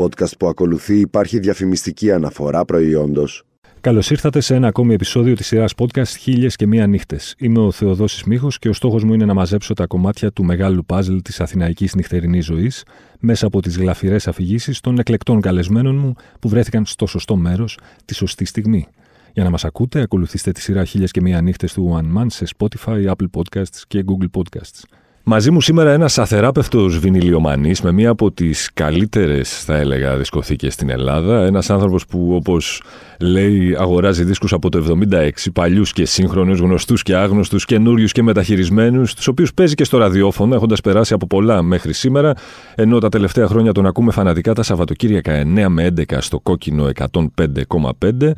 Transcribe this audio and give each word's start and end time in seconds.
Στο 0.00 0.08
podcast 0.08 0.36
που 0.38 0.46
ακολουθεί 0.46 1.00
υπάρχει 1.00 1.38
διαφημιστική 1.38 2.12
αναφορά 2.12 2.64
προϊόντος. 2.64 3.44
Καλώς 3.80 4.10
ήρθατε 4.10 4.40
σε 4.40 4.54
ένα 4.54 4.66
ακόμη 4.66 4.94
επεισόδιο 4.94 5.34
της 5.34 5.46
σειράς 5.46 5.72
podcast 5.76 6.16
Χίλιες 6.18 6.56
και 6.56 6.66
Μία 6.66 6.86
Νύχτες. 6.86 7.34
Είμαι 7.38 7.58
ο 7.58 7.70
Θεοδόσης 7.70 8.24
Μίχο 8.24 8.48
και 8.58 8.68
ο 8.68 8.72
στόχος 8.72 9.04
μου 9.04 9.14
είναι 9.14 9.24
να 9.24 9.34
μαζέψω 9.34 9.74
τα 9.74 9.86
κομμάτια 9.86 10.32
του 10.32 10.44
μεγάλου 10.44 10.84
παζλ 10.84 11.16
της 11.16 11.40
αθηναϊκής 11.40 11.94
νυχτερινής 11.94 12.44
ζωής 12.44 12.84
μέσα 13.18 13.46
από 13.46 13.62
τις 13.62 13.78
γλαφυρές 13.78 14.28
αφηγήσεις 14.28 14.80
των 14.80 14.98
εκλεκτών 14.98 15.40
καλεσμένων 15.40 15.96
μου 15.96 16.14
που 16.40 16.48
βρέθηκαν 16.48 16.86
στο 16.86 17.06
σωστό 17.06 17.36
μέρος 17.36 17.78
τη 18.04 18.14
σωστή 18.14 18.44
στιγμή. 18.44 18.86
Για 19.32 19.44
να 19.44 19.50
μας 19.50 19.64
ακούτε, 19.64 20.00
ακολουθήστε 20.00 20.52
τη 20.52 20.60
σειρά 20.60 20.84
Χίλιες 20.84 21.10
και 21.10 21.20
Μία 21.20 21.40
Νύχτες 21.40 21.72
του 21.72 22.00
One 22.00 22.18
Man 22.18 22.26
σε 22.28 22.44
Spotify, 22.56 23.06
Apple 23.06 23.28
Podcasts 23.36 23.82
και 23.88 24.04
Google 24.06 24.40
Podcasts. 24.40 24.82
Μαζί 25.24 25.50
μου 25.50 25.60
σήμερα 25.60 25.92
ένας 25.92 26.18
αθεράπευτος 26.18 26.98
βινιλιομανής 26.98 27.80
με 27.80 27.92
μία 27.92 28.10
από 28.10 28.32
τις 28.32 28.70
καλύτερες, 28.74 29.64
θα 29.64 29.76
έλεγα, 29.76 30.16
δισκοθήκες 30.16 30.72
στην 30.74 30.90
Ελλάδα. 30.90 31.44
Ένας 31.44 31.70
άνθρωπος 31.70 32.06
που, 32.06 32.34
όπως 32.34 32.82
λέει, 33.20 33.76
αγοράζει 33.78 34.24
δίσκους 34.24 34.52
από 34.52 34.68
το 34.68 34.78
76, 34.78 35.50
παλιούς 35.52 35.92
και 35.92 36.04
σύγχρονους, 36.04 36.58
γνωστούς 36.58 37.02
και 37.02 37.14
άγνωστους, 37.14 37.64
καινούριους 37.64 38.12
και 38.12 38.22
μεταχειρισμένους, 38.22 39.14
τους 39.14 39.26
οποίους 39.26 39.54
παίζει 39.54 39.74
και 39.74 39.84
στο 39.84 39.98
ραδιόφωνο, 39.98 40.54
έχοντας 40.54 40.80
περάσει 40.80 41.14
από 41.14 41.26
πολλά 41.26 41.62
μέχρι 41.62 41.92
σήμερα, 41.92 42.32
ενώ 42.74 42.98
τα 42.98 43.08
τελευταία 43.08 43.46
χρόνια 43.46 43.72
τον 43.72 43.86
ακούμε 43.86 44.12
φανατικά 44.12 44.52
τα 44.52 44.62
Σαββατοκύριακα 44.62 45.32
9 45.32 45.68
με 45.68 45.84
11 45.84 46.20
στο 46.20 46.40
κόκκινο 46.40 46.86
105,5. 46.86 48.32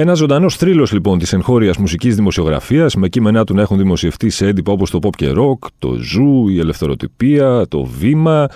Ένας 0.00 0.18
ζωντανός 0.18 0.56
θρύλος 0.56 0.92
λοιπόν 0.92 1.18
της 1.18 1.32
εγχώριας 1.32 1.76
μουσικής 1.76 2.14
δημοσιογραφίας, 2.14 2.94
με 2.94 3.08
κείμενά 3.08 3.44
του 3.44 3.54
να 3.54 3.62
έχουν 3.62 3.78
δημοσιευτεί 3.78 4.30
σε 4.30 4.46
έντυπα 4.46 4.72
όπως 4.72 4.90
το 4.90 4.98
pop 5.02 5.10
και 5.16 5.32
rock, 5.36 5.68
το 5.78 5.94
ζου, 5.94 6.48
η 6.48 6.58
ελευθεροτυπία, 6.58 7.66
το 7.68 7.84
βήμα, 7.84 8.46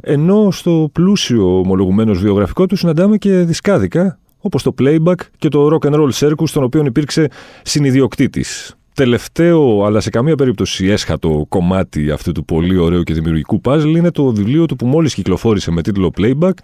ενώ 0.00 0.50
στο 0.50 0.88
πλούσιο 0.92 1.58
ομολογουμένως 1.58 2.18
βιογραφικό 2.18 2.66
τους 2.66 2.78
συναντάμε 2.78 3.16
και 3.16 3.30
δισκάδικα, 3.30 4.18
όπως 4.40 4.62
το 4.62 4.74
playback 4.78 5.14
και 5.38 5.48
το 5.48 5.68
rock 5.72 5.86
and 5.86 5.94
roll 5.94 6.10
circus, 6.10 6.44
στον 6.48 6.62
οποίο 6.62 6.84
υπήρξε 6.84 7.28
συνειδιοκτήτης. 7.62 8.74
Τελευταίο, 8.94 9.84
αλλά 9.84 10.00
σε 10.00 10.10
καμία 10.10 10.34
περίπτωση 10.34 10.86
έσχατο 10.86 11.46
κομμάτι 11.48 12.10
αυτού 12.10 12.32
του 12.32 12.44
πολύ 12.44 12.76
ωραίου 12.76 13.02
και 13.02 13.14
δημιουργικού 13.14 13.60
puzzle 13.64 13.94
είναι 13.96 14.10
το 14.10 14.24
βιβλίο 14.24 14.66
του 14.66 14.76
που 14.76 14.86
μόλις 14.86 15.14
κυκλοφόρησε 15.14 15.70
με 15.70 15.82
τίτλο 15.82 16.10
Playback, 16.18 16.54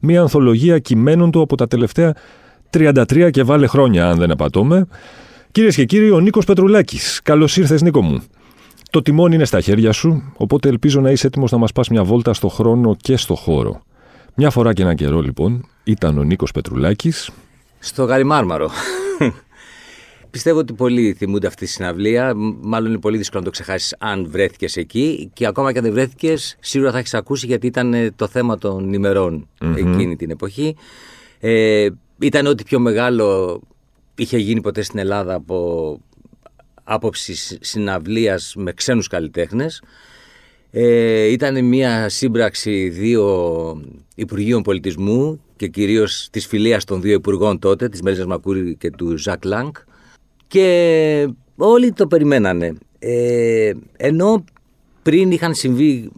μια 0.00 0.20
ανθολογία 0.20 0.78
κειμένων 0.78 1.30
του 1.30 1.40
από 1.40 1.56
τα 1.56 1.66
τελευταία 1.66 2.14
33 2.70 3.30
και 3.30 3.42
βάλε 3.42 3.66
χρόνια, 3.66 4.08
αν 4.08 4.18
δεν 4.18 4.30
απατώμε. 4.30 4.86
Κυρίες 5.52 5.74
και 5.74 5.84
κύριοι, 5.84 6.10
ο 6.10 6.20
Νίκος 6.20 6.44
Πετρουλάκης. 6.44 7.20
Καλώς 7.22 7.56
ήρθες, 7.56 7.82
Νίκο 7.82 8.02
μου. 8.02 8.22
Το 8.90 9.02
τιμόνι 9.02 9.34
είναι 9.34 9.44
στα 9.44 9.60
χέρια 9.60 9.92
σου, 9.92 10.32
οπότε 10.36 10.68
ελπίζω 10.68 11.00
να 11.00 11.10
είσαι 11.10 11.26
έτοιμος 11.26 11.50
να 11.50 11.58
μας 11.58 11.72
πας 11.72 11.88
μια 11.88 12.04
βόλτα 12.04 12.32
στο 12.34 12.48
χρόνο 12.48 12.96
και 13.00 13.16
στο 13.16 13.34
χώρο. 13.34 13.82
Μια 14.34 14.50
φορά 14.50 14.72
και 14.72 14.82
ένα 14.82 14.94
καιρό, 14.94 15.20
λοιπόν, 15.20 15.68
ήταν 15.84 16.18
ο 16.18 16.22
Νίκος 16.22 16.52
Πετρουλάκης. 16.52 17.30
Στο 17.78 18.04
Γαριμάρμαρο. 18.04 18.70
Πιστεύω 20.30 20.58
ότι 20.58 20.72
πολλοί 20.72 21.14
θυμούνται 21.18 21.46
αυτή 21.46 21.64
τη 21.64 21.70
συναυλία. 21.70 22.32
Μάλλον 22.60 22.90
είναι 22.90 22.98
πολύ 22.98 23.16
δύσκολο 23.16 23.40
να 23.40 23.46
το 23.46 23.52
ξεχάσεις 23.52 23.96
αν 23.98 24.26
βρέθηκες 24.30 24.76
εκεί. 24.76 25.30
Και 25.32 25.46
ακόμα 25.46 25.72
και 25.72 25.78
αν 25.78 25.84
δεν 25.84 25.92
βρέθηκες, 25.92 26.56
σίγουρα 26.60 26.90
θα 26.90 26.98
έχεις 26.98 27.14
ακούσει 27.14 27.46
γιατί 27.46 27.66
ήταν 27.66 28.12
το 28.16 28.26
θέμα 28.26 28.58
των 28.58 28.92
ημερων 28.92 29.48
εκείνη 29.76 30.16
την 30.16 30.30
εποχή. 30.30 30.76
Ε, 31.40 31.88
ήταν 32.18 32.46
ό,τι 32.46 32.64
πιο 32.64 32.78
μεγάλο 32.78 33.60
είχε 34.14 34.38
γίνει 34.38 34.60
ποτέ 34.60 34.82
στην 34.82 34.98
Ελλάδα 34.98 35.34
από 35.34 36.00
άποψη 36.84 37.58
συναυλίας 37.60 38.54
με 38.56 38.72
ξένους 38.72 39.06
καλλιτέχνες. 39.06 39.82
Ε, 40.70 41.24
ήταν 41.24 41.64
μια 41.64 42.08
σύμπραξη 42.08 42.88
δύο 42.88 43.82
Υπουργείων 44.14 44.62
Πολιτισμού 44.62 45.40
και 45.56 45.68
κυρίως 45.68 46.28
της 46.30 46.46
φιλίας 46.46 46.84
των 46.84 47.00
δύο 47.00 47.12
υπουργών 47.12 47.58
τότε, 47.58 47.88
της 47.88 48.02
Μέλισσας 48.02 48.26
Μακούρη 48.26 48.76
και 48.76 48.90
του 48.90 49.16
Ζακ 49.16 49.44
Λάνκ 49.44 49.76
και 50.46 51.28
όλοι 51.56 51.92
το 51.92 52.06
περιμένανε. 52.06 52.74
Ε, 52.98 53.72
ενώ 53.96 54.44
πριν 55.02 55.30
είχαν 55.30 55.54
συμβεί 55.54 56.10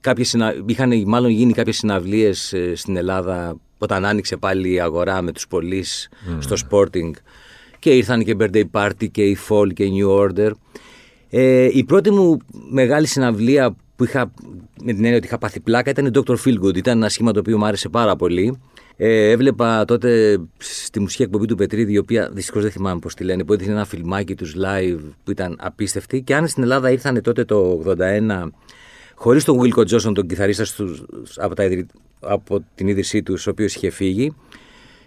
κάποιες, 0.00 0.36
είχαν 0.66 1.02
μάλλον 1.06 1.30
γίνει 1.30 1.52
κάποιες 1.52 1.76
συναυλίες 1.76 2.52
ε, 2.52 2.74
στην 2.74 2.96
Ελλάδα 2.96 3.56
όταν 3.82 4.04
άνοιξε 4.04 4.36
πάλι 4.36 4.72
η 4.72 4.80
αγορά 4.80 5.22
με 5.22 5.32
τους 5.32 5.46
πολλείς 5.46 6.08
στο 6.38 6.56
Sporting 6.68 7.10
και 7.78 7.90
ήρθαν 7.90 8.24
και 8.24 8.36
birthday 8.38 8.64
party 8.72 9.10
και 9.10 9.22
η 9.22 9.36
Fall 9.48 9.72
και 9.74 9.84
η 9.84 9.92
New 10.00 10.18
Order. 10.18 10.50
Ε, 11.30 11.68
η 11.72 11.84
πρώτη 11.84 12.10
μου 12.10 12.38
μεγάλη 12.70 13.06
συναυλία 13.06 13.76
που 13.96 14.04
είχα, 14.04 14.32
με 14.82 14.92
την 14.92 15.04
έννοια 15.04 15.16
ότι 15.16 15.26
είχα 15.26 15.38
πάθει 15.38 15.60
πλάκα 15.60 15.90
ήταν 15.90 16.06
η 16.06 16.10
Dr. 16.14 16.36
Feelgood. 16.44 16.76
Ήταν 16.76 16.96
ένα 16.96 17.08
σχήμα 17.08 17.32
το 17.32 17.38
οποίο 17.40 17.58
μου 17.58 17.64
άρεσε 17.64 17.88
πάρα 17.88 18.16
πολύ. 18.16 18.60
Ε, 18.96 19.30
έβλεπα 19.30 19.84
τότε 19.84 20.38
στη 20.58 21.00
μουσική 21.00 21.22
εκπομπή 21.22 21.46
του 21.46 21.54
Πετρίδη, 21.54 21.92
η 21.92 21.98
οποία 21.98 22.30
δυστυχώς 22.32 22.62
δεν 22.62 22.70
θυμάμαι 22.70 23.00
πώς 23.00 23.14
τη 23.14 23.24
λένε, 23.24 23.44
που 23.44 23.52
έδειχνε 23.52 23.72
ένα 23.72 23.84
φιλμάκι 23.84 24.34
τους 24.34 24.54
live 24.56 25.00
που 25.24 25.30
ήταν 25.30 25.56
απίστευτη. 25.60 26.22
Και 26.22 26.34
αν 26.34 26.48
στην 26.48 26.62
Ελλάδα 26.62 26.90
ήρθαν 26.90 27.22
τότε 27.22 27.44
το 27.44 27.82
81 27.86 28.48
χωρίς 29.14 29.44
τον 29.44 29.60
Wilko 29.60 29.80
Johnson, 29.80 30.14
τον 30.14 30.26
κιθαρίστα 30.26 30.64
από, 31.36 31.54
από 32.22 32.64
την 32.74 32.88
ίδρυσή 32.88 33.22
τους, 33.22 33.46
ο 33.46 33.50
οποίος 33.50 33.74
είχε 33.74 33.90
φύγει, 33.90 34.34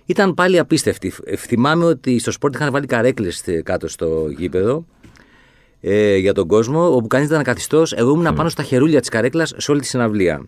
ήταν 0.05 0.33
πάλι 0.33 0.59
απίστευτη. 0.59 1.13
Θυμάμαι 1.37 1.85
ότι 1.85 2.19
στο 2.19 2.31
Σπόρτινγκ 2.31 2.55
είχαν 2.55 2.71
βάλει 2.71 2.85
καρέκλες 2.85 3.43
κάτω 3.63 3.87
στο 3.87 4.27
γήπεδο 4.37 4.85
ε, 5.81 6.15
για 6.15 6.33
τον 6.33 6.47
κόσμο, 6.47 6.95
όπου 6.95 7.07
κανείς 7.07 7.21
δεν 7.21 7.27
ήταν 7.27 7.39
καθιστός. 7.39 7.83
Εγώ 7.95 8.11
ήμουν 8.11 8.27
mm. 8.31 8.35
πάνω 8.35 8.49
στα 8.49 8.63
χερούλια 8.63 8.99
της 8.99 9.09
καρέκλας 9.09 9.53
σε 9.57 9.71
όλη 9.71 9.79
τη 9.79 9.87
συναυλία. 9.87 10.45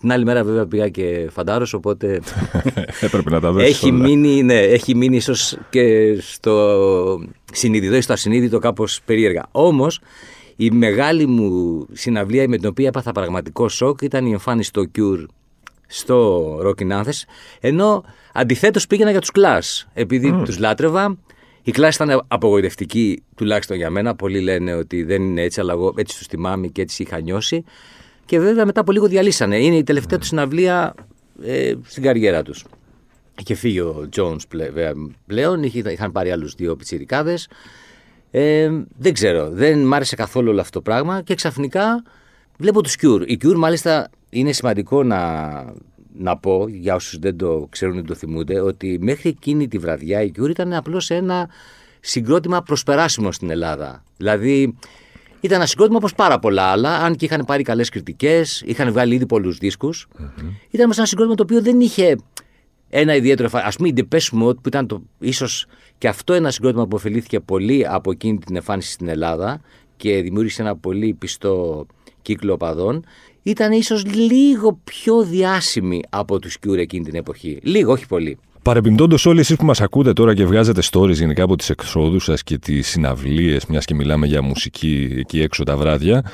Την 0.00 0.12
άλλη 0.12 0.24
μέρα 0.24 0.44
βέβαια 0.44 0.66
πήγα 0.66 0.88
και 0.88 1.28
φαντάρος, 1.32 1.72
οπότε. 1.72 2.20
Έπρεπε 3.00 3.30
να 3.30 3.40
τα 3.40 3.52
δώσεις. 3.52 3.68
Έχει 3.68 3.92
μείνει, 3.92 4.42
ναι, 4.42 4.60
έχει 4.60 4.94
μείνει 4.94 5.16
ίσως 5.16 5.58
και 5.70 6.16
στο 6.20 7.20
συνειδητό 7.52 7.96
ή 7.96 8.00
στο 8.00 8.12
ασυνείδητο 8.12 8.58
κάπως 8.58 9.00
περίεργα. 9.04 9.46
Όμως 9.50 10.00
η 10.56 10.70
μεγάλη 10.70 11.26
μου 11.26 11.86
συναυλία 11.92 12.48
με 12.48 12.56
την 12.56 12.68
οποία 12.68 12.88
έπαθα 12.88 13.12
πραγματικό 13.12 13.68
σοκ 13.68 14.02
ήταν 14.02 14.26
η 14.26 14.32
εμφάνιση 14.32 14.68
στο 14.68 14.84
Cure 14.98 15.24
στο 15.90 16.56
Rocky 16.64 16.92
Nantes, 16.92 17.22
ενώ 17.60 18.04
αντιθέτως 18.32 18.86
πήγαινα 18.86 19.10
για 19.10 19.20
τους 19.20 19.30
Clash, 19.34 19.86
επειδή 19.92 20.34
mm. 20.34 20.44
τους 20.44 20.58
λάτρευα. 20.58 21.18
Η 21.62 21.72
Clash 21.76 21.94
ήταν 21.94 22.24
απογοητευτική, 22.28 23.22
τουλάχιστον 23.34 23.76
για 23.76 23.90
μένα. 23.90 24.14
Πολλοί 24.14 24.40
λένε 24.40 24.74
ότι 24.74 25.02
δεν 25.02 25.22
είναι 25.22 25.42
έτσι, 25.42 25.60
αλλά 25.60 25.72
εγώ 25.72 25.94
έτσι 25.96 26.18
τους 26.18 26.26
θυμάμαι 26.26 26.66
και 26.66 26.82
έτσι 26.82 27.02
είχα 27.02 27.20
νιώσει. 27.20 27.64
Και 28.24 28.38
βέβαια 28.38 28.66
μετά 28.66 28.80
από 28.80 28.92
λίγο 28.92 29.06
διαλύσανε. 29.06 29.58
Είναι 29.58 29.76
η 29.76 29.82
τελευταία 29.82 30.18
mm. 30.18 30.20
του 30.20 30.26
συναυλία 30.26 30.94
ε, 31.42 31.74
στην 31.82 32.02
καριέρα 32.02 32.42
τους. 32.42 32.64
Είχε 33.40 33.54
φύγει 33.54 33.80
ο 33.80 34.08
Jones 34.16 34.48
πλέον, 35.26 35.62
είχαν 35.62 36.12
πάρει 36.12 36.30
άλλους 36.30 36.54
δύο 36.54 36.76
πιτσιρικάδες. 36.76 37.48
Ε, 38.30 38.70
δεν 38.98 39.12
ξέρω, 39.12 39.50
δεν 39.50 39.86
μ' 39.86 39.94
άρεσε 39.94 40.16
καθόλου 40.16 40.50
όλο 40.50 40.60
αυτό 40.60 40.78
το 40.78 40.90
πράγμα 40.90 41.22
και 41.22 41.34
ξαφνικά 41.34 42.02
βλέπω 42.58 42.82
τους 42.82 42.96
Cure. 43.00 43.22
Οι 43.26 43.38
Cure 43.42 43.56
μάλιστα 43.56 44.10
είναι 44.30 44.52
σημαντικό 44.52 45.02
να, 45.02 45.74
να 46.18 46.36
πω 46.36 46.68
για 46.68 46.94
όσους 46.94 47.18
δεν 47.18 47.36
το 47.36 47.66
ξέρουν 47.70 47.94
ή 47.94 47.96
δεν 47.96 48.06
το 48.06 48.14
θυμούνται 48.14 48.60
ότι 48.60 48.98
μέχρι 49.00 49.28
εκείνη 49.28 49.68
τη 49.68 49.78
βραδιά 49.78 50.22
η 50.22 50.30
Cure 50.38 50.48
ήταν 50.48 50.72
απλώς 50.72 51.10
ένα 51.10 51.48
συγκρότημα 52.00 52.62
προσπεράσιμο 52.62 53.32
στην 53.32 53.50
Ελλάδα. 53.50 54.04
Δηλαδή 54.16 54.74
ήταν 55.40 55.56
ένα 55.56 55.66
συγκρότημα 55.66 55.96
όπως 55.96 56.14
πάρα 56.14 56.38
πολλά 56.38 56.62
άλλα, 56.62 56.98
αν 56.98 57.14
και 57.14 57.24
είχαν 57.24 57.44
πάρει 57.44 57.62
καλές 57.62 57.88
κριτικές, 57.88 58.62
είχαν 58.66 58.92
βγάλει 58.92 59.14
ήδη 59.14 59.26
πολλούς 59.26 59.58
δίσκους. 59.58 60.08
Mm-hmm. 60.18 60.44
Ήταν 60.70 60.84
όμως 60.84 60.96
ένα 60.96 61.06
συγκρότημα 61.06 61.34
το 61.34 61.42
οποίο 61.42 61.62
δεν 61.62 61.80
είχε 61.80 62.16
ένα 62.88 63.14
ιδιαίτερο. 63.14 63.48
Α 63.52 63.70
πούμε, 63.76 63.88
η 63.88 63.94
Depeche 63.96 64.42
Mode, 64.42 64.56
που 64.56 64.68
ήταν 64.68 64.86
το, 64.86 65.02
ίσως 65.18 65.66
και 65.98 66.08
αυτό 66.08 66.32
ένα 66.32 66.50
συγκρότημα 66.50 66.86
που 66.86 66.96
ωφελήθηκε 66.96 67.40
πολύ 67.40 67.86
από 67.88 68.10
εκείνη 68.10 68.38
την 68.38 68.56
εμφάνιση 68.56 68.92
στην 68.92 69.08
Ελλάδα 69.08 69.60
και 69.96 70.22
δημιούργησε 70.22 70.62
ένα 70.62 70.76
πολύ 70.76 71.14
πιστό 71.14 71.86
κύκλο 72.22 72.52
οπαδών, 72.52 73.04
ήταν 73.42 73.72
ίσως 73.72 74.04
λίγο 74.14 74.80
πιο 74.84 75.22
διάσημη 75.22 76.00
από 76.08 76.38
τους 76.38 76.56
Cure 76.66 76.78
εκείνη 76.78 77.04
την 77.04 77.14
εποχή. 77.14 77.58
Λίγο, 77.62 77.92
όχι 77.92 78.06
πολύ. 78.06 78.38
Παρεμπιπτόντως, 78.62 79.26
όλοι 79.26 79.40
εσείς 79.40 79.56
που 79.56 79.64
μας 79.64 79.80
ακούτε 79.80 80.12
τώρα 80.12 80.34
και 80.34 80.46
βγάζετε 80.46 80.80
stories 80.90 81.14
γενικά 81.14 81.42
από 81.42 81.56
τις 81.56 81.70
εξόδους 81.70 82.24
σας 82.24 82.42
και 82.42 82.58
τις 82.58 82.88
συναυλίες, 82.88 83.66
μιας 83.66 83.84
και 83.84 83.94
μιλάμε 83.94 84.26
για 84.26 84.42
μουσική 84.42 85.14
εκεί 85.18 85.40
έξω 85.40 85.64
τα 85.64 85.76
βράδια, 85.76 86.24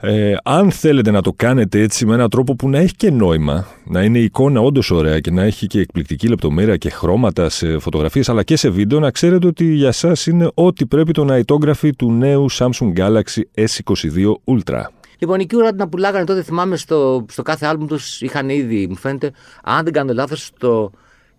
ε, 0.00 0.34
αν 0.44 0.70
θέλετε 0.70 1.10
να 1.10 1.22
το 1.22 1.32
κάνετε 1.36 1.80
έτσι 1.80 2.06
με 2.06 2.14
έναν 2.14 2.28
τρόπο 2.30 2.54
που 2.54 2.68
να 2.68 2.78
έχει 2.78 2.94
και 2.94 3.10
νόημα, 3.10 3.66
να 3.84 4.02
είναι 4.02 4.18
η 4.18 4.22
εικόνα 4.22 4.60
όντως 4.60 4.90
ωραία 4.90 5.20
και 5.20 5.30
να 5.30 5.42
έχει 5.42 5.66
και 5.66 5.80
εκπληκτική 5.80 6.28
λεπτομέρεια 6.28 6.76
και 6.76 6.90
χρώματα 6.90 7.48
σε 7.48 7.78
φωτογραφίες 7.78 8.28
αλλά 8.28 8.42
και 8.42 8.56
σε 8.56 8.68
βίντεο, 8.68 9.00
να 9.00 9.10
ξέρετε 9.10 9.46
ότι 9.46 9.64
για 9.64 9.88
εσά 9.88 10.12
είναι 10.26 10.50
ό,τι 10.54 10.86
πρέπει 10.86 11.12
το 11.12 11.24
ναητόγραφη 11.24 11.94
του 11.94 12.12
νέου 12.12 12.50
Samsung 12.52 12.92
Galaxy 12.96 13.40
S22 13.54 14.32
Ultra. 14.44 14.82
Λοιπόν, 15.18 15.40
οι 15.40 15.46
Cure 15.50 15.74
να 15.74 15.88
πουλάγανε 15.88 16.24
τότε, 16.24 16.42
θυμάμαι 16.42 16.76
στο, 16.76 17.26
στο 17.30 17.42
κάθε 17.42 17.66
άλμπουμ 17.66 17.86
τους 17.86 18.20
είχαν 18.20 18.48
ήδη, 18.48 18.86
μου 18.88 18.96
φαίνεται, 18.96 19.30
αν 19.62 19.84
δεν 19.84 19.92
κάνω 19.92 20.12
λάθος, 20.12 20.50
το 20.58 20.90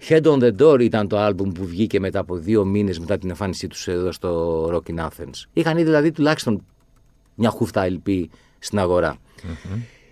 Head 0.07 0.21
on 0.23 0.39
the 0.43 0.51
Door 0.61 0.79
ήταν 0.81 1.07
το 1.07 1.17
άλμπουμ 1.17 1.51
που 1.51 1.65
βγήκε 1.65 1.99
μετά 1.99 2.19
από 2.19 2.35
δύο 2.35 2.65
μήνες 2.65 2.99
μετά 2.99 3.17
την 3.17 3.29
εμφάνισή 3.29 3.67
τους 3.67 3.87
εδώ 3.87 4.11
στο 4.11 4.63
Rock 4.73 4.91
in 4.95 4.99
Athens. 5.05 5.43
Είχαν 5.53 5.75
ήδη 5.77 5.85
δηλαδή 5.85 6.11
τουλάχιστον 6.11 6.63
μια 7.35 7.49
χούφτα 7.49 7.87
LP 7.89 8.23
στην 8.59 8.79
αγορα 8.79 9.17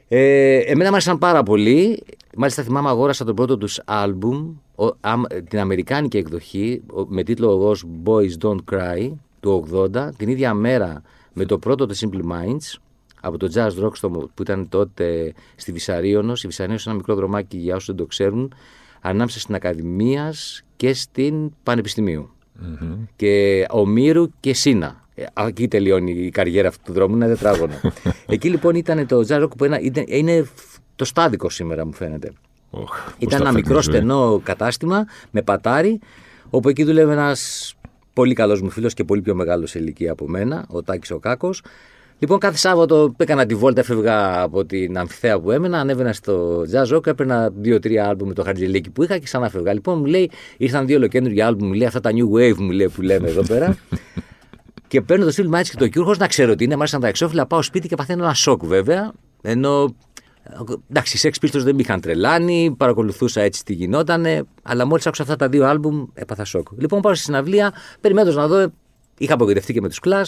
Ε, 0.07 0.57
εμένα 0.57 0.89
μου 0.89 0.95
άρεσαν 0.95 1.17
πάρα 1.17 1.43
πολύ. 1.43 2.03
Μάλιστα 2.37 2.63
θυμάμαι 2.63 2.89
αγόρασα 2.89 3.25
τον 3.25 3.35
πρώτο 3.35 3.57
τους 3.57 3.81
άλμπουμ, 3.85 4.53
ο, 4.75 4.85
αμ, 5.01 5.21
την 5.49 5.59
αμερικάνικη 5.59 6.17
εκδοχή, 6.17 6.81
ο- 6.93 7.05
με 7.07 7.23
τίτλο 7.23 7.67
ως 7.67 7.85
Boys 8.03 8.45
Don't 8.45 8.57
Cry, 8.71 9.11
του 9.39 9.67
80, 9.71 10.09
την 10.17 10.29
ίδια 10.29 10.53
μέρα 10.53 11.01
με 11.33 11.45
το 11.45 11.57
πρώτο 11.57 11.85
του 11.85 11.95
Simple 11.97 12.21
Minds, 12.31 12.75
από 13.25 13.37
το 13.37 13.51
Jazz 13.55 13.85
Rock 13.85 13.95
στο, 13.95 14.09
που 14.09 14.41
ήταν 14.41 14.69
τότε 14.69 15.33
στη 15.55 15.71
Βυσαρίωνος. 15.71 16.43
Η 16.43 16.47
Βυσαρίωνος 16.47 16.83
είναι 16.85 16.93
ένα 16.93 17.01
μικρό 17.07 17.15
δρομάκι 17.15 17.57
για 17.57 17.73
όσους 17.75 17.87
δεν 17.87 17.95
το 17.95 18.05
ξέρουν, 18.05 18.53
ανάμεσα 19.01 19.39
στην 19.39 19.55
Ακαδημίας 19.55 20.63
και 20.75 20.93
στην 20.93 21.51
Πανεπιστημίου. 21.63 22.29
Και 23.15 23.65
Ομήρου 23.69 24.27
και 24.39 24.53
Σίνα. 24.53 25.03
Ε, 25.15 25.23
α, 25.33 25.45
Εκεί 25.47 25.67
τελειώνει 25.67 26.11
η 26.11 26.29
καριέρα 26.29 26.67
αυτού 26.67 26.81
του 26.85 26.93
δρόμου, 26.93 27.15
είναι 27.15 27.25
ένα 27.25 27.33
τετράγωνο. 27.33 27.73
Εκεί 28.27 28.49
λοιπόν 28.49 28.75
ήταν 28.75 29.07
το 29.07 29.25
Jazz 29.27 29.43
Rock 29.43 29.57
που 29.57 29.63
ένα, 29.63 29.79
ήταν- 29.79 30.05
είναι 30.07 30.47
το 30.95 31.05
στάδικο 31.05 31.49
σήμερα 31.49 31.85
μου 31.85 31.93
φαίνεται. 31.93 32.31
Οχ, 32.69 32.87
πώς 32.89 33.13
Ήταν 33.17 33.29
τα 33.29 33.35
ένα 33.35 33.45
φέρνει 33.45 33.61
μικρό 33.61 33.77
η 33.79 33.81
ζωή. 33.81 33.93
στενό 33.95 34.41
κατάστημα 34.43 35.05
με 35.31 35.41
πατάρι, 35.41 35.99
όπου 36.49 36.69
εκεί 36.69 36.83
δούλευε 36.83 37.13
ένας 37.13 37.73
πολύ 38.13 38.33
καλός 38.33 38.61
μου 38.61 38.69
φίλος 38.69 38.93
και 38.93 39.03
πολύ 39.03 39.21
πιο 39.21 39.35
μεγάλος 39.35 39.69
σε 39.69 39.79
ηλικία 39.79 40.11
από 40.11 40.27
μένα, 40.27 40.65
ο 40.69 40.83
Τάκης 40.83 41.11
ο 41.11 41.19
Κάκος. 41.19 41.61
Λοιπόν, 42.19 42.39
κάθε 42.39 42.57
Σάββατο 42.57 43.13
έκανα 43.17 43.45
τη 43.45 43.55
βόλτα, 43.55 43.79
έφευγα 43.79 44.41
από 44.41 44.65
την 44.65 44.97
αμφιθέα 44.97 45.39
που 45.39 45.51
έμενα, 45.51 45.79
ανέβαινα 45.79 46.13
στο 46.13 46.63
Jazz 46.71 46.95
Rock, 46.95 47.07
έπαιρνα 47.07 47.49
δύο-τρία 47.55 48.07
άλμπουμ 48.07 48.27
με 48.27 48.33
το 48.33 48.43
χαρτζελίκι 48.43 48.89
που 48.89 49.03
είχα 49.03 49.17
και 49.17 49.23
ξανά 49.23 49.49
φεύγα. 49.49 49.73
Λοιπόν, 49.73 49.99
μου 49.99 50.05
λέει, 50.05 50.31
ήρθαν 50.57 50.85
δύο 50.85 50.97
ολοκένουργια 50.97 51.47
άλμπουμ, 51.47 51.67
μου 51.67 51.73
λέει 51.73 51.87
αυτά 51.87 51.99
τα 51.99 52.11
new 52.13 52.37
wave 52.37 52.55
μου 52.57 52.71
λέει, 52.71 52.89
που 52.89 53.01
λέμε 53.01 53.27
εδώ 53.29 53.43
πέρα. 53.43 53.77
και 54.87 55.01
παίρνω 55.01 55.25
το 55.25 55.33
Steel 55.35 55.59
Mites 55.59 55.67
και 55.67 55.77
το 55.77 55.85
Cure 55.85 56.03
χωρίς 56.03 56.19
να 56.19 56.27
ξέρω 56.27 56.55
τι 56.55 56.63
είναι, 56.63 56.75
μάλιστα 56.75 56.99
τα 56.99 57.07
εξώφυλλα, 57.07 57.45
πάω 57.45 57.61
σπίτι 57.61 57.87
και 57.87 57.95
παθαίνω 57.95 58.23
ένα 58.23 58.33
σοκ 58.33 58.65
βέβαια. 58.65 59.11
Ενώ 59.41 59.95
εντάξει, 60.89 61.17
οι 61.17 61.31
Sex 61.33 61.45
Pistols 61.45 61.61
δεν 61.63 61.75
με 61.75 61.81
είχαν 61.81 62.01
τρελάνει, 62.01 62.75
παρακολουθούσα 62.77 63.41
έτσι 63.41 63.63
τι 63.65 63.73
γινότανε, 63.73 64.43
αλλά 64.63 64.85
μόλις 64.85 65.07
άκουσα 65.07 65.21
αυτά 65.21 65.35
τα 65.35 65.49
δύο 65.49 65.65
άλμπουμ 65.65 66.05
έπαθα 66.13 66.45
σοκ. 66.45 66.67
Λοιπόν, 66.77 67.01
πάω 67.01 67.13
στη 67.13 67.23
συναυλία, 67.23 67.73
περιμένω 68.01 68.31
να 68.31 68.47
δω, 68.47 68.71
είχα 69.17 69.33
απογοητευτεί 69.33 69.73
και 69.73 69.81
με 69.81 69.87
τους 69.87 69.99
κλα. 69.99 70.25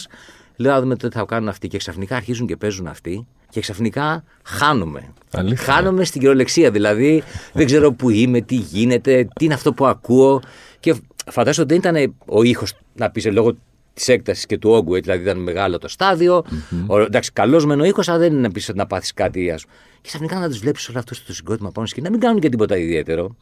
Λέω 0.60 0.72
να 0.72 0.80
δούμε 0.80 0.96
τι 0.96 1.08
θα 1.08 1.24
κάνουν 1.24 1.48
αυτοί. 1.48 1.68
Και 1.68 1.78
ξαφνικά 1.78 2.16
αρχίζουν 2.16 2.46
και 2.46 2.56
παίζουν 2.56 2.86
αυτοί. 2.86 3.26
Και 3.50 3.60
ξαφνικά 3.60 4.24
χάνομαι. 4.44 5.12
Αλήθεια. 5.32 5.72
Χάνομαι 5.72 6.04
στην 6.04 6.20
κυριολεξία. 6.20 6.70
Δηλαδή 6.70 7.22
δεν 7.52 7.66
ξέρω 7.66 7.92
που 7.92 8.10
είμαι, 8.10 8.40
τι 8.40 8.54
γίνεται, 8.54 9.28
τι 9.34 9.44
είναι 9.44 9.54
αυτό 9.54 9.72
που 9.72 9.86
ακούω. 9.86 10.40
Και 10.80 10.94
φαντάζομαι 11.30 11.72
ότι 11.72 11.80
δεν 11.80 11.96
ήταν 11.96 12.14
ο 12.26 12.42
ήχος 12.42 12.74
να 12.94 13.10
πεις 13.10 13.26
λόγω 13.26 13.56
της 13.94 14.08
έκτασης 14.08 14.46
και 14.46 14.58
του 14.58 14.70
όγκου, 14.70 15.00
δηλαδή 15.00 15.22
ήταν 15.22 15.38
μεγάλο 15.38 15.78
το 15.78 15.88
στάδιο. 15.88 16.44
Ο, 16.86 16.98
εντάξει, 17.00 17.32
καλός 17.32 17.66
μεν 17.66 17.80
ο 17.80 17.84
ήχος, 17.84 18.08
αλλά 18.08 18.18
δεν 18.18 18.32
είναι 18.32 18.40
να 18.40 18.50
πεις 18.50 18.70
να 18.74 18.86
πάθεις 18.86 19.14
κάτι. 19.14 19.50
Ας. 19.50 19.64
Και 20.00 20.08
ξαφνικά 20.08 20.38
να 20.38 20.48
τους 20.48 20.58
βλέπεις 20.58 20.88
όλο 20.88 20.98
αυτό 20.98 21.14
το 21.26 21.34
συγκρότημα 21.34 21.70
πάνω 21.70 21.86
σκηνή, 21.86 22.04
να 22.04 22.10
μην 22.10 22.20
κάνουν 22.20 22.40
και 22.40 22.48
τίποτα 22.48 22.76
ιδιαίτερο. 22.76 23.36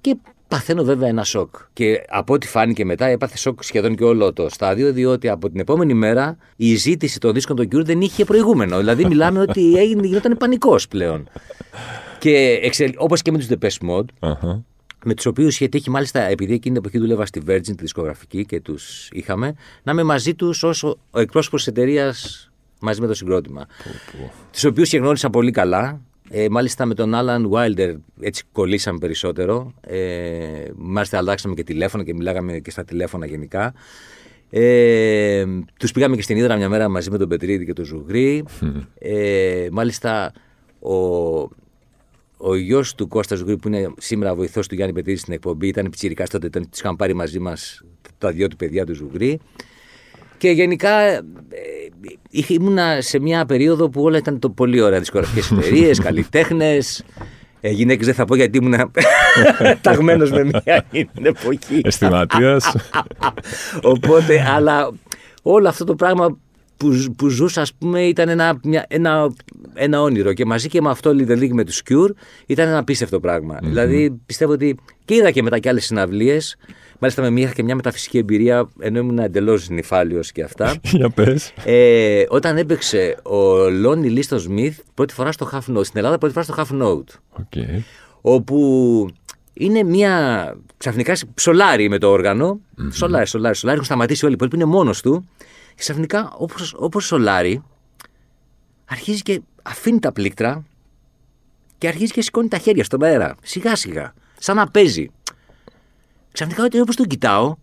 Και 0.00 0.16
παθαίνω 0.50 0.84
βέβαια 0.84 1.08
ένα 1.08 1.24
σοκ. 1.24 1.54
Και 1.72 2.04
από 2.08 2.34
ό,τι 2.34 2.46
φάνηκε 2.46 2.84
μετά, 2.84 3.06
έπαθε 3.06 3.36
σοκ 3.36 3.62
σχεδόν 3.62 3.94
και 3.96 4.04
όλο 4.04 4.32
το 4.32 4.48
στάδιο, 4.48 4.92
διότι 4.92 5.28
από 5.28 5.50
την 5.50 5.60
επόμενη 5.60 5.94
μέρα 5.94 6.36
η 6.56 6.74
ζήτηση 6.74 7.18
των 7.18 7.32
δίσκων 7.32 7.56
των 7.56 7.66
Cure 7.66 7.84
δεν 7.84 8.00
είχε 8.00 8.24
προηγούμενο. 8.24 8.78
Δηλαδή, 8.78 9.04
μιλάμε 9.04 9.40
ότι 9.48 9.74
έγινε, 9.76 10.06
γινόταν 10.06 10.36
πανικός 10.36 10.88
πλέον. 10.88 11.28
Και 12.18 12.58
εξελ... 12.62 12.92
όπως 12.96 13.22
και 13.22 13.32
με 13.32 13.38
τους 13.38 13.46
Depeche 13.50 13.88
Mode, 13.90 14.04
Αχα. 14.18 14.64
με 15.04 15.14
τους 15.14 15.26
οποίους 15.26 15.54
είχε 15.54 15.68
τύχει 15.68 15.90
μάλιστα, 15.90 16.20
επειδή 16.20 16.54
εκείνη 16.54 16.74
την 16.74 16.84
εποχή 16.84 16.98
δούλευα 16.98 17.26
στη 17.26 17.42
Virgin, 17.46 17.62
τη 17.62 17.72
δισκογραφική 17.72 18.44
και 18.44 18.60
τους 18.60 19.08
είχαμε, 19.12 19.54
να 19.82 19.92
είμαι 19.92 20.02
μαζί 20.02 20.34
τους 20.34 20.62
ως 20.62 20.82
ο 20.82 21.20
εκπρόσωπος 21.20 21.64
της 21.64 21.72
εταιρείας 21.72 22.50
μαζί 22.80 23.00
με 23.00 23.06
το 23.06 23.14
συγκρότημα. 23.14 23.66
Τους 24.52 24.64
οποίους 24.64 24.88
και 24.88 24.98
γνώρισα 24.98 25.30
πολύ 25.30 25.50
καλά. 25.50 26.00
Ε, 26.32 26.48
μάλιστα 26.50 26.86
με 26.86 26.94
τον 26.94 27.12
Alan 27.14 27.50
Wilder 27.50 27.94
έτσι 28.20 28.44
κολλήσαμε 28.52 28.98
περισσότερο. 28.98 29.72
Ε, 29.80 30.64
μάλιστα 30.76 31.18
αλλάξαμε 31.18 31.54
και 31.54 31.64
τηλέφωνα 31.64 32.04
και 32.04 32.14
μιλάγαμε 32.14 32.58
και 32.58 32.70
στα 32.70 32.84
τηλέφωνα 32.84 33.26
γενικά. 33.26 33.74
Ε, 34.50 35.44
τους 35.78 35.92
πήγαμε 35.92 36.16
και 36.16 36.22
στην 36.22 36.36
Ήδρα 36.36 36.56
μια 36.56 36.68
μέρα 36.68 36.88
μαζί 36.88 37.10
με 37.10 37.18
τον 37.18 37.28
Πετρίδη 37.28 37.64
και 37.64 37.72
τον 37.72 37.84
Ζουγρή. 37.84 38.44
Ε, 38.98 39.68
μάλιστα 39.70 40.32
ο, 40.78 40.94
ο 42.36 42.56
γιος 42.56 42.94
του 42.94 43.08
Κώστα 43.08 43.34
Ζουγρή, 43.34 43.56
που 43.56 43.68
είναι 43.68 43.92
σήμερα 43.98 44.34
βοηθός 44.34 44.68
του 44.68 44.74
Γιάννη 44.74 44.94
Πετρίδη 44.94 45.18
στην 45.18 45.32
εκπομπή, 45.32 45.68
ήταν 45.68 45.84
πιτσυρικά 45.90 46.26
τότε, 46.26 46.48
τους 46.48 46.78
είχαν 46.78 46.96
πάρει 46.96 47.14
μαζί 47.14 47.38
μας 47.38 47.82
τα 48.18 48.30
δυο 48.30 48.48
του 48.48 48.56
παιδιά 48.56 48.86
του 48.86 48.94
Ζουγρή. 48.94 49.40
Και 50.40 50.50
γενικά 50.50 51.00
ε, 51.00 51.20
είχε- 52.30 52.54
ήμουνα 52.54 53.00
σε 53.00 53.18
μια 53.20 53.46
περίοδο 53.46 53.88
που 53.88 54.02
όλα 54.02 54.18
ήταν 54.18 54.38
το 54.38 54.50
πολύ 54.50 54.80
ωραία. 54.80 54.98
Δισκογραφικές 54.98 55.50
εταιρείες, 55.52 55.98
καλλιτέχνες. 55.98 57.04
Ε, 57.60 57.70
Γυναίκες 57.70 58.06
δεν 58.06 58.14
θα 58.14 58.24
πω 58.24 58.34
γιατί 58.34 58.58
ήμουν 58.58 58.74
ταγμένος 59.80 60.30
με 60.30 60.44
μια 60.44 60.84
εποχή. 61.22 61.80
Αισθηματίας. 61.82 62.74
Οπότε, 63.92 64.44
αλλά 64.54 64.90
όλο 65.42 65.68
αυτό 65.68 65.84
το 65.84 65.94
πράγμα 65.94 66.38
που, 66.80 67.14
που 67.16 67.28
ζούσα, 67.28 67.60
ας 67.60 67.74
πούμε, 67.74 68.02
ήταν 68.02 68.28
ένα, 68.28 68.58
μια, 68.64 68.84
ένα, 68.88 69.34
ένα 69.74 70.02
όνειρο. 70.02 70.32
Και 70.32 70.44
μαζί 70.44 70.68
και 70.68 70.80
με 70.80 70.90
αυτό, 70.90 71.10
Little 71.10 71.38
League 71.38 71.52
με 71.52 71.64
τους 71.64 71.82
Cure, 71.90 72.10
ήταν 72.46 72.68
ένα 72.68 72.78
απίστευτο 72.78 73.20
πράγμα. 73.20 73.58
Δηλαδή, 73.62 74.20
πιστεύω 74.26 74.52
ότι. 74.52 74.78
και 75.04 75.14
είδα 75.14 75.30
και 75.30 75.42
μετά 75.42 75.58
και 75.58 75.68
άλλες 75.68 75.84
συναυλίες. 75.84 76.56
Μάλιστα, 76.98 77.22
με 77.22 77.30
μια, 77.30 77.44
είχα 77.44 77.52
και 77.52 77.62
μια 77.62 77.74
μεταφυσική 77.74 78.18
εμπειρία, 78.18 78.68
ενώ 78.78 78.98
ήμουν 78.98 79.18
εντελώς 79.18 79.68
νηφάλιος 79.68 80.32
και 80.32 80.42
αυτά. 80.42 80.74
Για 80.98 81.10
πες. 81.10 81.52
ε, 81.64 82.24
όταν 82.28 82.56
έπαιξε 82.56 83.16
ο 83.22 83.68
Λόνι 83.70 84.08
Λίστο 84.08 84.38
Σμιθ 84.38 84.78
πρώτη 84.94 85.14
φορά 85.14 85.32
στο 85.32 85.50
Half 85.52 85.76
Note, 85.76 85.84
στην 85.84 85.98
Ελλάδα 85.98 86.18
πρώτη 86.18 86.34
φορά 86.34 86.44
στο 86.44 86.54
Half 86.56 86.82
Note 86.82 87.18
OK. 87.30 87.52
όπου 88.20 89.08
είναι 89.52 89.82
μια 89.82 90.54
ξαφνικά 90.76 91.16
σολάρει 91.34 91.88
με 91.88 91.98
το 91.98 92.08
όργανο. 92.10 92.60
Σολάρει, 92.90 93.26
σολάρει, 93.26 93.54
σολάρει. 93.56 93.76
Έχουν 93.76 93.84
σταματήσει 93.84 94.24
όλοι 94.24 94.32
οι 94.32 94.36
υπόλοιποι, 94.36 94.56
είναι 94.56 94.76
μόνος 94.76 95.00
του. 95.02 95.28
Και 95.80 95.86
ξαφνικά, 95.86 96.32
όπως, 96.36 96.74
όπως 96.78 97.04
σολάρει, 97.06 97.62
αρχίζει 98.84 99.22
και 99.22 99.40
αφήνει 99.62 99.98
τα 99.98 100.12
πλήκτρα 100.12 100.64
και 101.78 101.88
αρχίζει 101.88 102.12
και 102.12 102.22
σηκώνει 102.22 102.48
τα 102.48 102.58
χέρια 102.58 102.84
στον 102.84 103.02
αέρα. 103.02 103.34
Σιγά 103.42 103.76
σιγά. 103.76 104.14
Σαν 104.38 104.56
να 104.56 104.66
παίζει. 104.70 105.10
Ξαφνικά, 106.32 106.80
όπως 106.80 106.96
τον 106.96 107.06
κοιτάω, 107.06 107.56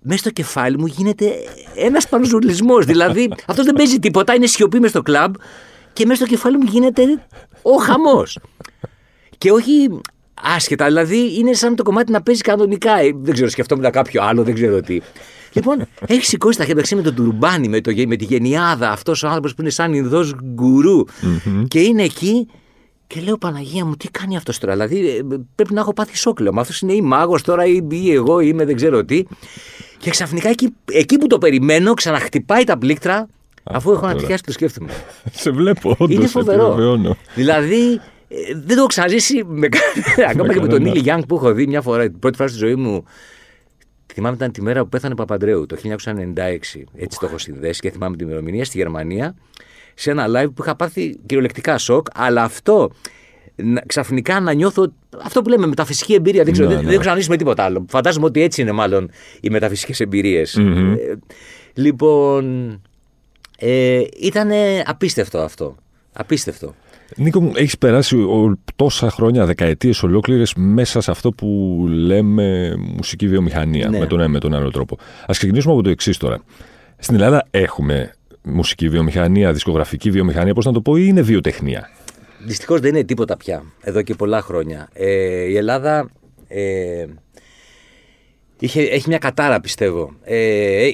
μέσα 0.00 0.18
στο 0.18 0.30
κεφάλι 0.30 0.78
μου 0.78 0.86
γίνεται 0.86 1.32
ένας 1.76 2.08
πανζουλισμός. 2.08 2.84
δηλαδή, 2.84 3.32
αυτός 3.46 3.64
δεν 3.64 3.74
παίζει 3.74 3.98
τίποτα, 3.98 4.34
είναι 4.34 4.46
σιωπή 4.46 4.80
μες 4.80 4.90
στο 4.90 5.02
κλαμπ 5.02 5.34
και 5.92 6.06
μέσα 6.06 6.24
στο 6.24 6.34
κεφάλι 6.34 6.56
μου 6.56 6.66
γίνεται 6.68 7.02
ο 7.62 7.76
χαμός. 7.76 8.38
Και 9.38 9.50
όχι 9.50 10.00
άσχετα, 10.34 10.86
δηλαδή 10.86 11.38
είναι 11.38 11.52
σαν 11.52 11.76
το 11.76 11.82
κομμάτι 11.82 12.12
να 12.12 12.22
παίζει 12.22 12.40
κανονικά. 12.40 12.98
Ε, 12.98 13.12
Δεν 13.14 13.34
ξέρω, 13.34 13.48
σκεφτόμουν 13.48 13.90
κάποιο 13.90 14.22
άλλο, 14.22 14.42
δεν 14.42 14.54
ξέρω 14.54 14.80
τι. 14.80 15.00
Λοιπόν, 15.52 15.86
έχει 16.06 16.24
σηκώσει 16.24 16.58
τα 16.58 16.64
χέρια 16.64 16.96
με 16.96 17.02
τον 17.02 17.14
τουρμπάνι, 17.14 17.68
με, 17.68 17.80
το, 17.80 17.92
με 18.06 18.16
τη 18.16 18.24
γενιάδα, 18.24 18.90
αυτός 18.90 19.22
ο 19.22 19.26
άνθρωπος 19.26 19.54
που 19.54 19.60
είναι 19.60 19.70
σαν 19.70 19.94
Ινδός 19.94 20.34
γκουρού. 20.44 21.04
Και 21.68 21.80
είναι 21.80 22.02
εκεί 22.02 22.46
και 23.06 23.20
λέω 23.20 23.38
Παναγία 23.38 23.84
μου, 23.84 23.96
τι 23.96 24.08
κάνει 24.10 24.36
αυτός 24.36 24.58
τώρα. 24.58 24.72
Δηλαδή 24.72 25.08
ε, 25.08 25.20
πρέπει 25.54 25.74
να 25.74 25.80
έχω 25.80 25.92
πάθει 25.92 26.16
σοκ. 26.16 26.40
Λέω, 26.40 26.52
Μα 26.52 26.60
αυτός 26.60 26.80
είναι 26.80 26.92
ή 26.92 27.00
μάγος 27.00 27.42
τώρα 27.42 27.64
ή, 27.66 27.80
ή 27.90 28.12
εγώ 28.12 28.40
είμαι 28.40 28.64
δεν 28.64 28.76
ξέρω 28.76 29.04
τι. 29.04 29.22
Και 29.98 30.10
ξαφνικά 30.10 30.48
εκεί, 30.48 30.74
εκεί 30.92 31.18
που 31.18 31.26
το 31.26 31.38
περιμένω 31.38 31.94
ξαναχτυπάει 31.94 32.64
τα 32.64 32.78
πλήκτρα 32.78 33.28
αφού 33.62 33.90
έχω 33.90 33.98
τώρα. 33.98 34.10
ανατριχιάσει 34.10 34.40
και 34.42 34.46
το 34.46 34.52
σκέφτομαι. 34.52 34.90
Σε 35.42 35.50
βλέπω, 35.50 35.94
όντως. 35.98 36.16
Είναι 36.16 36.26
φοβερό. 36.26 36.64
Επιβεβαιώνω. 36.66 37.16
Δηλαδή, 37.34 38.00
ε, 38.28 38.36
δεν 38.54 38.66
το 38.66 38.74
έχω 38.76 38.86
ξαναζήσει 38.86 39.44
με, 39.48 39.68
κα- 39.68 39.78
ακόμα 40.30 40.48
και 40.52 40.60
με 40.60 40.66
τον 40.66 40.68
κανένα. 40.68 40.88
Νίλι 40.90 40.98
Γιάνγκ 40.98 41.22
που 41.22 41.36
έχω 41.36 41.52
δει 41.52 41.66
μια 41.66 41.82
φορά, 41.82 42.02
την 42.02 42.18
πρώτη 42.18 42.36
φορά 42.36 42.48
στη 42.48 42.58
ζωή 42.58 42.74
μου. 42.74 43.04
Θυμάμαι 44.14 44.34
ήταν 44.36 44.52
τη 44.52 44.62
μέρα 44.62 44.82
που 44.82 44.88
πέθανε 44.88 45.12
ο 45.12 45.16
Παπαντρέου, 45.16 45.66
το 45.66 45.76
1996. 45.82 46.84
Έτσι 46.96 47.18
το 47.18 47.26
έχω 47.26 47.38
συνδέσει 47.38 47.80
και 47.80 47.90
θυμάμαι 47.90 48.16
την 48.16 48.26
ημερομηνία 48.26 48.64
στη 48.64 48.76
Γερμανία, 48.78 49.34
σε 49.94 50.10
ένα 50.10 50.26
live 50.28 50.46
που 50.54 50.62
είχα 50.62 50.76
πάθει 50.76 51.16
κυριολεκτικά 51.26 51.78
σοκ, 51.78 52.06
αλλά 52.14 52.42
αυτό 52.42 52.90
να- 53.56 53.82
ξαφνικά 53.86 54.40
να 54.40 54.52
νιώθω 54.52 54.92
αυτό 55.22 55.42
που 55.42 55.48
λέμε 55.48 55.66
μεταφυσική 55.66 56.14
εμπειρία. 56.14 56.44
Δεν 56.44 56.52
ξέρω, 56.52 56.68
Ναι, 56.68 56.74
δεν, 56.74 56.82
ναι. 56.82 56.86
δεν 56.88 56.94
έχω 56.94 57.02
ξαναζήσει 57.02 57.30
με 57.30 57.36
τίποτα 57.36 57.62
άλλο. 57.64 57.84
Φαντάζομαι 57.88 58.26
ότι 58.26 58.42
έτσι 58.42 58.60
είναι 58.62 58.72
μάλλον 58.72 59.10
οι 59.40 59.50
μεταφυσικές 59.50 60.00
εμπειρίες. 60.00 60.56
Μμμ. 60.56 60.92
Ε, 60.92 61.18
λοιπόν, 61.74 62.70
ε, 63.58 64.02
ήταν 64.20 64.50
απίστευτο 64.84 65.38
αυτό. 65.38 65.76
Απίστευτο. 66.12 66.74
Νίκο 67.16 67.40
μου, 67.40 67.52
έχεις 67.54 67.78
περάσει 67.78 68.16
ο- 68.16 68.58
τόσα 68.76 69.10
χρόνια, 69.10 69.46
δεκαετίες 69.46 70.02
ολόκληρες 70.02 70.52
μέσα 70.56 71.00
σε 71.00 71.10
αυτό 71.10 71.30
που 71.32 71.46
λέμε 71.88 72.74
μουσική 72.96 73.28
βιομηχανία, 73.28 73.88
Ναι. 73.88 73.98
με 73.98 74.06
τον 74.06 74.18
ένα 74.20 74.28
ή 74.28 74.32
με 74.32 74.38
τον 74.38 74.54
άλλο 74.54 74.70
τρόπο. 74.70 74.98
Ας 75.26 75.36
ξεκινήσουμε 75.38 75.72
από 75.74 75.82
το 75.82 75.90
εξής 75.90 76.16
τώρα. 76.16 76.42
Στην 76.98 77.14
Ελλάδα 77.14 77.46
έχουμε 77.50 78.14
μουσική 78.42 78.88
βιομηχανία, 78.88 79.52
δισκογραφική 79.52 80.10
βιομηχανία, 80.10 80.54
πώς 80.54 80.64
να 80.64 80.72
το 80.72 80.80
πω, 80.80 80.96
ή 80.96 81.04
είναι 81.06 81.20
βιοτεχνία; 81.22 81.90
Δυστυχώς 82.44 82.80
δεν 82.80 82.94
είναι 82.94 83.04
τίποτα 83.04 83.36
πια, 83.36 83.62
εδώ 83.80 84.02
και 84.02 84.14
πολλά 84.14 84.40
χρόνια. 84.42 84.88
Ε, 84.92 85.42
η 85.44 85.56
Ελλάδα 85.56 86.10
ε, 86.48 87.04
είχε, 88.58 88.80
έχει 88.82 89.08
μια 89.08 89.18
κατάρα 89.18 89.60
πιστεύω. 89.60 90.12
Ε, 90.24 90.86
ε, 90.86 90.92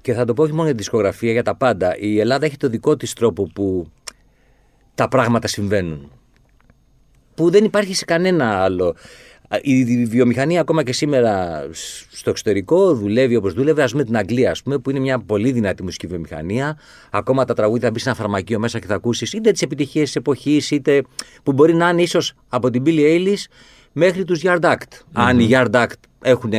και 0.00 0.12
θα 0.12 0.24
το 0.24 0.34
πω 0.34 0.42
όχι 0.42 0.52
μόνο 0.52 0.62
για 0.64 0.72
τη 0.72 0.78
δισκογραφία, 0.78 1.32
για 1.32 1.42
τα 1.42 1.56
πάντα. 1.56 1.96
Η 1.98 2.20
Ελλάδα 2.20 2.46
έχει 2.46 2.56
το 2.56 2.68
δικό 2.68 2.96
της 2.96 3.12
τρόπο 3.12 3.50
που 3.54 3.86
τα 4.96 5.08
πράγματα 5.08 5.46
συμβαίνουν. 5.48 6.10
που 7.34 7.50
δεν 7.50 7.64
υπάρχει 7.64 7.94
σε 7.94 8.04
κανένα 8.04 8.62
άλλο. 8.62 8.94
Η 9.60 10.04
βιομηχανία 10.04 10.60
ακόμα 10.60 10.82
και 10.82 10.92
σήμερα 10.92 11.64
στο 12.10 12.30
εξωτερικό 12.30 12.94
δουλεύει 12.94 13.36
όπως 13.36 13.52
δούλευε. 13.52 13.82
Α 13.82 13.86
πούμε 13.90 14.04
την 14.04 14.16
Αγγλία, 14.16 14.50
ας 14.50 14.62
πούμε, 14.62 14.78
που 14.78 14.90
είναι 14.90 14.98
μια 14.98 15.18
πολύ 15.18 15.52
δυνατή 15.52 15.82
μουσική 15.82 16.06
βιομηχανία. 16.06 16.78
Ακόμα 17.10 17.44
τα 17.44 17.54
τραγούδια 17.54 17.86
θα 17.86 17.90
μπεις 17.90 18.02
σε 18.02 18.08
ένα 18.08 18.18
φαρμακείο 18.18 18.58
μέσα 18.58 18.78
και 18.78 18.86
θα 18.86 18.94
ακούσεις 18.94 19.32
είτε 19.32 19.50
τις 19.50 19.62
επιτυχίες 19.62 20.04
της 20.04 20.16
εποχής, 20.16 20.70
είτε 20.70 21.02
που 21.42 21.52
μπορεί 21.52 21.74
να 21.74 21.88
είναι 21.88 22.02
ίσως 22.02 22.32
από 22.48 22.70
την 22.70 22.82
Billie 22.86 23.18
Eilish 23.18 23.44
μέχρι 23.92 24.24
τους 24.24 24.40
Yard 24.44 24.60
Act. 24.60 25.00
Αν 25.12 25.40
οι 25.40 25.48
Yard 25.50 25.70
Act 25.70 26.00
έχουν 26.22 26.52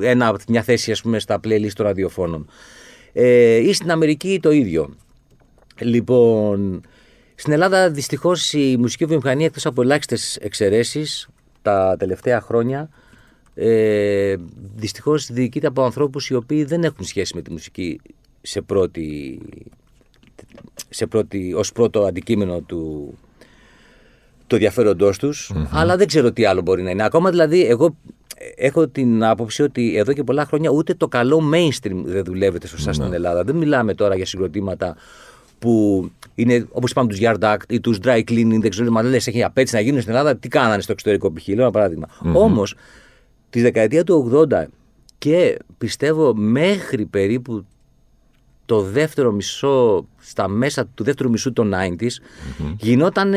ένα, 0.00 0.36
μια 0.48 0.62
θέση 0.62 0.90
ας 0.90 1.02
πούμε, 1.02 1.18
στα 1.18 1.40
playlist 1.44 1.72
των 1.74 1.86
ραδιοφώνων. 1.86 2.48
Ε, 3.12 3.56
ή 3.56 3.72
στην 3.72 3.90
Αμερική 3.90 4.38
το 4.42 4.50
ίδιο. 4.50 4.96
Λοιπόν, 5.80 6.80
στην 7.38 7.52
Ελλάδα 7.52 7.90
δυστυχώς 7.90 8.52
η 8.52 8.76
μουσική 8.78 9.04
βιομηχανία 9.04 9.46
εκτός 9.46 9.66
από 9.66 9.82
ελάχιστες 9.82 10.36
εξαιρέσεις 10.36 11.28
τα 11.62 11.96
τελευταία 11.98 12.40
χρόνια 12.40 12.88
ε, 13.54 14.34
δυστυχώς 14.74 15.32
διοικείται 15.32 15.66
από 15.66 15.84
ανθρώπους 15.84 16.28
οι 16.28 16.34
οποίοι 16.34 16.64
δεν 16.64 16.84
έχουν 16.84 17.04
σχέση 17.04 17.34
με 17.34 17.42
τη 17.42 17.50
μουσική 17.50 18.00
σε 18.42 18.60
πρώτη, 18.60 19.40
σε 20.88 21.06
πρώτη, 21.06 21.54
ως 21.56 21.72
πρώτο 21.72 22.04
αντικείμενο 22.04 22.60
του, 22.60 23.14
το 24.46 24.54
ενδιαφέροντό 24.54 25.10
τους, 25.10 25.52
αλλά 25.70 25.96
δεν 25.96 26.06
ξέρω 26.06 26.32
τι 26.32 26.44
άλλο 26.44 26.60
μπορεί 26.60 26.82
να 26.82 26.90
είναι. 26.90 27.04
Ακόμα 27.04 27.30
δηλαδή, 27.30 27.66
εγώ 27.66 27.96
έχω 28.56 28.88
την 28.88 29.24
άποψη 29.24 29.62
ότι 29.62 29.96
εδώ 29.96 30.12
και 30.12 30.22
πολλά 30.22 30.44
χρόνια 30.44 30.70
ούτε 30.70 30.94
το 30.94 31.08
καλό 31.08 31.50
mainstream 31.54 32.02
δεν 32.04 32.24
δουλεύεται 32.24 32.66
σωστά 32.66 32.92
στην 32.92 33.12
Ελλάδα. 33.12 33.44
Δεν 33.44 33.56
μιλάμε 33.56 33.94
τώρα 33.94 34.16
για 34.16 34.26
συγκροτήματα 34.26 34.96
που 35.66 36.10
είναι 36.34 36.66
όπως 36.72 36.90
είπαμε 36.90 37.08
τους 37.08 37.18
Yard 37.20 37.38
Act 37.40 37.62
ή 37.68 37.80
τους 37.80 37.98
Dry 38.02 38.22
Cleaning, 38.28 38.58
δεν 38.60 38.70
ξέρω, 38.70 38.90
μα 38.90 39.02
λες, 39.02 39.26
έχει 39.26 39.42
απέτηση 39.42 39.74
να 39.74 39.80
γίνουν 39.80 40.00
στην 40.00 40.12
Ελλάδα, 40.12 40.36
τι 40.36 40.48
κάνανε 40.48 40.82
στο 40.82 40.92
εξωτερικό 40.92 41.32
π.χ. 41.32 41.48
Λέω 41.48 41.62
ένα 41.62 41.70
παράδειγμα. 41.70 42.08
Όμως 42.34 42.74
τη 43.50 43.60
δεκαετία 43.60 44.04
του 44.04 44.46
80 44.50 44.64
και 45.18 45.58
πιστεύω 45.78 46.34
μέχρι 46.34 47.06
περίπου 47.06 47.66
το 48.66 48.80
δεύτερο 48.80 49.32
μισό, 49.32 50.06
στα 50.18 50.48
μέσα 50.48 50.86
του 50.86 51.04
δεύτερου 51.04 51.30
μισού 51.30 51.52
των 51.52 51.72
90s, 51.74 52.02
mm-hmm. 52.02 52.74
γινόταν, 52.78 53.34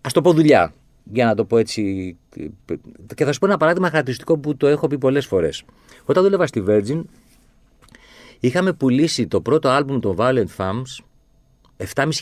ας 0.00 0.12
το 0.12 0.20
πω 0.20 0.32
δουλειά. 0.32 0.74
Για 1.12 1.24
να 1.24 1.34
το 1.34 1.44
πω 1.44 1.58
έτσι. 1.58 2.16
Και 3.14 3.24
θα 3.24 3.32
σου 3.32 3.38
πω 3.38 3.46
ένα 3.46 3.56
παράδειγμα 3.56 3.88
χαρακτηριστικό 3.88 4.38
που 4.38 4.56
το 4.56 4.66
έχω 4.66 4.86
πει 4.86 4.98
πολλές 4.98 5.26
φορές. 5.26 5.64
Όταν 6.04 6.22
δούλευα 6.22 6.46
στη 6.46 6.64
Virgin, 6.68 7.02
είχαμε 8.40 8.72
πουλήσει 8.72 9.26
το 9.26 9.40
πρώτο 9.40 9.68
άλμπουμ 9.68 9.98
των 9.98 10.16
Violent 10.18 10.56
Femmes 10.56 11.04
7.500. 11.94 12.12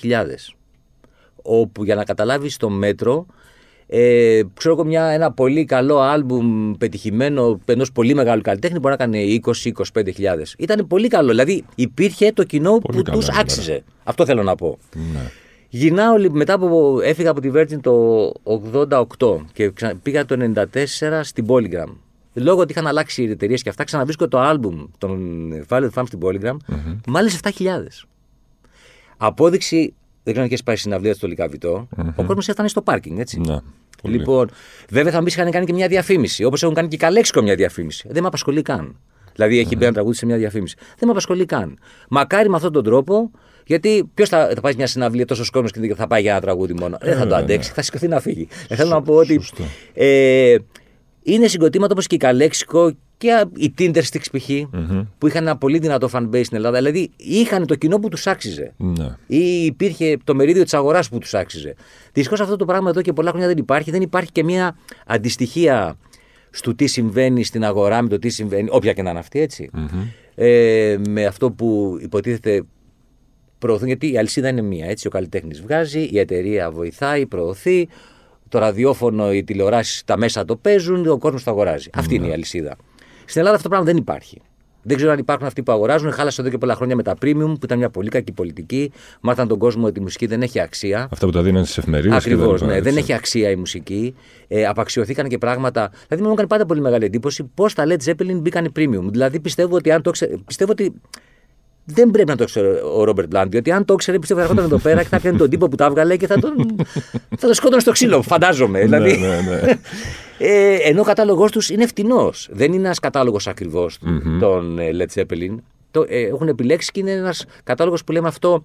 Όπου 1.43 1.85
για 1.85 1.95
να 1.95 2.05
καταλάβεις 2.05 2.57
το 2.57 2.71
μέτρο, 2.71 3.27
ε, 3.87 4.43
ξέρω 4.55 4.75
εγώ 4.75 4.85
μια, 4.85 5.05
ένα 5.05 5.33
πολύ 5.33 5.65
καλό 5.65 5.99
άλμπουμ 5.99 6.73
πετυχημένο 6.79 7.61
ενός 7.65 7.93
πολύ 7.93 8.15
μεγάλου 8.15 8.43
καλλιτέχνη 8.43 8.79
μπορεί 8.79 8.95
να 8.99 9.05
κάνει 9.05 9.41
20-25 9.93 10.07
Ήταν 10.59 10.87
πολύ 10.87 11.09
καλό. 11.09 11.29
Δηλαδή 11.29 11.65
υπήρχε 11.75 12.33
το 12.33 12.45
κοινό 12.45 12.79
που 12.79 13.03
τους 13.03 13.29
άξιζε. 13.29 13.83
Αυτό 14.05 14.25
θέλω 14.25 14.43
να 14.43 14.55
πω. 14.55 14.79
Ναι. 15.13 15.31
Γυρνάω 15.69 16.15
μετά 16.31 16.55
από. 16.55 17.01
Έφυγα 17.03 17.31
από 17.31 17.41
τη 17.41 17.51
Virgin 17.55 17.81
το 17.81 18.33
88 19.19 19.37
και 19.53 19.73
πήγα 20.03 20.25
το 20.25 20.53
94 20.55 20.65
στην 21.23 21.47
Polygram. 21.49 21.93
Λόγω 22.35 22.61
ότι 22.61 22.73
είχαν 22.73 22.87
αλλάξει 22.87 23.23
οι 23.23 23.31
εταιρείες 23.31 23.63
και 23.63 23.69
αυτά, 23.69 23.85
ξαναβρίσκω 23.85 24.29
το 24.29 24.39
άλμπουμ 24.39 24.85
των 24.99 25.51
Violet 25.69 25.91
Farm 25.95 26.03
στην 26.07 26.19
Polygram, 26.23 26.53
mm-hmm. 26.53 26.97
μάλιστα 27.07 27.51
7.000. 27.59 27.65
Απόδειξη, 29.27 29.95
δεν 30.23 30.33
ξέρω 30.33 30.41
αν 30.41 30.53
έχει 30.53 30.63
πάει 30.63 30.77
συναυλία 30.77 31.15
στο 31.15 31.27
λικαβιτο 31.27 31.89
mm-hmm. 31.97 32.13
ο 32.17 32.25
κόσμος 32.25 32.49
έφτανε 32.49 32.69
στο 32.69 32.83
πάρκινγκ, 32.83 33.19
έτσι. 33.19 33.41
Ναι. 33.41 33.57
Λοιπόν, 34.03 34.51
βέβαια 34.91 35.13
θα 35.13 35.19
μου 35.19 35.25
πει 35.25 35.31
είχαν 35.31 35.51
κάνει 35.51 35.67
και 35.67 35.73
μια 35.73 35.89
διαφήμιση. 35.89 36.45
Όπως 36.45 36.63
έχουν 36.63 36.75
κάνει 36.75 36.89
και 36.89 36.97
καλέξικο 36.97 37.43
μια 37.43 37.55
διαφήμιση. 37.55 38.09
Δεν 38.11 38.23
με 38.23 38.29
απασχολεί 38.29 38.63
καν. 38.63 38.97
Δηλαδή 39.35 39.59
έχει 39.59 39.77
μπει 39.77 39.85
ένα 39.85 39.93
τραγούδι 39.93 40.17
σε 40.17 40.27
μια 40.27 40.37
διαφήμιση. 40.37 40.77
Δεν 40.79 41.07
με 41.07 41.11
απασχολεί 41.11 41.45
καν. 41.45 41.79
Μακάρι 42.09 42.49
με 42.49 42.57
αυτόν 42.57 42.73
τον 42.73 42.85
τρόπο, 42.85 43.31
γιατί 43.67 44.11
ποιος 44.15 44.29
θα, 44.29 44.51
θα 44.55 44.61
πάει 44.61 44.75
μια 44.77 44.87
συναυλία 44.87 45.27
τόσος 45.27 45.51
κόσμος 45.51 45.71
και 45.71 45.95
θα 45.95 46.07
πάει 46.07 46.23
για 46.23 46.31
ένα 46.31 46.41
τραγούδι 46.41 46.75
μόνο. 46.75 46.99
Δεν 47.01 47.17
θα 47.17 47.27
το 47.27 47.35
ε, 47.35 47.39
αντέξει, 47.39 47.73
θα 47.73 47.83
σηκωθεί 47.83 48.09
να 48.09 48.21
φύγει. 48.21 48.49
Ε, 48.69 48.75
θέλω 48.75 48.91
να 48.91 49.03
πω 49.03 49.15
ότι. 49.15 49.41
Ε, 49.93 50.57
είναι 51.23 51.47
συγκροτήματα 51.47 51.93
όπως 51.93 52.07
και 52.07 52.15
η 52.15 52.19
Καλέξικο 52.19 52.93
και 53.25 53.47
η 53.57 53.75
Tinder 53.79 54.03
Sticks 54.03 54.31
π.χ. 54.33 54.49
Mm-hmm. 54.49 55.07
που 55.19 55.27
είχαν 55.27 55.43
ένα 55.43 55.57
πολύ 55.57 55.79
δυνατό 55.79 56.09
fan 56.13 56.31
base 56.31 56.45
στην 56.45 56.57
Ελλάδα. 56.57 56.77
Δηλαδή 56.77 57.11
είχαν 57.17 57.67
το 57.67 57.75
κοινό 57.75 57.99
που 57.99 58.09
τους 58.09 58.27
άξιζε. 58.27 58.73
Ναι. 58.77 59.17
Ή 59.27 59.65
υπήρχε 59.65 60.17
το 60.25 60.35
μερίδιο 60.35 60.63
της 60.63 60.75
αγοράς 60.75 61.09
που 61.09 61.19
τους 61.19 61.35
άξιζε. 61.35 61.75
Δυστυχώς 62.13 62.41
αυτό 62.41 62.57
το 62.57 62.65
πράγμα 62.65 62.91
εδώ 62.91 63.03
και 63.03 63.13
πολλά 63.13 63.31
χρόνια 63.31 63.49
δεν 63.49 63.57
υπάρχει. 63.57 63.91
Δεν 63.91 64.03
υπάρχει 64.03 64.33
και 64.33 64.45
μια 64.45 64.77
αντιστοιχία 65.07 65.97
στο 66.51 66.75
τι 66.75 66.87
συμβαίνει 66.87 67.45
στην 67.45 67.65
αγορά 67.65 68.03
με 68.03 68.09
το 68.09 68.19
τι 68.19 68.29
συμβαίνει, 68.29 68.69
όποια 68.71 68.93
και 68.93 69.03
να 69.03 69.11
είναι 69.11 69.19
αυτή, 69.19 69.41
έτσι. 69.41 69.71
Mm-hmm. 69.77 70.07
Ε, 70.35 70.97
με 71.09 71.25
αυτό 71.25 71.51
που 71.51 71.99
υποτίθεται 72.01 72.63
προωθούν, 73.59 73.87
γιατί 73.87 74.13
η 74.13 74.19
αλυσίδα 74.19 74.49
είναι 74.49 74.63
μία. 74.63 74.87
Έτσι, 74.87 75.07
ο 75.07 75.11
καλλιτέχνης 75.11 75.61
βγάζει, 75.61 76.01
η 76.01 76.19
εταιρεία 76.19 76.71
βοηθάει, 76.71 77.27
προωθεί, 77.27 77.89
το 78.49 78.59
ραδιόφωνο, 78.59 79.33
οι 79.33 79.45
τηλεοράσεις, 79.45 80.05
τα 80.05 80.19
μέσα 80.19 80.45
το 80.45 80.57
παίζουν, 80.57 81.07
ο 81.07 81.19
κόσμος 81.19 81.45
το 81.45 81.51
αγοράζει. 81.51 81.89
Mm-hmm. 81.91 81.99
Αυτή 81.99 82.15
είναι 82.15 82.27
η 82.27 82.33
αλυσίδα. 82.33 82.77
Στην 83.25 83.41
Ελλάδα 83.41 83.57
αυτό 83.57 83.63
το 83.63 83.69
πράγμα 83.69 83.87
δεν 83.87 83.97
υπάρχει. 83.97 84.41
Δεν 84.87 84.97
ξέρω 84.97 85.13
αν 85.13 85.19
υπάρχουν 85.19 85.47
αυτοί 85.47 85.63
που 85.63 85.73
αγοράζουν. 85.73 86.13
Χάλασε 86.13 86.41
εδώ 86.41 86.51
και 86.51 86.59
πολλά 86.59 86.75
χρόνια 86.75 86.97
με 86.97 87.03
τα 87.03 87.15
premium, 87.23 87.35
που 87.35 87.61
ήταν 87.63 87.79
μια 87.79 87.91
πολύ 87.91 88.09
κακή 88.09 88.33
πολιτική. 88.33 88.93
Μάθαν 89.21 89.49
τον 89.49 89.59
κόσμο 89.59 89.87
ότι 89.87 89.99
η 90.01 90.03
μουσική 90.03 90.27
δεν 90.27 90.43
έχει 90.43 90.61
αξία. 90.61 91.09
Αυτά 91.11 91.27
που 91.27 91.33
τα 91.33 91.43
δίνουν 91.43 91.65
στις 91.65 91.79
εφημερίδες. 91.79 92.17
Ακριβώς, 92.17 92.63
ναι. 92.63 92.81
Δεν 92.81 92.97
έχει 92.97 93.13
αξία 93.13 93.51
η 93.51 93.57
μουσική. 93.57 94.15
Ε, 94.49 94.67
απαξιωθήκαν 94.67 95.29
και 95.29 95.39
πράγματα. 95.39 95.91
Δηλαδή, 96.09 96.27
μου 96.27 96.33
έκανε 96.33 96.49
πάντα 96.49 96.67
πολύ 96.67 96.81
μεγάλη 96.81 97.05
εντύπωση 97.05 97.51
πώς 97.55 97.75
τα 97.75 97.85
Led 97.87 98.11
Zeppelin 98.11 98.41
μπήκαν 98.41 98.73
premium. 98.77 99.09
Δηλαδή, 99.11 99.41
πιστεύω 99.41 99.77
ότι 99.77 99.91
αν 99.91 100.03
το 100.03 100.11
ξε... 100.11 100.39
πιστεύω 100.47 100.73
ότι 100.73 100.93
δεν 101.85 102.11
πρέπει 102.11 102.29
να 102.29 102.37
το 102.37 102.45
ξέρει 102.45 102.67
ο 102.97 103.05
Ρόμπερτ 103.05 103.29
Μπλάντ. 103.29 103.53
Γιατί 103.53 103.71
αν 103.73 103.85
το 103.85 103.95
ξέρει, 103.95 104.19
πιστεύω 104.19 104.41
θα 104.41 104.47
έρχονταν 104.47 104.71
εδώ 104.71 104.79
πέρα 104.79 105.03
και 105.03 105.09
θα 105.09 105.17
έκανε 105.17 105.39
τον 105.39 105.51
τύπο 105.51 105.69
που 105.69 105.77
τα 105.77 105.85
έβγαλε 105.85 106.17
και 106.17 106.27
θα 106.27 106.39
τον, 106.39 106.53
θα 107.41 107.47
τον 107.47 107.55
σκότωνε 107.55 107.81
στο 107.81 107.93
ξύλο, 107.93 108.23
φαντάζομαι. 108.23 108.79
Ναι, 108.79 108.85
δηλαδή, 108.85 109.17
ναι, 109.17 109.27
ναι. 109.27 109.61
Ε, 110.39 110.75
ενώ 110.75 111.01
ο 111.01 111.05
κατάλογο 111.05 111.49
τους 111.51 111.71
είναι 111.71 111.87
φτηνός. 111.87 112.49
Δεν 112.53 112.73
είναι 112.73 112.85
ένας 112.85 112.99
κατάλογος 112.99 113.47
ακριβώς 113.47 113.99
mm-hmm. 114.07 114.39
των 114.41 114.79
ε, 114.79 114.91
Led 114.93 115.21
Zeppelin. 115.21 115.57
Το, 115.91 116.05
ε, 116.09 116.21
έχουν 116.21 116.49
επιλέξει 116.49 116.91
και 116.93 117.01
είναι 117.01 117.11
ένας 117.11 117.45
κατάλογος 117.65 118.05
που 118.05 118.13
λέμε 118.13 118.29
αυτό 118.29 118.65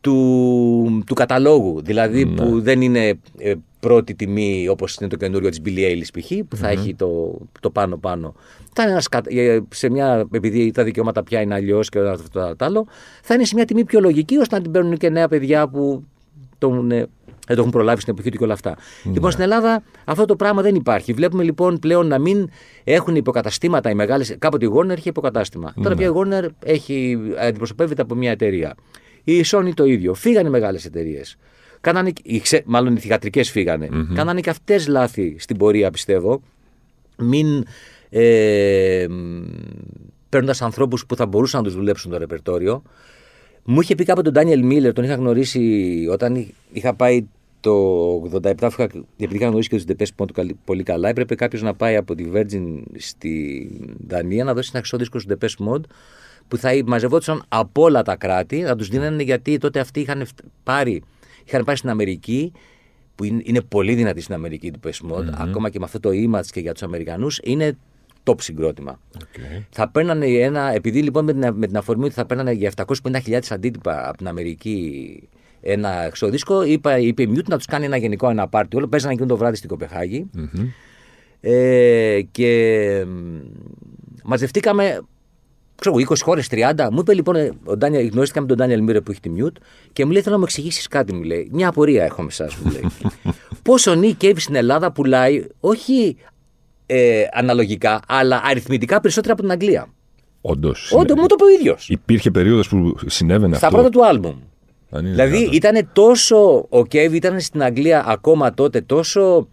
του, 0.00 1.02
του 1.06 1.14
καταλόγου. 1.14 1.82
Δηλαδή 1.82 2.24
ναι. 2.24 2.34
που 2.34 2.60
δεν 2.60 2.80
είναι 2.80 3.18
ε, 3.38 3.54
πρώτη 3.80 4.14
τιμή 4.14 4.68
όπως 4.68 4.96
είναι 4.96 5.08
το 5.08 5.16
καινούριο 5.16 5.48
της 5.48 5.60
Billie 5.64 5.90
Eilish 5.90 6.20
π.χ. 6.20 6.32
που 6.48 6.56
θα 6.56 6.68
έχει 6.68 6.94
το, 6.94 7.38
το 7.60 7.70
πάνω-πάνω. 7.70 8.34
Θα 8.72 8.82
είναι 8.82 8.92
ένας, 8.92 9.06
ε, 9.24 9.60
σε 9.68 9.90
μια, 9.90 10.28
επειδή 10.32 10.70
τα 10.70 10.84
δικαιώματα 10.84 11.22
πια 11.22 11.40
είναι 11.40 11.54
αλλιώς 11.54 11.88
και 11.88 11.98
αυτό 11.98 12.54
το 12.56 12.64
άλλο, 12.64 12.86
θα 13.22 13.34
είναι 13.34 13.44
σε 13.44 13.54
μια 13.54 13.64
τιμή 13.64 13.84
πιο 13.84 14.00
λογική 14.00 14.36
ώστε 14.36 14.56
να 14.56 14.62
την 14.62 14.70
παίρνουν 14.70 14.96
και 14.96 15.08
νέα 15.10 15.28
παιδιά 15.28 15.68
που 15.68 16.04
τον, 16.58 16.90
ε, 16.90 17.06
δεν 17.46 17.56
το 17.56 17.60
έχουν 17.60 17.70
προλάβει 17.70 18.00
στην 18.00 18.12
εποχή 18.12 18.30
του 18.30 18.38
και 18.38 18.44
όλα 18.44 18.52
αυτά. 18.52 18.76
Ναι. 19.02 19.12
Λοιπόν, 19.12 19.30
στην 19.30 19.42
Ελλάδα 19.42 19.82
αυτό 20.04 20.24
το 20.24 20.36
πράγμα 20.36 20.62
δεν 20.62 20.74
υπάρχει. 20.74 21.12
Βλέπουμε 21.12 21.42
λοιπόν 21.42 21.78
πλέον 21.78 22.06
να 22.06 22.18
μην 22.18 22.48
έχουν 22.84 23.16
υποκαταστήματα 23.16 23.90
οι 23.90 23.94
μεγάλες. 23.94 24.36
Κάποτε 24.38 24.66
η 24.66 24.70
Warner 24.74 24.96
είχε 24.96 25.08
υποκατάστημα. 25.08 25.74
Τώρα 25.82 25.94
πια 25.94 26.06
η 26.06 26.10
Warner 26.14 26.46
έχει, 26.64 27.18
αντιπροσωπεύεται 27.40 28.02
από 28.02 28.14
μια 28.14 28.30
εταιρεία. 28.30 28.74
Η 29.24 29.44
Sony 29.46 29.70
το 29.74 29.84
ίδιο. 29.84 30.14
Φύγανε 30.14 30.48
μεγάλες 30.48 30.84
εταιρείες. 30.84 31.36
Κάνανε, 31.80 32.12
μάλλον 32.64 32.96
οι 32.96 32.98
θηγατρικές 32.98 33.50
φύγανε. 33.50 33.88
Mm-hmm. 33.92 34.14
Κάνανε 34.14 34.40
και 34.40 34.50
αυτές 34.50 34.88
λάθη 34.88 35.36
στην 35.38 35.56
πορεία, 35.56 35.90
πιστεύω. 35.90 36.42
Μην 37.16 37.64
ε, 38.10 39.06
παίρνοντας 40.28 40.62
ανθρώπους 40.62 41.06
που 41.06 41.16
θα 41.16 41.26
μπορούσαν 41.26 41.60
να 41.60 41.66
τους 41.66 41.76
δουλέψουν 41.76 42.10
το 42.10 42.18
ρεπερτόριο. 42.18 42.82
Μου 43.64 43.80
είχε 43.80 43.94
πει 43.94 44.04
κάποτε 44.04 44.30
τον 44.30 44.32
Ντάνιελ 44.32 44.64
Μίλλερ, 44.64 44.92
τον 44.92 45.04
είχα 45.04 45.14
γνωρίσει 45.14 46.06
όταν 46.10 46.46
είχα 46.72 46.94
πάει 46.94 47.26
το 47.60 48.14
87, 48.42 48.76
επειδή 49.16 49.36
είχα 49.36 49.46
γνωρίσει 49.46 49.68
και 49.68 49.76
τους 49.76 49.84
Ντεπές 49.84 50.12
πολύ 50.64 50.82
καλά, 50.82 51.08
έπρεπε 51.08 51.34
κάποιος 51.34 51.62
να 51.62 51.74
πάει 51.74 51.96
από 51.96 52.14
τη 52.14 52.24
Virgin 52.34 52.82
στη 52.96 53.70
Δανία 54.06 54.44
να 54.44 54.54
δώσει 54.54 54.70
ένα 54.72 54.80
χρυσό 54.80 54.96
δίσκο 54.96 55.18
στους 55.18 55.32
Ντεπές 55.32 55.56
Mod 55.68 55.80
που 56.48 56.56
θα 56.56 56.70
μαζευόντουσαν 56.86 57.44
από 57.48 57.82
όλα 57.82 58.02
τα 58.02 58.16
κράτη, 58.16 58.60
να 58.60 58.76
τους 58.76 58.88
δίνανε 58.88 59.22
γιατί 59.22 59.58
τότε 59.58 59.80
αυτοί 59.80 60.00
είχαν 60.00 60.26
πάρει, 60.62 61.02
είχαν 61.44 61.64
πάει 61.64 61.76
στην 61.76 61.90
Αμερική, 61.90 62.52
που 63.14 63.24
είναι, 63.24 63.60
πολύ 63.60 63.94
δυνατή 63.94 64.20
στην 64.20 64.34
Αμερική 64.34 64.70
του 64.70 64.80
Pest 64.84 65.12
Mode, 65.12 65.28
ακόμα 65.32 65.70
και 65.70 65.78
με 65.78 65.84
αυτό 65.84 66.00
το 66.00 66.10
image 66.12 66.46
και 66.50 66.60
για 66.60 66.72
τους 66.72 66.82
Αμερικανούς, 66.82 67.40
είναι 67.42 67.76
top 68.24 68.34
συγκρότημα. 68.38 69.00
Okay. 69.18 69.64
Θα 69.70 69.88
παίρνανε 69.88 70.26
ένα, 70.26 70.74
επειδή 70.74 71.02
λοιπόν 71.02 71.24
με 71.24 71.32
την, 71.32 71.54
με 71.54 71.66
την 71.66 71.76
αφορμή 71.76 72.04
ότι 72.04 72.14
θα 72.14 72.26
παίρνανε 72.26 72.52
για 72.52 72.72
750.000 73.02 73.38
αντίτυπα 73.50 74.08
από 74.08 74.16
την 74.16 74.28
Αμερική 74.28 75.28
ένα 75.60 76.04
εξωδίσκο, 76.04 76.62
είπα, 76.62 76.98
είπε 76.98 77.22
η 77.22 77.32
Mute 77.36 77.48
να 77.48 77.56
τους 77.56 77.66
κάνει 77.66 77.84
ένα 77.84 77.96
γενικό 77.96 78.28
ένα 78.28 78.48
πάρτι. 78.48 78.76
Όλο 78.76 78.88
παίζανε 78.88 79.12
εκείνο 79.12 79.28
το 79.28 79.36
βράδυ 79.36 79.56
στην 79.56 79.68
κοπεχαγη 79.68 80.30
mm-hmm. 80.36 80.66
Ε, 81.44 82.20
και 82.30 83.04
μαζευτήκαμε 84.24 85.00
ξέρω, 85.82 85.94
20 86.08 86.16
χώρες, 86.22 86.48
30. 86.50 86.88
Μου 86.92 86.98
είπε 86.98 87.14
λοιπόν, 87.14 87.60
ο 87.64 87.76
Ντάνιελ, 87.76 88.08
γνωρίστηκα 88.08 88.40
με 88.40 88.46
τον 88.46 88.56
Ντάνιελ 88.56 88.82
Μίρε 88.82 89.00
που 89.00 89.10
έχει 89.10 89.20
τη 89.20 89.30
Mute 89.36 89.56
και 89.92 90.04
μου 90.04 90.10
λέει: 90.12 90.22
Θέλω 90.22 90.34
να 90.34 90.40
μου 90.40 90.46
εξηγήσεις 90.46 90.88
κάτι, 90.88 91.12
μου 91.14 91.22
λέει. 91.22 91.48
Μια 91.52 91.68
απορία 91.68 92.04
έχω 92.04 92.22
με 92.22 92.28
εσά, 92.30 92.48
μου 92.64 92.70
λέει. 92.70 92.86
πόσο 93.62 93.90
ο 93.90 94.00
Nick 94.02 94.24
Cave 94.24 94.36
στην 94.36 94.54
Ελλάδα 94.54 94.92
πουλάει 94.92 95.46
όχι 95.60 96.16
ε, 96.94 97.24
αναλογικά, 97.32 98.00
αλλά 98.08 98.40
αριθμητικά 98.44 99.00
περισσότερα 99.00 99.32
από 99.32 99.42
την 99.42 99.50
Αγγλία. 99.50 99.86
Όντως. 100.40 100.92
Όντως, 100.92 101.16
μου 101.18 101.26
το 101.26 101.34
είπε 101.38 101.44
ο 101.44 101.48
ίδιος. 101.48 101.88
Υπήρχε 101.88 102.30
περίοδος 102.30 102.68
που 102.68 102.94
συνέβαινε 103.06 103.56
Στα 103.56 103.66
αυτό. 103.66 103.78
πρώτα 103.78 103.90
του 103.92 104.06
άλμπουμ. 104.06 104.34
Αν 104.90 105.00
είναι 105.00 105.10
Δηλαδή 105.10 105.36
δυνατόν. 105.36 105.52
ήταν 105.54 105.88
τόσο. 105.92 106.66
Ο 106.68 106.86
Κέβι 106.86 107.16
ήταν 107.16 107.40
στην 107.40 107.62
Αγγλία 107.62 108.04
ακόμα 108.06 108.54
τότε 108.54 108.80
τόσο. 108.80 109.48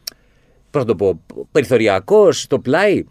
Πώς 0.72 0.82
να 0.82 0.86
το 0.88 0.96
πω, 0.96 1.20
περιθωριακός 1.52 2.42
στο 2.42 2.60
πλάι, 2.60 3.04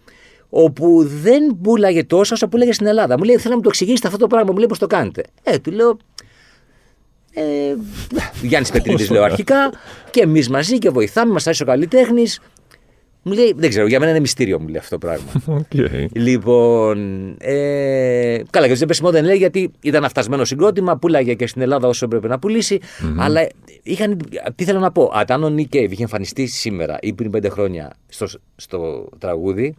όπου 0.48 1.04
δεν 1.22 1.58
πουλάγε 1.62 2.04
τόσο 2.04 2.34
όσο 2.34 2.48
πουλάγε 2.48 2.72
στην 2.72 2.86
Ελλάδα. 2.86 3.18
Μου 3.18 3.24
λέει: 3.24 3.36
Θέλω 3.36 3.48
να 3.48 3.56
μου 3.56 3.62
το 3.62 3.68
εξηγήσετε 3.68 4.06
αυτό 4.06 4.18
το 4.18 4.26
πράγμα, 4.26 4.50
μου 4.52 4.58
λέει 4.58 4.66
πώς 4.66 4.78
το 4.78 4.86
κάνετε. 4.86 5.22
Ε, 5.42 5.58
του 5.58 5.70
λέω. 5.70 5.96
Ε, 7.32 7.74
Γιάννης 8.42 8.70
Πετρίδης, 8.70 9.06
το 9.06 9.12
λέω 9.12 9.22
λέω. 9.22 9.30
αρχικά, 9.30 9.70
και 10.10 10.20
εμείς 10.20 10.48
μαζί 10.48 10.78
και 10.78 10.90
βοηθάμε, 10.90 11.32
μας 11.32 11.46
άρεσε 11.46 11.62
ο 11.62 11.66
καλλιτέχνης. 11.66 12.40
Μου 13.22 13.32
λέει: 13.32 13.54
Δεν 13.56 13.68
ξέρω, 13.68 13.86
για 13.86 13.98
μένα 13.98 14.10
είναι 14.10 14.20
μυστήριο, 14.20 14.60
μου 14.60 14.66
λέει 14.68 14.76
αυτό 14.78 14.98
το 14.98 15.06
πράγμα. 15.06 15.26
Οκ. 15.58 15.74
Λοιπόν. 16.12 17.34
Ε, 17.38 18.42
καλά, 18.50 18.66
και 18.66 18.72
ο 18.72 18.74
Τζέμπε 18.74 18.92
Σιμών 18.94 19.12
δεν 19.12 19.24
λέει 19.24 19.36
γιατί 19.36 19.70
ήταν 19.80 20.04
αφτασμένο 20.04 20.44
συγκρότημα, 20.44 20.96
πουλάγε 20.96 21.34
και 21.34 21.46
στην 21.46 21.62
Ελλάδα 21.62 21.88
όσο 21.88 22.04
έπρεπε 22.04 22.28
να 22.28 22.38
πουλήσει. 22.38 22.78
Αλλά 23.18 23.46
είχαν. 23.82 24.18
Τι 24.54 24.64
θέλω 24.64 24.78
να 24.78 24.92
πω, 24.92 25.12
αν 25.28 25.44
ο 25.44 25.48
Νίκ 25.48 25.68
Κέιβ 25.68 25.92
είχε 25.92 26.02
εμφανιστεί 26.02 26.46
σήμερα 26.46 26.98
ή 27.00 27.12
πριν 27.12 27.30
πέντε 27.30 27.48
χρόνια 27.48 27.92
στο, 28.08 28.26
στο 28.56 29.08
τραγούδι, 29.18 29.74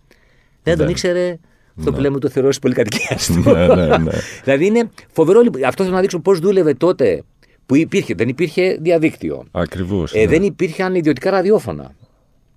δεν 0.64 0.76
τον 0.78 0.86
Ναι. 0.86 0.92
ήξερε 0.92 1.38
αυτό 1.78 1.92
που 1.94 2.00
λέμε 2.00 2.20
το 2.20 2.30
θεωρώ 2.30 2.50
πολύ 2.62 2.74
κατοικία 2.74 3.18
Ναι, 3.54 3.68
ναι, 3.76 3.98
ναι. 3.98 4.12
δηλαδή 4.44 4.66
είναι 4.66 4.90
φοβερό. 5.12 5.42
λοιπόν, 5.42 5.64
Αυτό 5.64 5.84
θέλω 5.84 5.96
να 5.96 6.02
δείξω 6.02 6.20
πώς 6.20 6.40
δούλευε 6.40 6.74
τότε 6.74 7.24
που 7.66 7.76
υπήρχε. 7.76 8.14
Δεν 8.14 8.28
υπήρχε 8.28 8.78
διαδίκτυο. 8.82 9.44
Ακριβώς. 9.52 10.14
Ε, 10.14 10.28
Δεν 10.28 10.44
υπήρχαν 10.44 10.96
ιδιωτικά 10.96 11.30
ραδιόφωνα. 11.32 11.92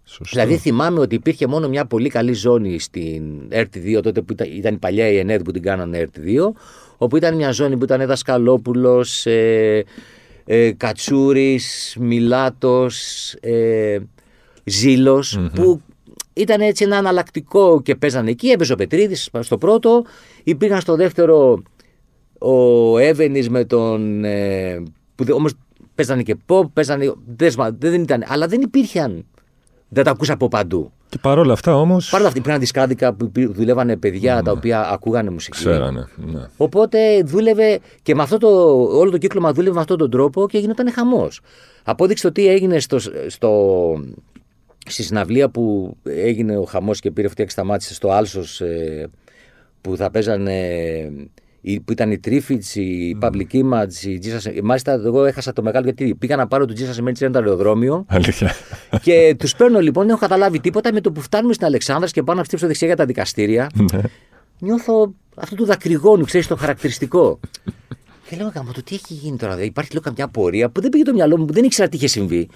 Σωστό. 0.05 0.25
Δηλαδή 0.41 0.57
θυμάμαι 0.57 1.01
ότι 1.01 1.15
υπήρχε 1.15 1.47
μόνο 1.47 1.69
μια 1.69 1.85
πολύ 1.87 2.09
καλή 2.09 2.33
ζώνη 2.33 2.79
στην 2.79 3.23
ΕΡΤ2 3.51 4.01
τότε 4.03 4.23
που 4.23 4.33
ήταν, 4.33 4.49
ήταν 4.57 4.75
η 4.75 4.79
παλιά 4.79 5.09
η 5.09 5.17
ΕΝΕΔ 5.19 5.43
που 5.43 5.51
την 5.51 5.63
κάνανε 5.63 6.05
ΕΡΤ2 6.07 6.51
όπου 6.97 7.17
ήταν 7.17 7.37
μια 7.37 7.51
ζώνη 7.53 7.77
που 7.77 7.85
ήταν 7.85 8.07
Δασκαλόπουλος, 8.07 9.27
ε, 9.27 9.85
ε, 10.45 10.73
Κατσούρης, 10.73 11.97
Μιλάτος, 12.01 13.33
ε, 13.41 13.99
ζηλος 14.65 15.41
που 15.55 15.81
ήταν 16.33 16.61
έτσι 16.61 16.85
ένα 16.85 16.97
αναλλακτικό 16.97 17.83
και 17.83 17.95
παίζανε 17.95 18.31
εκεί. 18.31 18.49
Έπαιζε 18.49 18.73
ο 18.73 18.77
Πετρίδης 18.77 19.31
στο 19.41 19.59
πρώτο, 19.59 20.05
υπήρχαν 20.45 20.81
στο 20.81 20.97
δεύτερο 20.97 21.63
ο 22.39 22.99
Εύενης 22.99 23.49
με 23.49 23.65
τον... 23.65 24.25
Ε, 24.25 24.83
που 25.15 25.25
δε- 25.25 25.33
όμως 25.33 25.53
παίζανε 25.95 26.23
και 26.23 26.37
pop, 26.47 26.65
παίζανε... 26.73 27.13
Δεν, 27.37 27.51
σμα- 27.51 27.77
δεν 27.79 28.03
ήταν, 28.03 28.25
αλλά 28.27 28.47
δεν 28.47 28.61
υπήρχαν. 28.61 29.25
Δεν 29.95 30.05
τα 30.05 30.11
ακούσα 30.11 30.33
από 30.33 30.49
παντού. 30.49 30.93
Και 31.09 31.19
παρόλα 31.21 31.53
αυτά 31.53 31.77
όμω. 31.77 31.97
Παρ' 32.11 32.19
όλα 32.21 32.29
αυτά 32.29 32.39
υπήρχαν 32.39 32.61
δισκάδικα 32.61 33.13
που 33.15 33.25
υπή- 33.25 33.53
δουλεύανε 33.55 33.97
παιδιά 33.97 34.43
τα 34.43 34.51
οποία 34.53 34.91
ακούγανε 34.91 35.31
μουσική. 35.31 35.57
Ξέρανε. 35.57 36.09
Ναι. 36.17 36.41
Οπότε 36.57 37.23
δούλευε 37.23 37.81
και 38.03 38.15
με 38.15 38.23
αυτό 38.23 38.39
το, 38.39 38.49
όλο 38.99 39.11
το 39.11 39.19
κύκλωμα 39.19 39.53
δούλευε 39.53 39.75
με 39.75 39.81
αυτόν 39.81 39.99
τον 39.99 40.11
τρόπο 40.11 40.49
και 40.49 40.59
γινόταν 40.59 40.93
χαμός. 40.93 41.41
Απόδειξε 41.85 42.27
το 42.27 42.33
τι 42.33 42.47
έγινε 42.49 42.81
στο, 42.81 42.99
στο, 43.27 43.53
στη 44.87 45.03
συναυλία 45.03 45.49
που 45.49 45.97
έγινε 46.05 46.57
ο 46.57 46.65
χαμός 46.65 47.01
και 47.01 47.11
πήρε 47.11 47.27
αυτή 47.27 47.43
και 47.45 47.51
σταμάτησε 47.51 47.95
στο 47.95 48.11
Άλσος 48.11 48.61
ε, 48.61 49.11
που 49.81 49.97
θα 49.97 50.11
παίζανε. 50.11 50.59
Οι- 51.65 51.81
Που 51.81 51.93
ήταν 51.93 52.11
οι 52.11 52.19
Τρίφιτς, 52.19 52.75
οι 52.75 53.19
Public 53.23 53.53
Image, 53.53 54.05
οι 54.05 54.21
Jesus. 54.25 54.61
Μάλιστα, 54.63 54.93
εγώ 54.93 55.25
έχασα 55.25 55.53
το 55.53 55.63
μεγάλο 55.63 55.85
γιατί 55.85 56.15
πήγα 56.15 56.37
να 56.37 56.47
πάρω 56.47 56.65
του 56.67 56.75
Jesus 56.77 57.05
Emergency 57.05 57.21
ένα 57.21 57.39
αεροδρόμιο 57.39 58.05
Αλήθεια. 58.09 58.53
και 59.03 59.35
τους 59.39 59.55
παίρνω 59.57 59.81
λοιπόν, 59.81 60.03
δεν 60.03 60.11
έχω 60.13 60.21
καταλάβει 60.21 60.61
τίποτα. 60.61 60.93
Με 60.93 61.01
το 61.01 61.13
που 61.13 61.21
φτάνουμε 61.21 61.53
στην 61.53 61.67
Αλεξάνδρα 61.67 62.09
και 62.09 62.23
πάω 62.23 62.37
να 62.37 62.45
στύψω 62.45 62.67
δεξιά 62.67 62.87
για 62.87 62.97
τα 62.97 63.05
δικαστήρια, 63.05 63.67
Ναι. 63.93 64.01
νιώθω 64.59 65.13
αυτό 65.37 65.55
του 65.55 65.65
δακρυγόνου, 65.65 66.25
ξέρεις 66.25 66.47
το 66.47 66.57
χαρακτηριστικό. 66.57 67.41
και 68.29 68.37
λέω, 68.37 68.53
Γαμώ, 68.55 68.73
το 68.73 68.83
τι 68.83 68.95
έχει 68.95 69.15
γίνει 69.15 69.37
τώρα. 69.37 69.51
δηλαδή, 69.53 69.69
Υπάρχει 69.69 69.93
λέω 69.93 70.01
καμιά 70.03 70.29
πορεία 70.29 70.71
που 70.71 70.81
δεν 70.81 70.91
πήγε 70.91 71.05
το 71.05 71.13
μυαλό 71.13 71.39
μου, 71.39 71.45
που 71.45 71.53
δεν 71.53 71.65
ήξερα 71.65 71.89
τι 71.89 71.97
είχε 71.97 72.07
συμβεί. 72.07 72.49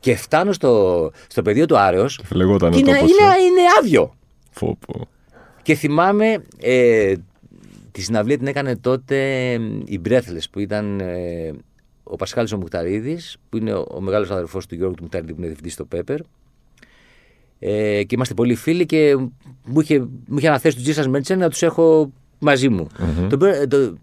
Και 0.00 0.16
φτάνω 0.16 0.52
στο, 0.52 1.10
στο 1.28 1.42
πεδίο 1.42 1.66
του 1.66 1.78
Άρεος. 1.78 2.20
Λεγόταν 2.30 2.70
Και 2.70 2.76
ο 2.76 2.78
είναι, 2.80 2.92
τόπος, 2.92 3.10
είναι, 3.10 3.28
ε. 3.28 3.44
είναι 3.44 3.60
άδειο. 3.78 4.14
Φω, 4.50 4.76
πω. 4.86 5.08
Και 5.62 5.74
θυμάμαι 5.74 6.42
ε, 6.60 7.14
τη 7.94 8.02
συναυλία 8.02 8.38
την 8.38 8.46
έκανε 8.46 8.76
τότε 8.76 9.16
ε, 9.52 9.60
η 9.84 10.00
Breathless 10.08 10.44
που 10.50 10.58
ήταν 10.58 11.00
ε, 11.00 11.52
ο 12.02 12.16
Πασχάλης 12.16 12.52
ο 12.52 12.56
Μουχταρίδης 12.56 13.36
που 13.48 13.56
είναι 13.56 13.72
ο, 13.72 13.86
ο 13.90 14.00
μεγάλος 14.00 14.30
αδερφός 14.30 14.66
του 14.66 14.74
Γιώργου 14.74 14.94
του 14.94 15.02
Μουχταρίδη 15.02 15.30
που 15.30 15.36
είναι 15.38 15.46
διευθυντής 15.46 15.72
στο 15.72 15.84
Πέπερ 15.84 16.20
ε, 17.58 18.02
και 18.02 18.14
είμαστε 18.14 18.34
πολύ 18.34 18.54
φίλοι 18.54 18.86
και 18.86 19.16
μου 19.64 19.80
είχε, 19.80 19.98
μου 19.98 20.38
είχε 20.38 20.48
αναθέσει 20.48 20.76
τους 20.76 20.96
Jesus 20.96 21.16
Merchant 21.16 21.36
να 21.36 21.48
τους 21.50 21.62
έχω 21.62 22.12
μαζί 22.38 22.68
μου. 22.68 22.86
Τον 23.28 23.38
πέ- 23.38 23.68
το, 23.68 23.94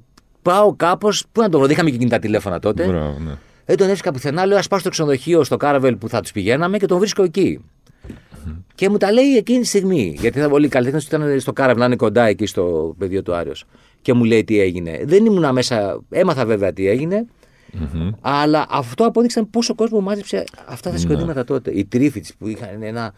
πάω 0.41 0.75
κάπως, 0.75 1.25
πού 1.31 1.41
να 1.41 1.49
τον 1.49 1.59
βρω, 1.59 1.67
δεν 1.67 1.75
είχαμε 1.75 1.89
και 1.89 1.97
κινητά 1.97 2.19
τηλέφωνα 2.19 2.59
τότε. 2.59 2.85
Μπράβο, 2.85 3.19
ναι. 3.19 3.33
Δεν 3.65 3.77
τον 3.77 3.85
έβρισκα 3.87 4.11
πουθενά. 4.11 4.45
Λέω: 4.45 4.57
Α 4.57 4.61
πάω 4.69 4.79
στο 4.79 4.89
ξενοδοχείο, 4.89 5.43
στο 5.43 5.57
Κάραβελ 5.57 5.95
που 5.95 6.09
θα 6.09 6.21
τους 6.21 6.31
πηγαίναμε 6.31 6.77
και 6.77 6.85
τον 6.85 6.99
βρίσκω 6.99 7.23
εκεί. 7.23 7.59
Και 8.81 8.89
μου 8.89 8.97
τα 8.97 9.11
λέει 9.11 9.35
εκείνη 9.35 9.59
τη 9.59 9.65
στιγμή. 9.65 10.15
Γιατί 10.19 10.47
όλοι 10.51 10.65
οι 10.65 10.69
καλλιτέχνες 10.69 10.99
τους 10.99 11.15
ήταν 11.15 11.39
στο 11.39 11.53
Κάραβελ, 11.53 11.79
να 11.79 11.85
είναι 11.85 11.95
κοντά 11.95 12.23
εκεί 12.23 12.45
στο 12.45 12.95
Πεδίο 12.97 13.21
του 13.21 13.33
Άρεως. 13.33 13.65
Και 14.01 14.13
μου 14.13 14.23
λέει 14.23 14.43
τι 14.43 14.59
έγινε. 14.59 14.99
Δεν 15.03 15.25
ήμουν 15.25 15.53
μέσα, 15.53 16.01
έμαθα 16.09 16.45
βέβαια 16.45 16.73
τι 16.73 16.87
έγινε. 16.87 17.25
Αλλά 18.21 18.65
αυτό 18.69 19.05
απόδειξαν 19.05 19.49
πόσο 19.49 19.75
κόσμο 19.75 20.01
μάζεψε 20.01 20.43
αυτά 20.65 20.91
τα 20.91 20.97
συγκροτήματα 20.97 21.43
τότε. 21.43 21.71
Οι 21.71 21.85
Triffids 21.85 22.33
που 22.39 22.47
είχαν 22.47 22.81
ένα. 22.81 23.13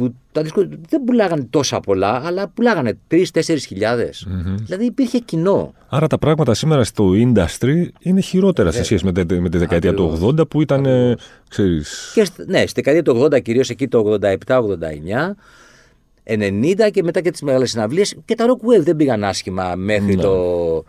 Που 0.00 0.14
τα 0.32 0.42
δίσκο 0.42 0.68
δεν 0.88 1.04
πουλάγανε 1.04 1.46
τόσα 1.50 1.80
πολλά, 1.80 2.22
αλλά 2.24 2.48
πουλάγανε 2.48 2.98
3-4 3.10 3.16
χιλιαδες 3.66 4.26
Δηλαδή 4.64 4.84
υπήρχε 4.84 5.18
κοινό. 5.18 5.74
Άρα 5.88 6.06
τα 6.06 6.18
πράγματα 6.18 6.54
σήμερα 6.54 6.84
στο 6.84 7.10
industry 7.14 7.86
είναι 8.00 8.20
χειρότερα 8.20 8.70
σε 8.72 8.84
σχέση 8.84 9.04
με, 9.04 9.12
τη- 9.24 9.40
με 9.40 9.48
τη 9.48 9.58
δεκαετία 9.58 9.94
του 9.94 10.04
Ακριβώς. 10.04 10.34
80 10.40 10.48
που 10.48 10.60
ήταν. 10.62 10.84
ε, 10.86 11.14
Ξέρεις, 11.48 12.10
Και 12.14 12.24
σ- 12.24 12.46
ναι, 12.46 12.60
στη 12.66 12.72
δεκαετία 12.82 13.02
του 13.02 13.20
80, 13.24 13.40
κυρίως 13.42 13.70
εκεί 13.70 13.88
το 13.88 13.98
87-89, 13.98 15.36
90 16.24 16.90
και 16.90 17.02
μετά 17.02 17.20
και 17.20 17.30
τις 17.30 17.42
μεγάλες 17.42 17.70
συναυλίες. 17.70 18.16
Και 18.24 18.34
τα 18.34 18.46
Rock 18.48 18.66
Wave 18.78 18.82
δεν 18.82 18.96
πήγαν 18.96 19.24
άσχημα 19.24 19.74
μέχρι 19.76 20.14
Ναι. 20.14 20.22
το. 20.22 20.84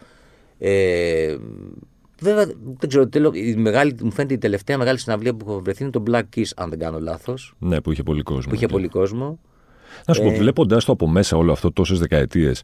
Ε, 0.60 1.36
βέβαια, 2.21 2.45
δεν 2.79 2.89
ξέρω, 2.89 3.08
τέλος, 3.08 3.32
η 3.36 3.55
μεγάλη, 3.58 3.95
μου 4.03 4.12
φαίνεται 4.12 4.34
η 4.34 4.38
τελευταία 4.38 4.77
μεγάλη 4.77 4.99
συναυλία 4.99 5.34
που 5.34 5.45
έχω 5.49 5.62
βρεθεί 5.62 5.84
είναι 5.84 5.91
το 5.91 6.03
Black 6.12 6.23
Kiss, 6.36 6.43
αν 6.55 6.69
δεν 6.69 6.79
κάνω 6.79 6.99
λάθος. 6.99 7.53
ναι, 7.60 7.82
που 7.82 7.91
είχε 7.91 8.03
πολύ 8.03 8.21
κόσμο. 8.21 8.49
Που 8.49 8.55
είχε 8.55 8.65
ναι. 8.65 8.71
πολύ 8.71 8.88
κόσμο. 8.88 9.39
Να 10.08 10.13
σου 10.13 10.21
πω, 10.21 10.29
Ε, 10.29 10.38
βλέποντας 10.38 10.86
το 10.86 10.91
από 10.91 11.08
μέσα 11.08 11.38
όλο 11.38 11.51
αυτό 11.51 11.71
τόσες 11.71 11.99
δεκαετίες, 11.99 12.62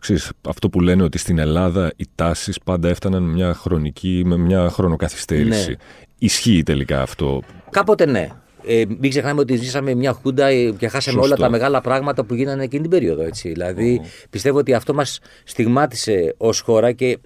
ξέρεις, 0.00 0.32
αυτό 0.48 0.68
που 0.68 0.80
λένε 0.80 1.02
ότι 1.02 1.18
στην 1.18 1.38
Ελλάδα 1.38 1.92
οι 1.96 2.06
τάσεις 2.14 2.58
πάντα 2.64 2.88
έφταναν 2.88 3.22
με 3.22 3.32
μια 3.32 3.54
χρονική, 3.54 4.22
με 4.26 4.36
μια 4.36 4.70
χρονοκαθυστέρηση. 4.70 5.70
Ναι. 5.70 5.76
Ισχύει 6.18 6.62
τελικά 6.62 7.02
αυτό; 7.02 7.42
Κάποτε 7.70 8.06
ναι. 8.06 8.28
Ε, 8.68 8.84
μην 8.98 9.10
ξεχνάμε 9.10 9.40
ότι 9.40 9.56
ζήσαμε 9.56 9.94
μια 9.94 10.12
χούντα 10.12 10.46
ε, 10.46 10.70
και 10.70 10.88
χάσαμε 10.88 11.18
Σωστό. 11.20 11.34
όλα 11.34 11.36
τα 11.36 11.50
μεγάλα 11.50 11.80
πράγματα 11.80 12.24
που 12.24 12.34
γίνανε 12.34 12.62
εκείνη 12.64 12.80
την 12.82 12.90
περίοδο. 12.90 13.22
Έτσι. 13.22 13.48
Δηλαδή, 13.48 14.00
πιστεύω 14.30 14.58
ότι 14.58 14.74
αυτό 14.74 14.94
μας 14.94 15.18
στιγμάτισε 15.44 16.34
ως 16.36 16.60
χώρα 16.60 16.92
και 16.92 17.18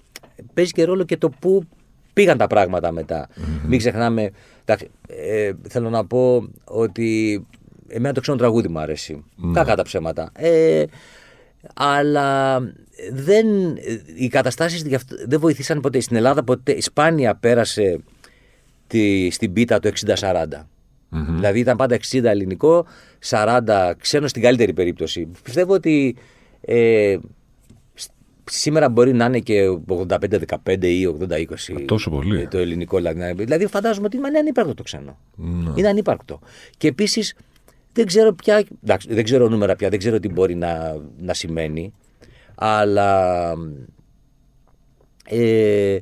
παίζει 0.53 0.71
και 0.71 0.83
ρόλο 0.83 1.03
και 1.03 1.17
το 1.17 1.29
πού 1.29 1.63
πήγαν 2.13 2.37
τα 2.37 2.47
πράγματα 2.47 2.91
μετά. 2.91 3.27
Μην 3.67 3.79
ξεχνάμε. 3.79 4.31
εντάξει, 4.65 4.89
ε, 5.07 5.51
θέλω 5.69 5.89
να 5.89 6.05
πω 6.05 6.49
ότι 6.63 7.45
εμένα 7.87 8.13
το 8.13 8.21
ξένο 8.21 8.37
τραγούδι 8.37 8.67
μου 8.67 8.79
αρέσει. 8.79 9.23
Κακά 9.53 9.75
τα 9.75 9.83
ψέματα. 9.83 10.31
Ε, 10.35 10.83
αλλά 11.75 12.59
δεν, 13.11 13.45
οι 14.15 14.27
καταστάσεις 14.27 14.81
γι' 14.81 14.95
αυτό 14.95 15.15
δεν 15.27 15.39
βοηθήσαν 15.39 15.79
ποτέ. 15.81 15.99
Στην 15.99 16.15
Ελλάδα 16.15 16.43
ποτέ, 16.43 16.81
σπάνια 16.81 17.35
πέρασε 17.35 17.99
τη, 18.87 19.29
στην 19.31 19.53
πίτα 19.53 19.79
το 19.79 19.91
60-40. 20.05 20.45
Δηλαδή 21.35 21.59
ήταν 21.59 21.77
πάντα 21.77 21.97
60 22.11 22.23
ελληνικό, 22.23 22.85
40 23.29 23.91
ξένο 23.97 24.27
στην 24.27 24.41
καλύτερη 24.41 24.73
περίπτωση. 24.73 25.27
Πιστεύω 25.43 25.73
ότι 25.73 26.15
ε, 26.61 27.17
σ- 27.17 27.40
σήμερα 28.43 28.89
μπορεί 28.89 29.13
να 29.13 29.25
είναι 29.25 29.39
και 29.39 29.79
85-15 29.87 30.83
ή 30.83 31.15
80-20 31.29 31.45
τόσο 31.85 32.09
πολύ. 32.09 32.41
ε, 32.41 32.47
το 32.47 32.57
ελληνικό. 32.57 32.97
Δηλαδή, 32.97 33.33
δηλαδή 33.33 33.67
φαντάζομαι 33.67 34.05
ότι 34.05 34.17
είναι 34.17 34.39
ανύπαρκτο 34.39 34.73
το 34.73 34.83
ξένο. 34.83 35.17
Ναι. 35.35 35.71
Είναι 35.75 35.87
ανύπαρκτο. 35.87 36.39
Και 36.77 36.87
επίσης 36.87 37.35
δεν 37.93 38.05
ξέρω 38.05 38.33
πια. 38.33 38.63
Εντάξει, 38.83 39.13
δεν 39.13 39.23
ξέρω 39.23 39.49
νούμερα 39.49 39.75
πια, 39.75 39.89
δεν 39.89 39.99
ξέρω 39.99 40.19
τι 40.19 40.29
μπορεί 40.29 40.55
να, 40.55 40.97
να 41.19 41.33
σημαίνει. 41.33 41.93
Αλλά. 42.55 43.53
Ε, 45.25 45.97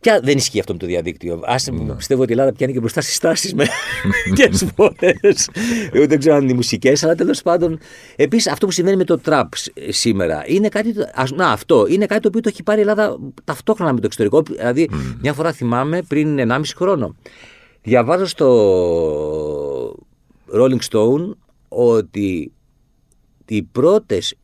πια 0.00 0.20
δεν 0.20 0.36
ισχύει 0.36 0.58
αυτό 0.60 0.72
με 0.72 0.78
το 0.78 0.86
διαδίκτυο. 0.86 1.40
Άσε, 1.44 1.72
πιστεύω 1.96 2.22
ότι 2.22 2.30
η 2.30 2.34
Ελλάδα 2.34 2.52
πιάνει 2.52 2.72
και 2.72 2.78
μπροστά 2.80 3.00
στις 3.00 3.18
τάσει 3.18 3.54
με 3.54 3.66
μερικέ 4.26 4.66
φορές. 4.76 5.48
δεν 5.92 6.18
ξέρω 6.18 6.34
αν 6.36 6.42
είναι 6.42 6.52
οι 6.52 6.54
μουσικές, 6.54 7.02
αλλά 7.04 7.14
τέλος 7.14 7.42
πάντων. 7.42 7.78
Επίσης, 8.16 8.52
αυτό 8.52 8.66
που 8.66 8.72
συμβαίνει 8.72 8.96
με 8.96 9.04
το 9.04 9.18
τραπ 9.18 9.54
σ- 9.56 9.72
σήμερα 9.88 10.44
είναι 10.46 10.68
κάτι. 10.68 10.92
το- 10.94 11.10
ας- 11.14 11.30
να, 11.32 11.48
αυτό 11.50 11.86
είναι 11.88 12.06
κάτι 12.06 12.20
το 12.20 12.28
οποίο 12.28 12.40
το 12.40 12.48
έχει 12.48 12.62
πάρει 12.62 12.78
η 12.78 12.80
Ελλάδα 12.80 13.18
ταυτόχρονα 13.44 13.92
με 13.92 13.98
το 14.00 14.06
εξωτερικό. 14.06 14.42
Δηλαδή, 14.42 14.88
μια 15.20 15.32
φορά 15.32 15.52
θυμάμαι 15.52 16.02
πριν 16.02 16.38
1,5 16.38 16.60
χρόνο. 16.76 17.14
Διαβάζω 17.82 18.26
στο 18.26 19.96
Rolling 20.54 20.78
Stone 20.90 21.30
ότι 21.68 22.52
οι 23.46 23.62
πρώτες 23.62 24.34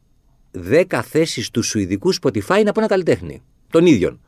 10 0.71 1.01
θέσεις 1.03 1.51
του 1.51 1.63
σουηδικού 1.63 2.15
Spotify 2.15 2.57
είναι 2.59 2.69
από 2.69 2.81
ένα 2.81 2.87
καλλιτέχνη. 2.89 3.43
Τον 3.71 3.87
ίδιον. 3.87 4.21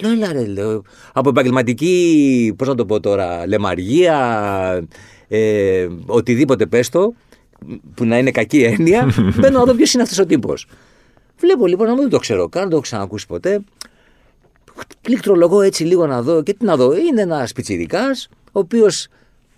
Λέω, 0.00 0.10
έλα 0.10 0.32
ρε, 0.32 0.46
λέω, 0.46 0.82
από 1.12 1.28
επαγγελματική, 1.28 2.54
πώς 2.58 2.68
να 2.68 2.74
το 2.74 2.86
πω 2.86 3.00
τώρα, 3.00 3.46
λεμαργία, 3.46 4.86
ε, 5.28 5.88
οτιδήποτε 6.06 6.66
πες 6.66 6.88
το, 6.88 7.14
που 7.94 8.04
να 8.04 8.18
είναι 8.18 8.30
κακή 8.30 8.62
έννοια, 8.62 9.12
μπαίνω 9.38 9.58
να 9.58 9.64
δω 9.64 9.74
ποιος 9.74 9.92
είναι 9.92 10.02
αυτός 10.02 10.18
ο 10.18 10.26
τύπος. 10.26 10.66
Βλέπω 11.38 11.66
λοιπόν, 11.66 11.86
να 11.86 11.94
μην 11.94 12.08
το 12.08 12.18
ξέρω 12.18 12.48
καν, 12.48 12.60
δεν 12.60 12.70
το 12.70 12.76
έχω 12.76 12.84
ξανακούσει 12.84 13.26
ποτέ. 13.26 13.60
Πληκτρολογώ 15.00 15.60
έτσι 15.60 15.84
λίγο 15.84 16.06
να 16.06 16.22
δω 16.22 16.42
και 16.42 16.54
τι 16.54 16.64
να 16.64 16.76
δω. 16.76 16.96
Είναι 16.96 17.20
ένας 17.20 17.52
πιτσιρικάς, 17.52 18.28
ο 18.44 18.58
οποίος 18.58 19.08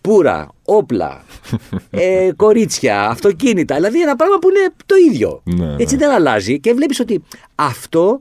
πουρα, 0.00 0.48
όπλα, 0.64 1.24
ε, 1.90 2.30
κορίτσια, 2.36 3.08
αυτοκίνητα. 3.08 3.74
Δηλαδή 3.74 4.02
ένα 4.02 4.16
πράγμα 4.16 4.38
που 4.38 4.48
είναι 4.48 4.74
το 4.86 4.94
ίδιο. 5.10 5.42
Ναι, 5.44 5.76
έτσι 5.78 5.94
ναι. 5.94 6.06
δεν 6.06 6.14
αλλάζει 6.14 6.60
και 6.60 6.72
βλέπεις 6.72 7.00
ότι 7.00 7.22
αυτό 7.54 8.20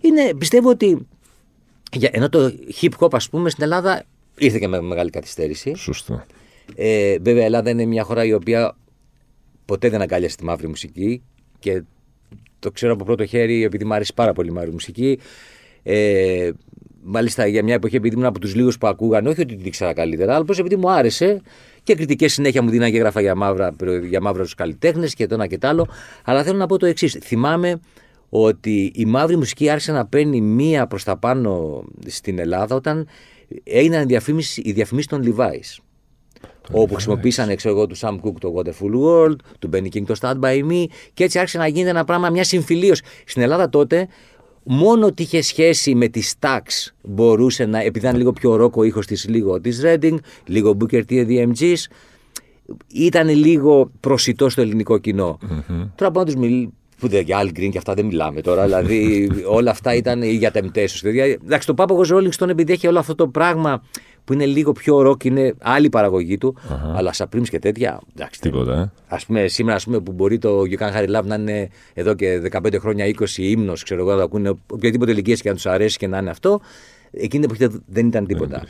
είναι, 0.00 0.34
πιστεύω 0.38 0.68
ότι. 0.68 1.06
Για, 1.94 2.10
ενώ 2.12 2.28
το 2.28 2.52
hip 2.80 2.90
hop, 2.98 3.08
ας 3.12 3.28
πούμε, 3.28 3.50
στην 3.50 3.62
Ελλάδα 3.62 4.04
ήρθε 4.38 4.58
και 4.58 4.68
με 4.68 4.80
μεγάλη 4.80 5.10
καθυστέρηση. 5.10 5.74
Σωστό. 5.74 6.24
Ε, 6.74 7.16
βέβαια, 7.20 7.42
η 7.42 7.44
Ελλάδα 7.44 7.70
είναι 7.70 7.84
μια 7.84 8.02
χώρα 8.02 8.24
η 8.24 8.32
οποία 8.32 8.76
ποτέ 9.64 9.88
δεν 9.88 10.00
αγκάλιασε 10.00 10.36
τη 10.36 10.44
μαύρη 10.44 10.68
μουσική 10.68 11.22
και 11.58 11.82
το 12.58 12.70
ξέρω 12.70 12.92
από 12.92 13.04
πρώτο 13.04 13.26
χέρι 13.26 13.64
επειδή 13.64 13.84
μου 13.84 13.94
αρέσει 13.94 14.14
πάρα 14.14 14.32
πολύ 14.32 14.48
η 14.48 14.52
μαύρη 14.52 14.70
μουσική. 14.70 15.18
Ε, 15.82 16.50
μάλιστα 17.02 17.46
για 17.46 17.62
μια 17.64 17.74
εποχή 17.74 17.96
επειδή 17.96 18.14
ήμουν 18.14 18.26
από 18.26 18.38
τους 18.38 18.54
λίγους 18.54 18.78
που 18.78 18.86
ακούγαν, 18.86 19.26
όχι 19.26 19.40
ότι 19.40 19.56
την 19.56 19.66
ήξερα 19.66 19.92
καλύτερα, 19.92 20.34
αλλά 20.34 20.44
πώ 20.44 20.54
επειδή 20.58 20.76
μου 20.76 20.90
άρεσε 20.90 21.40
και 21.82 21.94
κριτικές 21.94 22.32
συνέχεια 22.32 22.62
μου 22.62 22.70
δίναν 22.70 22.90
και 22.90 22.96
έγραφα 22.96 23.20
για, 23.20 23.34
μαύρα, 23.34 23.74
για 24.08 24.20
μαύρου 24.20 24.44
καλλιτέχνες 24.56 25.14
και 25.14 25.26
το 25.26 25.34
ένα 25.34 25.46
και 25.46 25.58
το 25.58 25.68
άλλο. 25.68 25.88
Αλλά 26.24 26.42
θέλω 26.42 26.58
να 26.58 26.66
πω 26.66 26.78
το 26.78 26.86
εξής. 26.86 27.18
Θυμάμαι 27.22 27.80
ότι 28.36 28.92
η 28.94 29.04
μαύρη 29.04 29.36
μουσική 29.36 29.68
άρχισε 29.68 29.92
να 29.92 30.06
παίρνει 30.06 30.40
μία 30.40 30.86
προς 30.86 31.04
τα 31.04 31.16
πάνω 31.16 31.84
στην 32.06 32.38
Ελλάδα 32.38 32.74
όταν 32.74 33.06
έγιναν 33.64 34.02
οι 34.02 34.04
διαφήμιση, 34.04 34.62
οι 34.64 34.72
διαφημίσεις 34.72 35.10
των 35.10 35.22
Levi's. 35.24 35.82
Όπου 36.72 36.94
χρησιμοποίησαν 36.94 37.56
ξέρω 37.56 37.74
εγώ, 37.74 37.86
του 37.86 37.96
Sam 37.96 38.20
Cooke 38.20 38.38
το 38.40 38.54
Wonderful 38.56 38.90
World, 39.04 39.36
του 39.58 39.70
Benny 39.72 39.88
King 39.94 40.02
το 40.06 40.14
Stand 40.20 40.40
By 40.40 40.70
Me 40.70 40.84
και 41.14 41.24
έτσι 41.24 41.38
άρχισε 41.38 41.58
να 41.58 41.66
γίνεται 41.66 41.90
ένα 41.90 42.04
πράγμα, 42.04 42.30
μια 42.30 42.44
συμφιλίωση. 42.44 43.02
Στην 43.24 43.42
Ελλάδα 43.42 43.68
τότε, 43.68 44.08
μόνο 44.62 45.06
ότι 45.06 45.22
είχε 45.22 45.42
σχέση 45.42 45.94
με 45.94 46.08
τη 46.08 46.22
Stax 46.38 46.60
μπορούσε 47.02 47.64
να, 47.64 47.78
επειδή 47.78 48.06
ήταν 48.06 48.16
λίγο 48.16 48.32
πιο 48.32 48.56
ρόκο 48.56 48.82
ήχος 48.82 49.06
της, 49.06 49.28
λίγο 49.28 49.60
της 49.60 49.82
Reading, 49.84 50.16
λίγο 50.46 50.76
Booker 50.80 51.02
T 51.08 51.26
DMGs, 51.28 51.74
ήταν 52.92 53.28
λίγο 53.28 53.90
προσιτό 54.00 54.48
στο 54.48 54.60
ελληνικό 54.60 54.98
κοινό. 54.98 55.38
Mm-hmm. 55.42 55.88
Τώρα 55.94 56.10
πάνω 56.10 56.24
τους 56.24 56.34
μιλ... 56.34 56.68
που 56.98 57.08
δεν 57.08 57.22
για 57.22 57.40
Al 57.42 57.46
Green 57.46 57.68
και 57.70 57.78
αυτά 57.78 57.94
δεν 57.94 58.04
μιλάμε 58.04 58.40
τώρα. 58.40 58.64
δηλαδή 58.64 59.30
όλα 59.46 59.70
αυτά 59.70 59.94
ήταν 59.94 60.22
για 60.22 60.50
Temptations. 60.54 61.00
Δηλαδή, 61.02 61.38
εντάξει, 61.44 61.66
το 61.66 61.74
Πάπαγο 61.74 62.02
Rolling 62.08 62.30
Stone 62.38 62.48
επειδή 62.48 62.72
έχει 62.72 62.86
όλο 62.86 62.98
αυτό 62.98 63.14
το 63.14 63.28
πράγμα 63.28 63.82
που 64.24 64.32
είναι 64.32 64.46
λίγο 64.46 64.72
πιο 64.72 65.02
ροκ, 65.02 65.24
είναι 65.24 65.54
άλλη 65.60 65.88
παραγωγή 65.88 66.38
του. 66.38 66.56
Uh-huh. 66.56 66.96
Αλλά 66.96 67.14
Supremes 67.16 67.48
και 67.48 67.58
τέτοια. 67.58 68.00
Εντάξει, 68.16 68.40
Τίποτα, 68.40 68.80
ε. 68.80 68.90
Ας 69.08 69.26
πούμε, 69.26 69.48
σήμερα 69.48 69.76
ας 69.76 69.84
πούμε, 69.84 70.00
που 70.00 70.12
μπορεί 70.12 70.38
το 70.38 70.60
You 70.60 70.78
Can 70.78 70.96
Harry 70.96 71.18
Love 71.18 71.24
να 71.24 71.34
είναι 71.34 71.68
εδώ 71.94 72.14
και 72.14 72.40
15 72.52 72.78
χρόνια, 72.78 73.06
20 73.06 73.12
ύμνος, 73.36 73.82
ξέρω 73.82 74.00
εγώ, 74.00 74.14
να 74.14 74.22
ακούνε 74.22 74.52
οποιαδήποτε 74.66 75.10
ηλικία 75.10 75.34
και 75.34 75.48
να 75.48 75.54
τους 75.54 75.66
αρέσει 75.66 75.98
και 75.98 76.06
να 76.06 76.18
είναι 76.18 76.30
αυτό. 76.30 76.60
Εκείνη 77.10 77.46
την 77.46 77.56
εποχή 77.56 77.82
δεν 77.86 78.06
ήταν 78.06 78.26
τίποτα. 78.26 78.62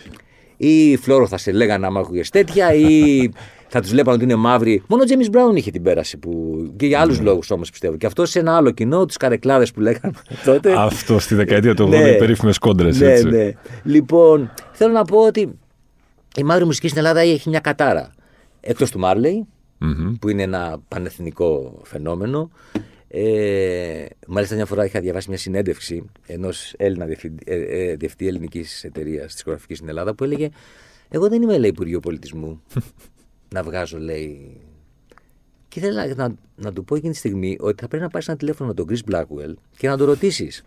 Ή 0.56 0.96
Φλόρο 0.96 1.26
θα 1.26 1.37
σε 1.37 1.52
λέγανε 1.52 1.87
άμα 1.87 2.00
άκουγε 2.00 2.22
τέτοια, 2.30 2.74
ή 2.74 3.28
θα 3.68 3.81
τους 3.81 3.90
βλέπανε 3.90 4.16
ότι 4.16 4.24
είναι 4.24 4.35
μαύροι. 4.35 4.83
Μόνο 4.87 5.03
ο 5.03 5.05
Τζέμι 5.05 5.29
Μπράουν 5.29 5.57
είχε 5.57 5.70
την 5.70 5.83
πέραση. 5.83 6.16
Που... 6.16 6.57
Και 6.77 6.87
για 6.87 7.00
άλλους 7.00 7.18
mm. 7.18 7.22
λόγους 7.22 7.50
όμως 7.50 7.70
πιστεύω. 7.70 7.96
Και 7.96 8.07
αυτό 8.07 8.27
σε 8.27 8.38
ένα 8.38 8.57
άλλο 8.57 8.70
κοινό, 8.70 9.07
τους 9.07 9.16
καρεκλάδες 9.16 9.72
που 9.72 9.81
λέγανε 9.81 10.14
τότε. 10.44 10.74
Αυτό 10.77 11.18
στη 11.18 11.35
δεκαετία 11.35 11.74
του 11.74 11.88
80 11.88 11.92
οι 11.92 12.16
περίφημες 12.16 12.59
κόντρες. 12.59 13.00
Ναι, 13.00 13.20
ναι. 13.20 13.53
Λοιπόν, 13.83 14.53
θέλω 14.72 14.92
να 14.92 15.05
πω 15.05 15.27
ότι 15.27 15.59
η 16.37 16.42
μαύρη 16.42 16.64
μουσική 16.64 16.87
στην 16.88 16.98
Ελλάδα 16.98 17.20
έχει 17.20 17.48
μια 17.48 17.61
κατάρα. 17.61 18.11
Εκτός 18.61 18.90
του 18.90 18.98
Μάρλεϊ, 18.98 19.46
mm-hmm. 19.81 20.14
που 20.20 20.29
είναι 20.29 20.42
ένα 20.42 20.81
πανεθνικό 20.88 21.81
φαινόμενο. 21.83 22.50
Ε, 23.09 24.07
μάλιστα, 24.27 24.55
μια 24.55 24.66
φορά 24.66 24.85
είχα 24.85 25.00
διαβάσει 25.00 25.29
μια 25.29 25.38
συνέντευξη 25.38 26.05
ενός 26.27 26.74
Έλληνα 26.77 27.07
διευθυντή, 27.07 27.42
ε, 27.46 27.55
ε, 27.55 27.96
διευθυντή 27.96 28.27
ελληνικής 28.27 28.85
εταιρείας 28.85 29.33
της 29.33 29.42
γραφική 29.46 29.74
στην 29.74 29.88
Ελλάδα 29.88 30.14
που 30.14 30.24
έλεγε: 30.24 30.48
Εγώ 31.09 31.29
δεν 31.29 31.42
είμαι, 31.42 31.59
λέει, 31.59 31.70
Υπουργείο 31.70 32.00
Πολιτισμού 32.00 32.62
να 33.55 33.62
βγάζω, 33.62 33.99
λέει. 33.99 34.61
Και 35.69 35.79
ήθελα 35.79 36.14
να, 36.14 36.35
να 36.57 36.73
του 36.73 36.85
πω 36.85 36.95
εκείνη 36.95 37.12
τη 37.12 37.19
στιγμή 37.19 37.57
ότι 37.61 37.83
θα 37.83 37.88
πρέπει 37.88 38.03
να 38.03 38.11
πάρεις 38.11 38.29
ένα 38.29 38.37
τηλέφωνο 38.37 38.69
με 38.69 38.75
τον 38.75 38.87
Chris 38.90 39.12
Blackwell 39.12 39.55
και 39.77 39.88
να 39.88 39.97
το 39.97 40.05
ρωτήσεις. 40.05 40.64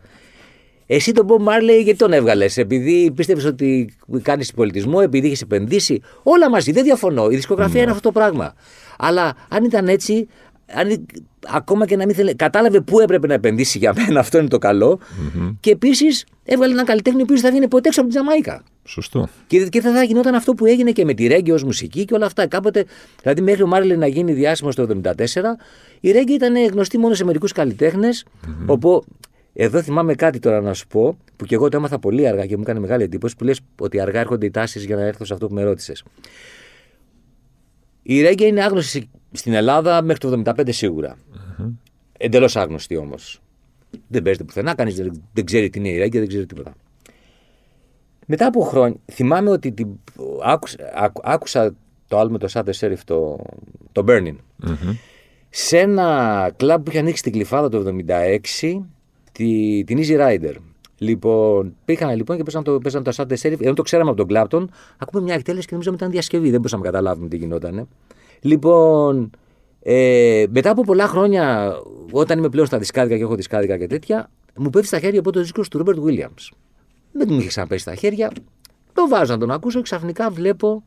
Εσύ 0.85 1.11
τον 1.11 1.27
Bob 1.29 1.47
Marley 1.47 1.83
γιατί 1.83 1.95
τον 1.95 2.13
έβγαλες, 2.13 2.57
επειδή 2.57 3.11
πίστευες 3.15 3.45
ότι 3.45 3.95
κάνεις 4.21 4.53
πολιτισμό, 4.53 4.99
επειδή 5.01 5.27
είχες 5.27 5.41
επενδύσει. 5.41 6.01
Όλα 6.23 6.49
μαζί, 6.49 6.71
δεν 6.71 6.83
διαφωνώ. 6.83 7.29
Η 7.29 7.35
δισκογραφία 7.35 7.81
είναι 7.81 7.91
αυτό 7.91 8.03
το 8.03 8.19
πράγμα. 8.19 8.53
Αλλά 8.97 9.35
αν 9.49 9.63
ήταν 9.63 9.87
έτσι, 9.87 10.27
αν, 10.65 11.05
ακόμα 11.47 11.85
και 11.85 11.95
να 11.95 12.05
μην 12.05 12.15
θέλει. 12.15 12.35
Κατάλαβε 12.35 12.81
πού 12.81 12.99
έπρεπε 12.99 13.27
να 13.27 13.33
επενδύσει 13.33 13.77
για 13.77 13.93
μένα, 13.95 14.19
αυτό 14.19 14.37
είναι 14.37 14.47
το 14.47 14.57
καλό. 14.57 14.99
Mm-hmm. 14.99 15.55
Και 15.59 15.71
επίσης 15.71 16.25
έβγαλε 16.43 16.73
έναν 16.73 16.85
καλλιτέχνη 16.85 17.19
ο 17.19 17.23
οποίος 17.23 17.41
θα 17.41 17.51
βγει 17.51 17.67
ποτέ 17.67 17.87
έξω 17.87 18.01
από 18.01 18.09
την 18.09 18.19
Τζαμάικα. 18.19 18.63
Σωστό. 18.87 19.29
Και, 19.47 19.67
και 19.67 19.81
θα, 19.81 19.93
θα 19.93 20.03
γινόταν 20.03 20.35
αυτό 20.35 20.53
που 20.53 20.65
έγινε 20.65 20.91
και 20.91 21.05
με 21.05 21.13
τη 21.13 21.27
Ρέγγι 21.27 21.51
ως 21.51 21.63
μουσική 21.63 22.05
και 22.05 22.13
όλα 22.13 22.25
αυτά. 22.25 22.47
Κάποτε, 22.47 22.85
δηλαδή 23.21 23.41
μέχρι 23.41 23.63
ο 23.63 23.67
Μάρλε 23.67 23.95
να 23.95 24.07
γίνει 24.07 24.33
διάσημος 24.33 24.75
το 24.75 24.87
1974, 25.03 25.15
η 25.99 26.11
Ρέγγι 26.11 26.33
ήταν 26.33 26.67
γνωστή 26.71 26.97
μόνο 26.97 27.13
σε 27.13 27.23
μερικούς 27.23 27.51
καλλιτέχνες. 27.51 28.25
Mm-hmm. 28.25 28.65
Όπου 28.65 29.03
εδώ 29.53 29.81
θυμάμαι 29.81 30.15
κάτι 30.15 30.39
τώρα 30.39 30.61
να 30.61 30.73
σου 30.73 30.87
πω, 30.87 31.17
που 31.35 31.45
και 31.45 31.55
εγώ 31.55 31.69
το 31.69 31.77
έμαθα 31.77 31.99
πολύ 31.99 32.27
αργά 32.27 32.45
και 32.45 32.55
μου 32.55 32.61
έκανε 32.61 32.79
μεγάλη 32.79 33.03
εντύπωση, 33.03 33.35
που 33.35 33.43
λες 33.43 33.59
ότι 33.79 33.99
αργά 33.99 34.19
έρχονται 34.19 34.45
οι 34.45 34.51
τάσεις 34.51 34.85
για 34.85 34.95
να 34.95 35.01
έρθω 35.01 35.25
σε 35.25 35.33
αυτό 35.33 35.47
που 35.47 35.53
με 35.53 35.63
ρώτησες. 35.63 36.03
Η 38.01 38.21
Ρέγγι 38.21 38.47
είναι 38.47 38.63
άγνωστη 38.63 39.09
στην 39.31 39.53
Ελλάδα 39.53 40.01
μέχρι 40.01 40.29
το 40.29 40.41
1975 40.45 40.61
σίγουρα. 40.67 41.17
Mm-hmm. 41.17 41.71
Εντελώς 42.17 42.55
άγνωστη 42.55 42.95
όμως. 42.95 43.41
Δεν 44.07 44.21
παίζεται 44.21 44.43
πουθενά, 44.43 44.75
κανείς 44.75 44.95
δεν, 44.95 45.21
δεν 45.33 45.45
ξέρει 45.45 45.69
τι 45.69 45.79
είναι 45.79 45.89
η 45.89 45.97
Ρέγγι, 45.97 46.19
δεν 46.19 46.27
ξέρει 46.27 46.45
τίποτα. 46.45 46.75
Μετά 48.29 48.45
από 48.47 48.61
χρόνια, 48.61 48.97
θυμάμαι 49.11 49.49
ότι 49.49 49.71
την, 49.71 49.87
άκουσα, 50.43 50.77
άκου, 50.95 51.21
άκουσα 51.23 51.75
το 52.07 52.17
άλμο 52.19 52.37
το 52.37 52.47
Σάντε 52.47 52.71
Σέριφ, 52.71 53.03
το, 53.03 53.39
το 53.91 54.03
Burning, 54.07 54.35
mm-hmm. 54.63 54.95
σε 55.49 55.77
ένα 55.77 56.51
κλαμπ 56.55 56.83
που 56.83 56.89
είχε 56.89 56.99
ανοίξει 56.99 57.23
την 57.23 57.31
Κλειφάδα 57.31 57.69
το 57.69 57.95
1976, 58.61 58.79
τη, 59.31 59.83
την 59.83 59.99
Easy 60.01 60.19
Rider. 60.19 60.53
Λοιπόν, 60.97 61.75
πήγαν 61.85 62.15
λοιπόν 62.15 62.37
και 62.37 62.43
παίζαν 62.43 62.63
το, 62.63 62.79
παίζαν 62.79 63.03
το 63.03 63.11
Σάντε 63.11 63.35
Σέριφ, 63.35 63.61
ενώ 63.61 63.73
το 63.73 63.81
ξέραμε 63.81 64.09
από 64.09 64.17
τον 64.17 64.27
Κλάπτον, 64.27 64.71
ακούμε 64.97 65.23
μια 65.23 65.33
εκτέλεση 65.33 65.65
και 65.65 65.71
νομίζαμε 65.71 65.95
ότι 65.95 66.03
ήταν 66.03 66.15
διασκευή, 66.15 66.49
δεν 66.49 66.57
μπορούσαμε 66.57 66.83
να 66.83 66.91
καταλάβουμε 66.91 67.27
τι 67.27 67.37
γινόταν. 67.37 67.87
Λοιπόν, 68.41 69.29
ε, 69.81 70.45
μετά 70.49 70.69
από 70.69 70.81
πολλά 70.81 71.07
χρόνια, 71.07 71.73
όταν 72.11 72.37
είμαι 72.37 72.49
πλέον 72.49 72.67
στα 72.67 72.77
δισκάδικα 72.77 73.17
και 73.17 73.23
έχω 73.23 73.35
δισκάδικα 73.35 73.77
και 73.77 73.87
τέτοια, 73.87 74.29
μου 74.55 74.69
πέφτει 74.69 74.87
στα 74.87 74.99
χέρια 74.99 75.19
από 75.19 75.31
το 75.31 75.39
δίσκος 75.39 75.67
του 75.67 75.77
Ρόμπερτ 75.77 75.99
Williams. 76.05 76.49
Δεν 77.17 77.27
μου 77.29 77.39
είχε 77.39 77.47
ξαναπέσει 77.47 77.81
στα 77.81 77.95
χέρια. 77.95 78.31
Το 78.93 79.07
βάζω 79.07 79.33
να 79.33 79.39
τον 79.39 79.51
ακούσω 79.51 79.77
και 79.77 79.83
ξαφνικά 79.83 80.29
βλέπω 80.29 80.83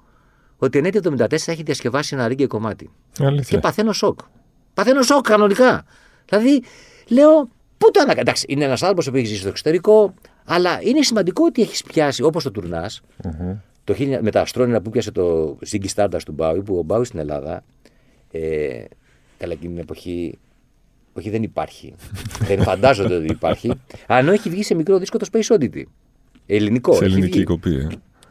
ότι 0.58 0.78
εν 0.78 1.16
1974 1.18 1.32
έχει 1.32 1.62
διασκευάσει 1.62 2.14
ένα 2.14 2.28
ρίγκε 2.28 2.46
κομμάτι. 2.46 2.90
Αλήθεια. 3.18 3.56
Και 3.56 3.58
παθαίνω 3.58 3.92
σοκ. 3.92 4.20
Παθαίνω 4.74 5.02
σοκ 5.02 5.26
κανονικά. 5.28 5.84
Δηλαδή, 6.28 6.62
λέω, 7.08 7.48
πού 7.78 7.90
το 7.90 8.00
ανακα... 8.00 8.20
Εντάξει, 8.20 8.44
είναι 8.48 8.64
ένας 8.64 8.82
άνθρωπος 8.82 9.10
που 9.10 9.16
έχει 9.16 9.26
ζήσει 9.26 9.40
στο 9.40 9.48
εξωτερικό, 9.48 10.14
αλλά 10.44 10.78
είναι 10.82 11.02
σημαντικό 11.02 11.44
ότι 11.44 11.62
έχεις 11.62 11.82
πιάσει, 11.82 12.22
όπως 12.22 12.42
το 12.42 12.50
τουρνάς, 12.50 13.00
mm-hmm. 13.22 13.56
το 13.84 13.94
χίλια... 13.94 14.22
με 14.22 14.30
τα 14.30 14.40
αστρόνινα 14.40 14.80
που 14.80 14.90
πιάσε 14.90 15.10
το 15.10 15.58
Ziggy 15.70 15.86
Stardust 15.94 16.22
του 16.24 16.32
Μπάουι, 16.32 16.62
που 16.62 16.78
ο 16.78 16.82
Μπάουι 16.82 17.04
στην 17.04 17.18
Ελλάδα, 17.18 17.64
ε, 18.30 18.84
καλά 19.38 19.52
εκείνη 19.52 19.72
την 19.72 19.82
εποχή, 19.82 20.38
όχι 21.12 21.30
δεν 21.30 21.42
υπάρχει. 21.42 21.94
δεν 22.48 22.62
φαντάζονται 22.62 23.14
ότι 23.14 23.26
υπάρχει. 23.26 23.72
Αν 24.06 24.28
έχει 24.28 24.50
βγει 24.50 24.62
σε 24.62 24.74
μικρό 24.74 24.98
δίσκο 24.98 25.18
το 25.18 25.26
Space 25.32 25.56
Oddity. 25.56 25.82
Ελληνικό. 26.54 26.94
Σε 26.94 27.04
ελληνική 27.04 27.44
κοπή. 27.44 27.74
Ε. 27.74 27.86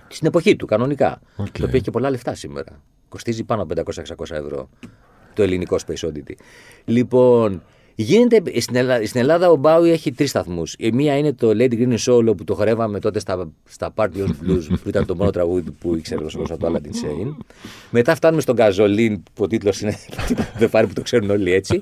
Στην 0.08 0.28
εποχή 0.28 0.56
του, 0.56 0.66
κανονικά. 0.66 1.22
Okay. 1.38 1.50
Το 1.52 1.64
οποίο 1.64 1.68
έχει 1.74 1.82
και 1.82 1.92
πολλά 1.92 2.10
λεφτά 2.10 2.36
σήμερα. 2.36 2.82
Κοστίζει 3.10 3.44
πάνω 3.44 3.62
από 3.62 3.74
500-600 4.18 4.30
ευρώ 4.30 4.70
το 5.34 5.44
ελληνικό 5.44 5.78
Space 5.88 6.08
Oddity. 6.08 6.34
Λοιπόν, 6.86 7.62
γίνεται, 7.96 8.60
στην, 8.60 8.76
Ελλάδα, 8.76 9.06
στην 9.06 9.20
Ελλάδα 9.20 9.50
ο 9.50 9.56
Μπάουι 9.56 9.92
έχει 9.92 10.12
τρεις 10.12 10.30
σταθμούς. 10.30 10.76
Η 10.78 10.92
μία 10.92 11.18
είναι 11.18 11.34
το 11.34 11.50
Lady 11.50 11.74
Green 11.74 11.98
Solo 12.06 12.38
που 12.38 12.44
το 12.44 12.56
χορεύαμε 12.56 13.00
τότε 13.00 13.20
στα, 13.20 13.52
στα 13.70 13.94
Party 13.96 14.18
on 14.18 14.28
Blues, 14.28 14.68
που 14.84 14.90
ήταν 14.90 15.06
το 15.06 15.16
μόνο 15.16 15.30
τραγούδι 15.30 15.72
που 15.72 15.96
ήξερε 15.96 16.24
ο 16.24 16.28
από 16.36 16.58
το 16.58 16.68
Aladdin 16.68 17.06
Sane. 17.06 17.36
Μετά 17.90 18.16
φτάνουμε 18.16 18.42
στον 18.42 18.56
Gasoline, 18.60 19.16
που 19.34 19.44
ο 19.44 19.48
τίτλος 19.48 19.82
είναι 19.82 19.98
Δεν 20.60 20.70
πάρει 20.70 20.88
που 20.88 20.94
το 20.94 21.02
ξέρουν 21.02 21.30
όλοι 21.30 21.54
έτσι. 21.54 21.82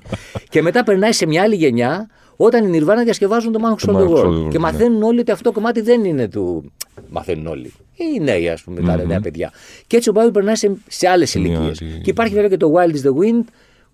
Και 0.49 0.61
μετά 0.61 0.83
περνάει 0.83 1.11
σε 1.11 1.25
μια 1.25 1.41
άλλη 1.41 1.55
γενιά 1.55 2.09
όταν 2.37 2.73
οι 2.73 2.79
Nirvana 2.81 3.01
διασκευάζουν 3.03 3.51
το 3.51 3.59
Man 3.63 3.73
Who 3.73 3.85
Το 3.85 3.91
Sold 3.91 3.95
the 3.95 4.03
Man 4.03 4.07
Who 4.09 4.15
Sold 4.15 4.21
the 4.21 4.25
World. 4.25 4.45
World, 4.45 4.49
Και 4.49 4.57
ναι. 4.57 4.63
μαθαίνουν 4.63 5.03
όλοι 5.03 5.19
ότι 5.19 5.31
αυτό 5.31 5.43
το 5.43 5.51
κομμάτι 5.51 5.81
δεν 5.81 6.05
είναι 6.05 6.27
του. 6.27 6.71
Μαθαίνουν 7.09 7.47
όλοι. 7.47 7.73
Οι 7.95 8.19
νέοι, 8.19 8.49
ας 8.49 8.61
πούμε, 8.63 8.81
τα 8.81 9.03
νέα 9.05 9.21
παιδιά. 9.21 9.51
Και 9.87 9.97
έτσι 9.97 10.09
ο 10.09 10.11
Μπάουι 10.11 10.31
περνάει 10.31 10.55
σε, 10.55 10.71
σε 10.87 11.07
άλλες 11.07 11.35
μια 11.35 11.45
ηλικίες. 11.45 11.81
άλλη- 11.81 12.01
Και 12.01 12.09
υπάρχει 12.09 12.33
βέβαια 12.33 12.49
και 12.49 12.57
το 12.57 12.73
Wild 12.75 12.91
is 12.95 13.07
the 13.07 13.11
Wind, 13.11 13.43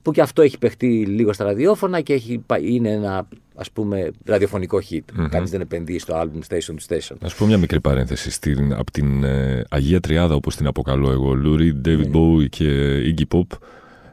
που 0.02 0.12
και 0.12 0.22
αυτό 0.22 0.42
έχει 0.42 0.58
παιχτεί 0.58 1.06
λίγο 1.06 1.34
στα 1.34 1.44
ραδιόφωνα 1.44 2.02
και 2.02 2.14
έχει, 2.14 2.44
πα- 2.46 2.60
είναι 2.60 2.90
ένα 2.92 3.28
ας 3.56 3.72
πούμε 3.72 4.12
ραδιοφωνικό 4.26 4.80
hit. 4.90 4.96
Mm-hmm. 4.98 5.28
Κανείς 5.30 5.50
δεν 5.50 5.62
επενδύει 5.62 6.00
στο 6.00 6.22
album 6.22 6.54
station 6.54 6.74
to 6.74 6.94
station. 6.96 7.16
Να 7.20 7.28
σου 7.30 7.38
πω 7.38 7.46
μια 7.46 7.58
μικρή 7.58 7.80
παρένθεση. 7.82 8.32
Στην, 8.32 8.74
από 8.74 8.92
την 8.92 9.24
ε, 9.24 9.64
Αγία 9.70 10.00
Τριάδα, 10.00 10.36
όπως 10.36 10.56
την 10.56 10.68
αποκαλώ 10.68 11.12
εγώ, 11.12 11.34
Λουρί, 11.34 11.82
David 11.86 12.12
Bowie 12.16 12.50
και 12.50 12.98
Iggy 13.18 13.38
Pop. 13.38 13.58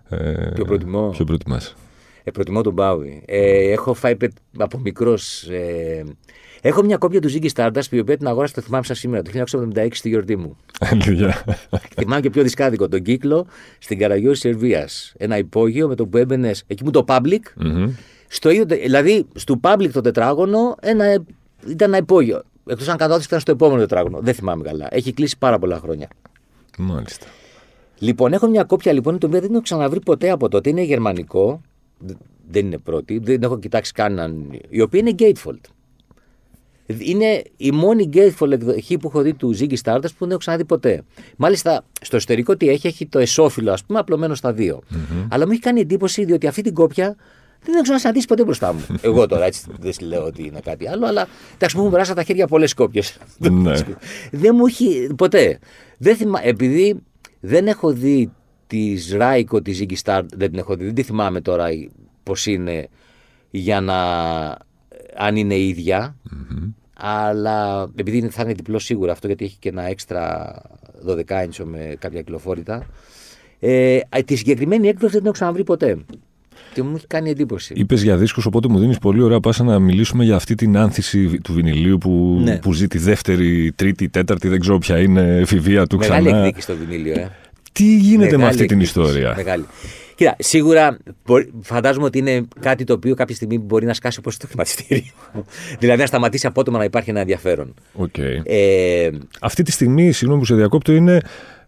Ε, 0.08 0.50
Ποιο 0.54 0.64
προτιμώ; 0.64 1.08
Ποιο 1.08 1.24
προτιμάς. 1.24 1.74
Ε, 2.24 2.30
προτιμώ 2.30 2.62
τον 2.62 2.72
Μπάουι. 2.72 3.22
Ε, 3.26 3.70
έχω 3.72 3.94
φάει 3.94 4.16
πε- 4.16 4.32
από 4.58 4.78
μικρός. 4.78 5.42
Ε, 5.48 6.04
έχω 6.60 6.82
μια 6.82 6.96
κόπια 6.96 7.20
του 7.20 7.28
Ziggy 7.32 7.48
Stardust, 7.54 7.86
η 7.90 7.98
οποία 7.98 8.16
την 8.16 8.26
αγόρασα, 8.26 8.54
το 8.54 8.60
θυμάμαι 8.60 8.84
σαν 8.84 8.96
σήμερα, 8.96 9.22
το 9.22 9.30
1976 9.30 9.88
στη 9.92 10.08
γιορτή 10.08 10.36
μου. 10.36 10.56
Αλήθεια. 10.80 11.44
θυμάμαι 11.98 12.20
και 12.20 12.30
πιο 12.30 12.42
δισκάδικο, 12.42 12.88
τον 12.88 13.02
κύκλο 13.02 13.46
στην 13.78 13.98
Καραγιώη 13.98 14.34
Σερβίας. 14.34 15.14
Ένα 15.18 15.38
υπόγειο 15.38 15.88
με 15.88 15.94
το 15.94 16.06
που 16.06 16.16
έμπαινες 16.16 16.64
εκεί 16.66 16.84
μου 16.84 16.90
το 16.90 17.04
public. 17.08 17.40
Μμμ. 17.56 17.90
Στο 18.28 18.50
ίδιο, 18.50 18.66
τε- 18.66 18.80
δηλαδή, 18.80 19.26
στο 19.34 19.60
public 19.62 19.88
το 19.92 20.00
τετράγωνο 20.00 20.74
ένα, 20.80 21.04
ήταν 21.68 21.88
ένα 21.88 21.96
υπόγειο. 21.96 22.42
Εκτός 22.66 22.88
αν 22.88 22.96
κατάλαβε 22.96 23.24
ήταν 23.26 23.40
στο 23.40 23.50
επόμενο 23.52 23.80
τετράγωνο. 23.80 24.18
Δεν 24.22 24.34
θυμάμαι 24.34 24.62
καλά. 24.62 24.86
Έχει 24.90 25.12
κλείσει 25.12 25.38
πάρα 25.38 25.58
πολλά 25.58 25.78
χρόνια. 25.78 26.08
Μάλιστα. 26.78 27.26
Λοιπόν, 27.98 28.32
έχω 28.32 28.46
μια 28.48 28.64
κόπια 28.64 28.92
λοιπόν, 28.92 29.18
την 29.18 29.28
οποία 29.28 29.40
δεν 29.40 29.50
έχω 29.52 29.62
ξαναβρει 29.62 30.00
ποτέ 30.00 30.30
από 30.30 30.48
τότε. 30.48 30.68
Είναι 30.70 30.82
γερμανικό. 30.82 31.60
Δ- 32.06 32.10
Δεν 32.50 32.66
είναι 32.66 32.78
πρώτη. 32.78 33.18
Δεν 33.18 33.42
έχω 33.42 33.58
κοιτάξει 33.58 33.92
κανέναν. 33.92 34.60
Η 34.68 34.80
οποία 34.80 35.00
είναι 35.00 35.14
Gatefold. 35.18 35.60
Είναι 36.98 37.42
η 37.56 37.70
μόνη 37.70 38.08
Gatefold 38.12 38.50
εκδοχή 38.50 38.98
που 38.98 39.08
έχω 39.08 39.22
δει 39.22 39.34
του 39.34 39.56
Ziggy 39.58 39.74
Stardust 39.84 40.00
που 40.02 40.18
δεν 40.18 40.28
έχω 40.30 40.38
ξαναδεί 40.38 40.64
ποτέ. 40.64 41.02
Μάλιστα, 41.36 41.84
στο 42.02 42.16
εσωτερικό 42.16 42.56
τι 42.56 42.68
έχει, 42.68 42.86
έχει 42.86 43.06
το 43.06 43.18
εσόφυλλο, 43.18 43.72
ας 43.72 43.84
πούμε, 43.84 43.98
απλωμένο 43.98 44.34
στα 44.34 44.52
δυο 44.52 44.80
Αλλά 45.28 45.46
μου 45.46 45.52
έχει 45.52 45.60
κάνει 45.60 45.80
εντύπωση 45.80 46.24
διότι 46.24 46.46
αυτή 46.46 46.62
την 46.62 46.74
κόπια 46.74 47.16
δεν 47.64 47.74
έχω 47.74 47.82
ξανασυναντήσει 47.82 48.26
ποτέ 48.26 48.44
μπροστά 48.44 48.72
μου. 48.72 48.86
Εγώ 49.02 49.26
τώρα 49.26 49.44
έτσι 49.44 49.64
δεν 49.80 49.92
σου 49.92 50.04
λέω 50.06 50.24
ότι 50.24 50.46
είναι 50.46 50.60
κάτι 50.64 50.88
άλλο, 50.88 51.06
αλλά 51.06 51.28
εντάξει, 51.54 51.74
μου 51.76 51.80
έχουν 51.80 51.92
περάσει 51.92 52.10
από 52.10 52.20
τα 52.20 52.26
χέρια 52.26 52.46
πολλές 52.46 52.74
κόπιες. 52.74 53.18
ναι. 53.38 53.72
Δεν 54.30 54.54
μου 54.54 54.66
έχει 54.66 55.06
ποτέ. 55.16 55.58
Δεν 55.98 56.16
θυμά, 56.16 56.40
επειδή 56.46 56.96
δεν 57.40 57.66
έχω 57.66 57.92
δει 57.92 58.30
τη 58.70 58.94
Ράικο, 59.16 59.62
τη 59.62 59.78
Ziggy 59.80 59.96
Star, 60.04 60.22
δεν 60.36 60.50
την 60.50 60.58
έχω 60.58 60.74
δει, 60.76 60.84
δεν 60.84 60.94
τη 60.94 61.02
θυμάμαι 61.02 61.40
τώρα 61.40 61.66
πώς 62.22 62.46
είναι 62.46 62.88
για 63.50 63.80
να. 63.80 63.96
αν 65.16 65.36
είναι 65.36 65.58
ίδια. 65.58 66.16
Αλλά 67.02 67.88
επειδή 67.96 68.16
είναι- 68.18 68.28
θα 68.30 68.42
είναι 68.42 68.52
διπλό 68.52 68.78
σίγουρα 68.78 69.12
αυτό, 69.12 69.26
γιατί 69.26 69.44
έχει 69.44 69.56
και 69.58 69.68
ένα 69.68 69.82
έξτρα 69.82 70.52
12 71.06 71.42
ίντσο 71.44 71.64
με 71.66 71.96
κάποια 71.98 72.22
κιλοφόρητα. 72.22 72.86
Ε, 73.60 73.98
τη 74.24 74.36
συγκεκριμένη 74.36 74.88
έκδοση 74.88 75.06
δεν 75.10 75.16
την 75.16 75.24
έχω 75.24 75.32
ξαναβρει 75.34 75.64
ποτέ. 75.64 75.98
Και 76.74 76.82
μου 76.82 76.92
έχει 76.96 77.06
κάνει 77.06 77.30
εντύπωση. 77.30 77.72
Είπες 77.76 78.02
για 78.02 78.16
δίσκους, 78.16 78.46
οπότε 78.46 78.68
μου 78.68 78.78
δίνεις 78.78 78.98
πολύ 78.98 79.22
ωραία 79.22 79.40
πάσα 79.40 79.64
να 79.64 79.78
μιλήσουμε 79.78 80.24
για 80.24 80.34
αυτή 80.36 80.54
την 80.54 80.76
άνθηση 80.76 81.40
του 81.40 81.52
βινιλίου 81.52 81.98
που, 81.98 82.40
Ναι. 82.42 82.58
που 82.58 82.72
ζει 82.72 82.86
τη 82.86 82.98
δεύτερη, 82.98 83.72
τρίτη, 83.72 84.08
τέταρτη, 84.08 84.48
δεν 84.48 84.60
ξέρω 84.60 84.78
ποια 84.78 84.98
είναι 84.98 85.36
εφηβεία 85.36 85.86
του 85.86 85.96
Μεγάλη 85.96 86.26
ξανά. 86.26 86.38
εκδίκη 86.38 86.60
στο 86.62 86.74
βινίλιο, 86.76 87.12
ε. 87.12 87.30
Τι 87.72 87.96
γίνεται 87.96 88.30
με 88.30 88.36
Μεγάλη 88.36 88.44
αυτή 88.54 88.66
την 88.66 88.80
εκδίκηση. 88.80 89.00
ιστορία; 89.00 89.34
Μεγάλη. 89.36 89.64
Κοίτα, 90.14 90.36
σίγουρα 90.38 90.98
μπορεί- 91.26 91.50
φαντάζομαι 91.62 92.04
ότι 92.04 92.18
είναι 92.18 92.44
κάτι 92.60 92.84
το 92.84 92.92
οποίο 92.92 93.14
κάποια 93.14 93.34
στιγμή 93.34 93.58
μπορεί 93.58 93.86
να 93.86 93.94
σκάσει 93.94 94.18
όπως 94.18 94.36
το 94.36 94.46
χρηματιστήριο. 94.46 95.04
δηλαδή 95.80 96.00
να 96.00 96.06
σταματήσει 96.06 96.46
απότομα 96.46 96.78
να 96.78 96.84
υπάρχει 96.84 97.10
ένα 97.10 97.20
ενδιαφέρον. 97.20 97.74
Οκ. 97.92 98.18
Ε, 98.44 99.10
Αυτή 99.40 99.62
τη 99.62 99.72
στιγμή, 99.72 100.12
συγγνώμη 100.12 100.40
που 100.40 100.46
σε 100.46 100.54
διακόπτω, 100.54 100.92
είναι, 100.92 101.20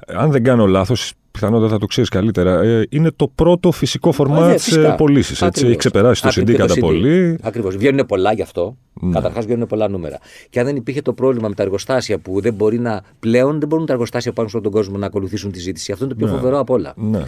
αν 0.06 0.30
δεν 0.30 0.44
κάνω 0.44 0.66
λάθος, 0.66 1.12
πιθανότατα 1.32 1.72
θα 1.72 1.78
το 1.78 1.86
ξέρεις 1.86 2.08
καλύτερα, 2.10 2.62
ε, 2.62 2.86
είναι 2.90 3.10
το 3.16 3.28
πρώτο 3.34 3.70
φυσικό 3.72 4.08
ναι, 4.08 4.14
φορμάτ 4.14 4.50
σε 4.50 4.58
φυσικά. 4.58 4.94
πωλήσεις. 4.94 5.30
Έχει 5.42 5.44
Ακριβώς. 5.44 5.76
ξεπεράσει 5.76 6.22
το 6.22 6.28
CD 6.28 6.40
Ακριβώς, 6.40 6.60
κατά 6.60 6.74
CD. 6.74 6.80
πολύ. 6.80 7.38
Ακριβώς. 7.42 7.76
Βγαίνουν 7.76 8.06
πολλά 8.06 8.32
γι' 8.32 8.42
αυτό. 8.42 8.76
Ναι. 8.92 9.12
Καταρχάς 9.12 9.44
βγαίνουν 9.44 9.66
πολλά 9.66 9.88
νούμερα. 9.88 10.18
Και 10.50 10.60
αν 10.60 10.66
δεν 10.66 10.76
υπήρχε 10.76 11.02
το 11.02 11.12
πρόβλημα 11.12 11.48
με 11.48 11.54
τα 11.54 11.62
εργοστάσια 11.62 12.18
που 12.18 12.40
δεν 12.40 12.54
μπορεί 12.54 12.78
να. 12.78 13.02
πλέον 13.18 13.58
δεν 13.58 13.68
μπορούν 13.68 13.86
τα 13.86 13.92
εργοστάσια 13.92 14.32
πάνω 14.32 14.48
σε 14.48 14.56
όλο 14.56 14.64
τον 14.64 14.72
κόσμο 14.72 14.96
να 14.96 15.06
ακολουθήσουν 15.06 15.52
τη 15.52 15.58
ζήτηση. 15.58 15.92
Αυτό 15.92 16.04
είναι 16.04 16.14
το 16.14 16.18
πιο 16.24 16.34
φοβερό 16.34 16.58
απ' 16.58 16.70
όλα. 16.70 16.92
Ναι. 16.96 17.22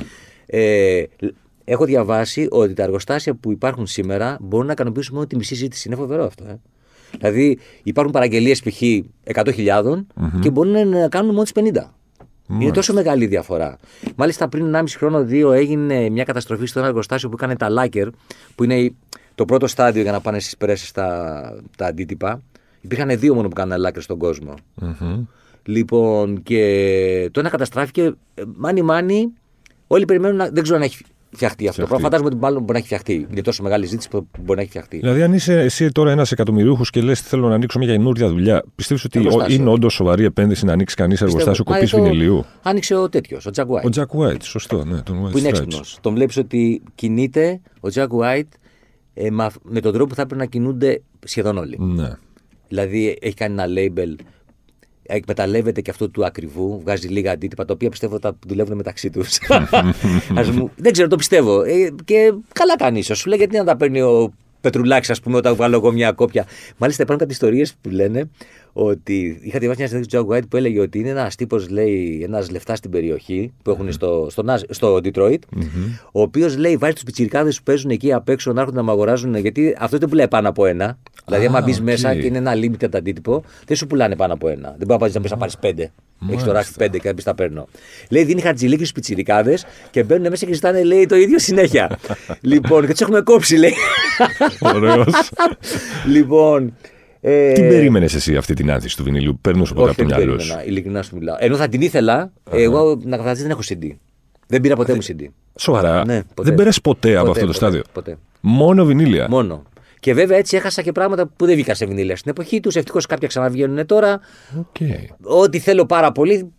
Ε, 0.46 1.02
έχω 1.64 1.84
διαβάσει 1.84 2.46
ότι 2.50 2.72
τα 2.74 2.82
εργοστάσια 2.82 3.34
που 3.34 3.50
υπάρχουν 3.52 3.86
σήμερα 3.86 4.36
μπορούν 4.40 4.66
να 4.66 4.72
ικανοποιήσουν 4.72 5.14
μόνο 5.14 5.26
τη 5.26 5.36
μισή 5.36 5.54
ζήτηση. 5.54 5.88
Είναι 5.88 5.96
φοβερό 5.96 6.24
αυτό. 6.24 6.44
Ε. 6.48 6.60
Δηλαδή 7.18 7.58
υπάρχουν 7.82 8.12
παραγγελίες 8.12 8.60
π.χ. 8.62 8.82
100.000 9.34 10.04
και 10.40 10.50
μπορούν 10.50 10.88
να 10.88 11.08
κάνουν 11.08 11.30
μόνο 11.30 11.42
τις 11.42 11.52
50. 11.54 11.82
Είναι 12.48 12.70
τόσο 12.70 12.92
μεγάλη 12.92 13.24
η 13.24 13.26
διαφορά. 13.26 13.78
Μάλιστα 14.16 14.48
πριν 14.48 14.74
1,5 14.76 14.85
χρόνο, 14.96 15.24
δύο 15.24 15.52
έγινε 15.52 16.09
μια 16.09 16.24
καταστροφή 16.24 16.66
στο 16.66 16.78
ένα 16.78 16.88
εργοστάσιο 16.88 17.28
που 17.28 17.35
έκανε 17.38 17.57
τα 17.57 17.68
λάκερ, 17.68 18.09
που 18.54 18.64
είναι 18.64 18.78
η- 18.78 18.96
το 19.35 19.44
πρώτο 19.44 19.66
στάδιο 19.66 20.02
για 20.02 20.12
να 20.12 20.20
πάνε 20.20 20.40
στις 20.40 20.57
πρέσεις 20.57 20.92
τα, 20.92 21.40
τα 21.76 21.87
αντίτυπα. 21.87 22.42
Υπήρχαν 22.80 23.18
δύο 23.18 23.35
μόνο 23.35 23.48
που 23.48 23.54
κάνανε 23.54 23.80
λάκερ 23.83 24.02
στον 24.02 24.18
κόσμο. 24.18 24.54
Μμμ. 24.74 25.24
Λοιπόν, 25.64 26.42
και 26.42 27.28
το 27.33 27.40
ένα 27.40 27.48
καταστράφηκε. 27.48 28.02
ε, 28.35 28.42
Μάνι 28.57 28.83
μάνι, 28.83 29.33
όλοι 29.87 30.04
περιμένουν 30.04 30.37
να. 30.37 30.48
Δεν 30.48 30.62
ξέρω 30.62 30.76
αν 30.78 30.83
έχει 30.85 31.04
φτιαχτεί 31.35 31.68
αυτό. 31.68 31.83
Φτιαχτεί. 31.83 32.03
Φαντάζομαι 32.03 32.29
ότι 32.29 32.38
μάλλον 32.38 32.61
μπορεί 32.61 32.73
να 32.73 32.79
έχει 32.79 32.87
φτιαχτεί. 32.87 33.27
Είναι 33.31 33.40
τόσο 33.40 33.62
μεγάλη 33.62 33.87
ζήτηση 33.87 34.09
που 34.09 34.27
μπορεί 34.38 34.55
να 34.57 34.61
έχει 34.61 34.70
φτιαχτεί. 34.70 34.97
Δηλαδή, 34.99 35.23
αν 35.23 35.33
είσαι 35.33 35.61
εσύ 35.61 35.88
τώρα 35.92 36.11
ένας 36.11 36.33
εκατομμυρίουχος 36.33 36.90
και 36.90 37.01
λες: 37.03 37.20
Θέλω 37.20 37.49
να 37.49 37.55
ανοίξω 37.55 37.79
μια 37.79 37.88
καινούργια 37.88 38.29
δουλειά, 38.29 38.64
πιστεύεις 38.75 39.05
ότι 39.05 39.18
Εργοστάσιο. 39.18 39.55
είναι 39.61 39.70
όντως 39.70 39.92
σοβαρή 39.94 40.25
επένδυση 40.25 40.64
να 40.64 40.73
ανοίξει 40.73 40.94
κανείς 40.97 41.20
εργοστάσιο 41.23 41.64
Μα 41.66 41.75
κοπής 41.75 41.92
εδώ 41.92 42.03
βινιλίου; 42.03 42.44
Άνοιξε 42.62 42.94
ο 42.94 43.09
τέτοιος, 43.09 43.47
ο 43.47 43.51
Jack 43.55 43.62
White. 43.66 43.83
Ο 43.85 43.88
Τζακ 43.88 44.11
White, 44.18 44.42
σωστό, 44.42 44.85
ναι, 44.85 45.03
τον 45.03 45.27
White 45.27 45.31
που 45.31 45.38
είναι 45.38 45.49
Stripes. 45.49 45.53
έξυπνος. 45.53 45.99
Τον 46.01 46.14
βλέπεις 46.14 46.37
ότι 46.37 46.83
κινείται 46.94 47.61
ο 47.81 47.88
Jack 47.94 48.07
White 48.09 48.49
ε, 49.14 49.31
με, 49.31 49.44
αυ- 49.44 49.62
με 49.62 49.81
τον 49.81 49.92
τρόπο 49.92 50.09
που 50.09 50.14
θα 50.14 50.23
έπρεπε 50.23 50.42
να 50.42 50.49
κινούνται 50.49 51.03
σχεδόν 51.25 51.57
όλοι. 51.59 51.77
Ναι. 51.81 52.11
Δηλαδή 52.68 53.18
έχει 53.20 53.35
κάνει 53.35 53.53
ένα 53.62 53.64
label, 53.66 54.14
εκμεταλλεύεται 55.06 55.80
και 55.80 55.90
αυτό 55.90 56.08
του 56.08 56.24
ακριβού, 56.24 56.80
βγάζει 56.80 57.08
λίγα 57.08 57.32
αντίτυπα, 57.32 57.64
τα 57.64 57.72
οποία 57.72 57.90
πιστεύω 57.90 58.14
ότι 58.14 58.22
τα 58.22 58.36
δουλεύουν 58.46 58.76
μεταξύ 58.76 59.10
τους. 59.10 59.38
δεν 60.76 60.92
ξέρω, 60.92 61.08
το 61.08 61.16
πιστεύω. 61.16 61.62
Ε, 61.62 61.94
και 62.04 62.32
καλά 62.52 62.76
κάνει 62.76 62.98
ίσως. 62.98 63.18
Σου 63.18 63.28
λέει 63.28 63.38
γιατί 63.38 63.56
να 63.56 63.64
τα 63.64 63.76
παίρνει 63.76 64.00
ο 64.00 64.32
Πετρουλάκης, 64.60 65.10
ας 65.10 65.20
πούμε, 65.20 65.36
όταν 65.36 65.54
βγάλω 65.54 65.76
εγώ 65.76 65.92
μια 65.92 66.12
κόπια. 66.12 66.46
Μάλιστα 66.76 67.02
υπάρχουν 67.02 67.26
κάτι 67.26 67.32
ιστορίες 67.32 67.74
που 67.80 67.88
λένε 67.88 68.30
ότι 68.76 69.40
είχα 69.42 69.58
διαβάσει 69.58 69.80
μια 69.80 69.88
συνέντευξη 69.88 70.16
του 70.18 70.26
Jack 70.28 70.34
White 70.37 70.48
που 70.48 70.56
έλεγε 70.56 70.80
ότι 70.80 70.98
είναι 70.98 71.08
ένας 71.08 71.34
τύπος, 71.34 71.68
λέει, 71.68 72.20
ένας 72.24 72.50
λεφτάς 72.50 72.78
στην 72.78 72.90
περιοχή 72.90 73.52
που 73.62 73.70
έχουν 73.70 73.92
στο, 73.92 74.26
στο, 74.30 74.42
Νάζ- 74.42 74.62
στο 74.70 74.94
Detroit, 75.04 75.38
ο 76.12 76.20
οποίος 76.20 76.56
λέει 76.56 76.76
βάζει 76.76 76.92
τους 76.92 77.02
πιτσιρικάδες 77.02 77.56
που 77.56 77.62
παίζουν 77.62 77.90
εκεί 77.90 78.12
απ' 78.12 78.28
έξω 78.28 78.52
να 78.52 78.60
έρχονται 78.60 78.82
να 78.82 78.92
αγοράζουν, 78.92 79.37
γιατί 79.37 79.76
αυτό 79.78 79.98
δεν 79.98 80.08
πουλάει 80.08 80.28
πάνω 80.28 80.48
από 80.48 80.66
ένα. 80.66 80.98
Δηλαδή, 81.26 81.46
άμα 81.46 81.58
Α, 81.58 81.62
μπει 81.62 81.72
οκ. 81.72 81.78
μέσα 81.78 82.14
και 82.14 82.26
είναι 82.26 82.38
ένα 82.38 82.52
limited 82.54 82.88
αντίτυπο, 82.96 83.44
δεν 83.66 83.76
σου 83.76 83.87
πουλάνε 83.87 84.16
πάνω 84.16 84.32
από 84.32 84.48
ένα. 84.48 84.74
Δεν 84.78 84.87
μπορείς 84.98 85.14
να 85.14 85.20
πας 85.20 85.30
να 85.30 85.37
πάρεις 85.37 85.56
πέντε. 85.58 85.92
Έχεις 86.30 86.44
το 86.44 86.52
ράφι 86.52 86.72
πέντε 86.76 86.98
και 86.98 87.08
να 87.08 87.14
πεις 87.14 87.22
τα 87.22 87.34
παίρνω. 87.34 87.68
Λέει 88.10 88.24
δίνει 88.24 88.40
χαρτζιλίκι 88.40 88.78
στους 88.78 88.92
πιτσιρικάδες 88.92 89.64
και 89.90 90.02
μπαίνουν 90.02 90.28
μέσα 90.30 90.46
και 90.46 90.52
ζητάνε 90.54 90.82
λέει 90.82 91.06
το 91.06 91.16
ίδιο 91.16 91.38
συνέχεια. 91.38 91.98
λοιπόν, 92.40 92.87
και 92.87 92.90
τους 92.92 93.00
έχουμε 93.00 93.20
κόψει, 93.20 93.56
λέει. 93.56 93.72
Ωραίος. 94.60 95.30
λοιπόν. 96.06 96.74
Ε, 97.26 97.52
Τι 97.52 97.60
περίμενες 97.60 98.14
εσύ 98.14 98.37
αυτή 98.37 98.54
την 98.54 98.70
άνθηση 98.70 98.96
του 98.96 99.04
βινιλίου, 99.04 99.38
πέρασε 99.40 99.64
σου 99.64 99.74
ποτέ 99.74 99.90
όχι, 99.90 100.00
από 100.00 100.10
το 100.10 100.16
δεν 100.16 100.24
μυαλό 100.24 100.40
σου; 100.40 100.46
περίμενα, 100.48 100.68
ειλικρινά 100.68 101.02
σου 101.02 101.16
μιλάω. 101.16 101.37
Ενώ 101.38 101.56
θα 101.56 101.68
την 101.68 101.80
ήθελα, 101.80 102.32
εγώ 102.50 103.00
να 103.02 103.16
καταλάβεις 103.16 103.42
δεν 103.42 103.50
έχω 103.50 103.60
CD. 103.68 103.90
Δεν 104.46 104.60
πήρα 104.60 104.76
ποτέ 104.76 104.94
μου 104.94 105.02
CD. 105.02 105.24
Σοβαρά. 105.58 106.04
Ναι, 106.04 106.22
ποτέ. 106.22 106.48
δεν 106.48 106.54
πέρασε 106.54 106.80
ποτέ, 106.80 107.16
από 107.16 107.26
Ποτέ, 107.26 107.30
αυτό 107.30 107.40
το 107.40 107.46
ποτέ, 107.46 107.58
στάδιο; 107.58 107.82
Ποτέ. 107.92 108.18
Μόνο 108.40 108.84
βινίλια; 108.84 109.28
Μόνο. 109.28 109.62
Και 110.00 110.14
βέβαια 110.14 110.38
έτσι 110.38 110.56
έχασα 110.56 110.82
και 110.82 110.92
πράγματα 110.92 111.26
που 111.26 111.46
δεν 111.46 111.54
βγήκαν 111.54 111.74
σε 111.74 111.87
βινίλια 111.87 112.16
στην 112.16 112.30
εποχή 112.30 112.60
τους. 112.60 112.76
Ευτυχώς 112.76 113.06
κάποια 113.06 113.28
ξαναβγαίνουν 113.28 113.87
τώρα. 113.87 114.20
Οκ. 114.58 114.76
Ό,τι 115.22 115.58
θέλω 115.58 115.87
πάρα 115.87 116.12
πολύ, 116.12 116.52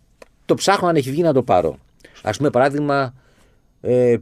το 0.44 0.54
ψάχνω 0.54 0.88
αν 0.88 0.96
έχει 0.96 1.10
βγει 1.10 1.22
να 1.22 1.32
το 1.32 1.42
πάρω. 1.42 1.78
Α 2.22 2.30
πούμε, 2.30 2.50
παράδειγμα, 2.50 3.14
ε, 3.80 4.16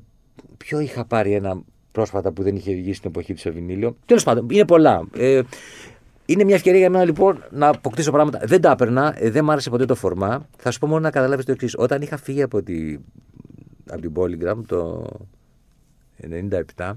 ποιο 0.57 0.81
είχα 0.81 1.05
πάρει 1.05 1.33
ένα 1.33 1.63
πρόσφατα 1.93 2.33
που 2.33 2.43
δεν 2.43 2.57
είχε 2.57 2.75
βγει 2.75 2.93
στην 2.93 3.11
εποχή 3.11 3.33
του 3.35 3.41
σε 3.41 3.51
βινίλιο. 3.51 3.97
Τέλος 4.07 4.23
πάντων, 4.23 4.47
είναι 4.51 4.65
πολλά. 4.65 5.03
Ε, 5.17 5.41
είναι 6.27 6.45
μια 6.45 6.55
ευκαιρία 6.55 6.79
για 6.79 6.91
μένα 6.91 7.05
λοιπόν 7.05 7.45
να 7.51 7.69
αποκτήσω 7.69 8.11
πράγματα. 8.11 8.41
Δεν 8.45 8.61
τα 8.61 8.71
έπαιρνα, 8.71 9.15
ε, 9.19 9.31
δεν 9.31 9.45
μ' 9.45 9.51
άρεσε 9.51 9.71
ποτέ 9.71 9.85
το 9.85 9.95
φορμά. 9.95 10.47
Θα 10.59 10.71
σου 10.71 10.79
πω 10.79 10.87
μόνο 10.87 11.01
να 11.01 11.11
καταλάβεις 11.11 11.45
το 11.45 11.53
εξής. 11.53 11.75
Όταν 11.79 12.03
είχα 12.03 12.17
φύγει 12.17 12.43
από, 12.43 12.63
τη, 12.63 12.97
από 13.91 14.01
την 14.01 14.13
Polygram 14.17 14.57
το 14.67 15.07
97, 16.77 16.93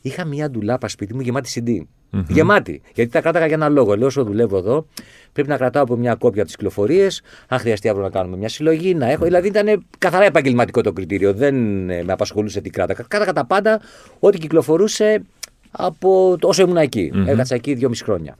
είχα 0.00 0.24
μια 0.24 0.50
ντουλάπα 0.50 0.88
σπίτι 0.88 1.14
μου 1.14 1.20
γεμάτη 1.20 1.50
CD. 1.54 1.80
Γεμάτη. 2.28 2.82
Γιατί 2.94 3.10
τα 3.10 3.20
κράταγα 3.20 3.46
για 3.46 3.54
ένα 3.54 3.68
λόγο. 3.68 3.96
Λέω, 3.96 4.06
όσο 4.06 4.24
δουλεύω 4.24 4.56
εδώ, 4.58 4.86
πρέπει 5.32 5.48
να 5.48 5.56
κρατάω 5.56 5.82
από 5.82 5.96
μια 5.96 6.14
κόπια 6.14 6.38
από 6.40 6.44
τις 6.46 6.56
κυκλοφορίες. 6.56 7.22
Αν 7.48 7.58
χρειαστεί 7.58 7.88
αύριο 7.88 8.04
να 8.04 8.10
κάνουμε 8.10 8.36
μια 8.36 8.48
συλλογή, 8.48 8.94
να 8.94 9.10
έχω. 9.10 9.24
Δηλαδή 9.24 9.48
ήταν 9.48 9.86
καθαρά 9.98 10.24
επαγγελματικό 10.24 10.80
το 10.80 10.92
κριτήριο. 10.92 11.32
Δεν 11.34 11.54
ε, 11.90 12.02
με 12.02 12.12
απασχολούσε 12.12 12.60
τι 12.60 12.70
κράταγα. 12.70 13.04
Κράταγα 13.08 13.32
τα 13.32 13.46
πάντα, 13.46 13.80
ό,τι 14.18 14.38
κυκλοφορούσε 14.38 15.22
από 15.70 16.36
το- 16.40 16.48
όσο 16.48 16.62
ήμουν 16.62 16.76
εκεί. 16.76 17.10
Έκατσα 17.26 17.54
εκεί 17.54 17.74
δυόμιση 17.74 18.04
χρόνια. 18.04 18.36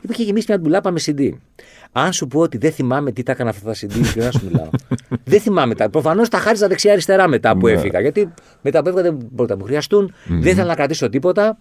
Είπε 0.00 0.12
είχε 0.12 0.22
γεμίσει 0.22 0.46
μια 0.48 0.60
ντουλάπα 0.60 0.90
με 0.90 1.00
CD. 1.04 1.30
Αν 1.92 2.12
σου 2.12 2.26
πω 2.26 2.40
ότι 2.40 2.58
δεν 2.58 2.72
θυμάμαι 2.72 3.12
τι 3.12 3.22
τα 3.22 3.32
έκανα 3.32 3.50
αυτά 3.50 3.64
τα 3.64 3.74
CD, 3.80 3.94
ειλικρινά 3.94 4.30
σου 4.30 4.40
μιλάω. 4.44 4.68
δεν 5.24 5.40
θυμάμαι 5.40 5.74
τα. 5.74 5.90
Προφανώς 5.90 6.28
τα 6.28 6.38
χάριζα 6.38 6.68
δεξιά-αριστερά 6.68 7.28
μετά 7.28 7.56
που 7.56 7.66
έφυγα. 7.66 8.00
Γιατί 8.00 8.34
μετά 8.62 8.82
που 8.82 8.88
έφυγα 8.88 9.02
δεν 9.02 9.18
μπορούσα 9.30 9.54
να 9.54 9.60
μου 9.60 9.66
χρειαστούν. 9.66 10.14
Δεν 10.26 10.52
ήθελα 10.52 10.66
να 10.66 10.74
κρατήσω 10.74 11.08
τίποτα. 11.08 11.58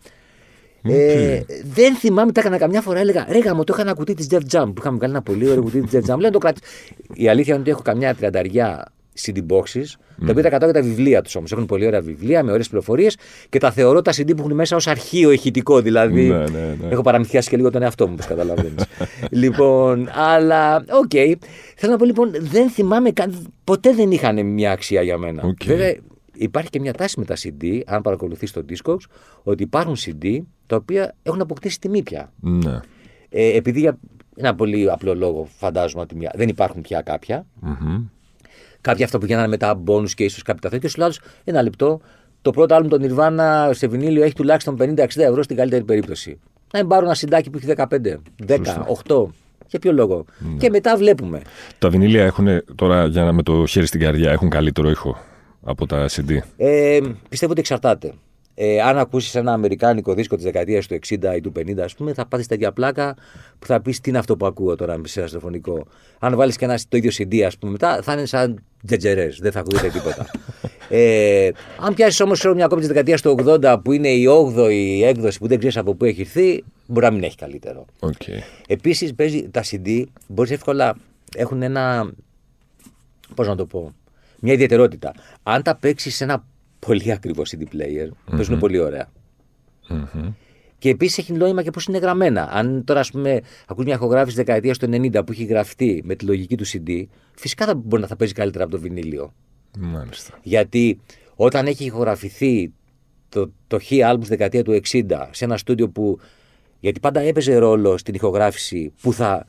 Ε, 0.84 1.42
δεν 1.74 1.96
θυμάμαι, 1.96 2.32
τα 2.32 2.40
έκανα 2.40 2.58
καμιά 2.58 2.82
φορά. 2.82 3.00
Έλεγα 3.00 3.26
Ρε 3.30 3.40
γαμώ, 3.40 3.64
το 3.64 3.74
είχα 3.74 3.82
ένα 3.82 3.94
κουτί 3.94 4.14
της 4.14 4.28
Def 4.32 4.40
Jam 4.52 4.66
που 4.66 4.74
είχαμε 4.78 4.98
κάνει 4.98 5.12
ένα 5.12 5.22
πολύ 5.22 5.50
ωραίο 5.50 5.62
κουτί 5.62 5.82
της 5.82 5.92
Def 5.94 6.12
Jam. 6.12 6.18
Λέω 6.18 6.18
να 6.18 6.32
το 6.32 6.38
κρατήσω. 6.38 6.66
Η 7.14 7.30
αλήθεια 7.30 7.54
είναι 7.54 7.62
ότι 7.62 7.72
έχω 7.72 7.82
καμιά 7.82 8.16
τριανταριά 8.16 8.92
CD 9.26 9.38
boxes, 9.38 9.84
τα 10.26 10.32
οποία 10.32 10.44
τα 10.44 10.50
κρατάω 10.50 10.70
για 10.72 10.82
τα 10.82 10.88
βιβλία 10.88 11.22
τους 11.22 11.36
όμως. 11.36 11.52
Έχουν 11.52 11.66
πολύ 11.66 11.86
ωραία 11.86 12.02
βιβλία 12.02 12.44
με 12.44 12.52
ωραίες 12.52 12.68
πληροφορίες 12.68 13.18
και 13.50 13.60
τα 13.60 13.72
θεωρώ 13.72 14.02
τα 14.02 14.12
CD 14.12 14.26
που 14.36 14.40
έχουν 14.42 14.54
μέσα 14.54 14.76
ως 14.76 14.88
αρχείο 14.88 15.32
ηχητικό. 15.32 15.82
Δηλαδή, 15.82 16.28
Ναι, 16.28 16.38
ναι, 16.38 16.44
ναι. 16.82 16.88
έχω 16.90 17.02
παραμυθιάσει 17.02 17.50
και 17.50 17.56
λίγο 17.58 17.70
τον 17.72 17.82
εαυτό 17.82 18.08
μου, 18.08 18.14
όπως 18.14 18.26
καταλαβαίνεις. 18.26 18.84
λοιπόν, 19.42 20.10
αλλά 20.14 20.76
οκ. 20.76 21.12
Θέλω 21.76 21.92
να 21.92 21.98
πω 21.98 22.06
λοιπόν, 22.06 22.32
δεν 22.40 22.70
θυμάμαι 22.70 23.12
καν. 23.12 23.48
Ποτέ 23.64 23.94
δεν 23.94 24.12
είχαν 24.12 24.46
μια 24.46 24.72
αξία 24.72 25.02
για 25.02 25.18
μένα. 25.18 25.44
Οκ. 25.44 25.64
Βέβαια, 25.66 25.96
υπάρχει 26.34 26.70
και 26.70 26.80
μια 26.80 26.94
τάση 26.94 27.20
με 27.20 27.26
τα 27.26 27.36
CD, 27.36 27.82
αν 27.86 28.02
παρακολουθείς 28.02 28.52
το 28.52 28.66
Discogs, 28.70 29.06
ότι 29.44 29.64
υπάρχουν 29.64 29.96
CD 30.06 30.40
τα 30.66 30.76
οποία 30.76 31.16
έχουν 31.24 31.42
αποκτήσει 31.42 31.80
τιμή 31.80 32.04
πια. 32.04 32.32
Ναι. 32.40 32.80
Ε, 33.30 33.56
επειδή 33.56 33.80
για 33.80 33.98
ένα 34.36 34.56
πολύ 34.56 34.92
απλό 34.92 35.16
λόγο 35.16 35.48
φαντάζομαι 35.58 36.02
ότι 36.02 36.16
μια, 36.16 36.32
δεν 36.36 36.48
υπάρχουν 36.50 36.82
πια 36.82 37.02
κάποια. 37.02 37.46
Κάποια 38.88 39.06
αυτά 39.06 39.18
που 39.18 39.26
γίνανε 39.26 39.48
μετά 39.48 39.84
bonus 39.88 40.10
και 40.10 40.24
ίσως 40.24 40.42
κάποια 40.42 40.62
τα 40.62 40.70
τέτοια. 40.70 40.90
Σου 40.90 40.98
λέω 40.98 41.06
άλλος, 41.06 41.20
ένα 41.44 41.62
λεπτό. 41.62 42.00
Το 42.42 42.52
πρώτο 42.52 42.76
άλμπουμ 42.76 43.00
των 43.00 43.16
Nirvana 43.16 43.70
σε 43.74 43.88
βινίλιο 43.88 44.24
έχει 44.24 44.34
τουλάχιστον 44.34 44.78
50-60 44.80 45.08
ευρώ 45.16 45.44
στην 45.44 45.56
καλύτερη 45.56 45.84
περίπτωση. 45.84 46.40
Να 46.74 46.80
μην 46.80 46.88
πάρω 46.88 47.06
ένα 47.06 47.14
συντάκι 47.14 47.50
που 47.50 47.58
έχει 47.58 47.74
15, 47.78 47.86
10, 48.48 48.58
8. 49.08 49.26
Για 49.68 49.80
ποιο 49.80 49.92
λόγο; 49.92 50.26
Και 50.58 50.70
μετά 50.70 50.98
βλέπουμε. 50.98 51.42
Τα 51.80 51.90
βινίλια 51.90 52.24
έχουν 52.24 52.48
τώρα 52.76 53.06
για 53.06 53.24
να 53.24 53.32
με 53.32 53.44
το 53.44 53.66
χέρι 53.66 53.86
στην 53.86 54.00
καρδιά 54.00 54.32
έχουν 54.32 54.50
καλύτερο 54.50 54.90
ήχο 54.90 55.18
από 55.64 55.86
τα 55.86 56.06
CD. 56.10 56.38
Ε, 56.58 57.00
πιστεύω 57.30 57.52
ότι 57.52 57.60
εξαρτάται. 57.60 58.14
Ε, 58.60 58.82
αν 58.82 58.98
ακούσεις 58.98 59.36
ένα 59.36 59.54
αμερικάνικο 59.54 60.14
δίσκο 60.14 60.36
της 60.36 60.44
δεκαετίας 60.44 60.88
του 60.88 61.00
60 61.08 61.36
ή 61.36 61.42
του 61.42 61.52
50, 61.60 61.80
ας 61.80 61.96
πούμε, 61.96 62.14
θα 62.14 62.26
πάθεις 62.26 62.48
τέτοια 62.48 62.72
πλάκα 62.72 63.16
που 63.60 63.66
θα 63.66 63.82
πεις 63.82 64.02
τι 64.02 64.10
είναι 64.10 64.20
αυτό 64.20 64.38
που 64.38 64.46
ακούω 64.46 64.76
τώρα 64.76 64.98
με 64.98 65.08
σε 65.08 65.20
ένα 65.20 65.28
τηλεφωνικό. 65.28 65.88
Αν 66.20 66.36
βάλεις 66.36 66.58
και 66.58 66.66
ένα 66.66 66.80
το 66.90 66.98
ίδιο 66.98 67.12
CD, 67.18 67.40
ας 67.40 67.58
πούμε, 67.58 67.72
μετά 67.72 68.02
θα 68.02 68.14
είναι 68.14 68.26
σαν 68.26 68.64
τζετζερές, 68.86 69.40
δεν 69.42 69.52
θα 69.52 69.60
ακούγεται 69.60 69.90
τίποτα. 69.90 70.26
ε, 70.90 71.50
αν 71.80 71.94
πιάσεις 71.94 72.20
όμως 72.20 72.46
μια 72.56 72.68
κόπη 72.68 72.80
της 72.80 72.88
δεκαετίας 72.88 73.22
του 73.22 73.36
80 73.46 73.78
που 73.84 73.92
είναι 73.92 74.10
η 74.10 74.26
8η 74.56 75.02
έκδοση 75.04 75.40
που 75.40 75.48
δεν 75.48 75.58
ξέρεις 75.58 75.78
από 75.78 75.94
πού 75.94 76.06
έχει 76.06 76.22
έρθει, 76.22 76.64
μπορεί 76.86 77.06
να 77.06 77.12
μην 77.12 77.24
έχει 77.24 77.36
καλύτερο. 77.36 77.86
Okay. 78.00 78.40
Επίσης, 78.68 79.14
παίζει 79.14 79.50
τα 79.50 79.64
CD, 79.64 80.04
μπορείς 80.28 80.52
εύκολα 80.52 80.96
έχουν 81.36 81.62
ένα. 81.62 82.12
Πώς 83.36 83.48
να 83.48 83.56
το 83.56 83.66
πω. 83.66 83.94
Μια 84.40 84.54
ιδιαιτερότητα. 84.54 85.14
Αν 85.44 85.64
τα 85.64 85.76
παίξεις 85.76 86.16
σε 86.16 86.24
ένα 86.24 86.44
πολύ 86.80 87.12
ακριβό 87.12 87.44
CD 87.46 87.62
player, 87.76 88.10
παίζουν 88.32 88.60
πολύ 88.60 88.80
ωραία. 88.80 89.10
Και 90.78 90.90
επίσης 90.90 91.18
έχει 91.18 91.34
νόημα 91.34 91.64
και 91.64 91.72
πώς 91.72 91.86
είναι 91.86 91.98
γραμμένα. 91.98 92.50
Αν 92.52 92.84
τώρα, 92.84 93.00
ας 93.00 93.12
πούμε, 93.12 93.42
ακούς 93.68 93.86
μια 93.86 93.94
ηχογράφηση 93.94 94.36
δεκαετίας 94.36 94.78
του 94.78 94.86
90 94.86 95.26
που 95.26 95.32
έχει 95.32 95.44
γραφτεί 95.44 96.02
με 96.06 96.16
τη 96.16 96.26
λογική 96.26 96.58
του 96.58 96.66
CD, 96.68 97.04
φυσικά 97.36 97.66
θα 97.66 97.76
μπορεί 97.76 98.02
να 98.02 98.08
θα 98.08 98.16
παίζει 98.16 98.34
καλύτερα 98.34 98.64
από 98.64 98.74
το 98.74 98.80
βινίλιο. 98.80 99.34
Μάλιστα. 99.80 100.40
Γιατί 100.42 101.00
όταν 101.36 101.66
έχει 101.66 101.86
ηχογραφηθεί 101.86 102.72
το, 103.30 103.52
το 103.68 103.80
χ 103.80 103.92
άλμπου 104.06 104.26
στη 104.26 104.36
δεκαετία 104.36 104.64
του 104.64 104.82
60 104.92 105.28
σε 105.32 105.46
ένα 105.46 105.58
στούντιο 105.58 105.90
που. 105.90 106.20
Γιατί 106.80 107.00
πάντα 107.00 107.20
έπαιζε 107.20 107.58
ρόλο 107.58 107.98
στην 107.98 108.14
ηχογράφηση 108.14 108.94
που 109.02 109.14
θα. 109.14 109.48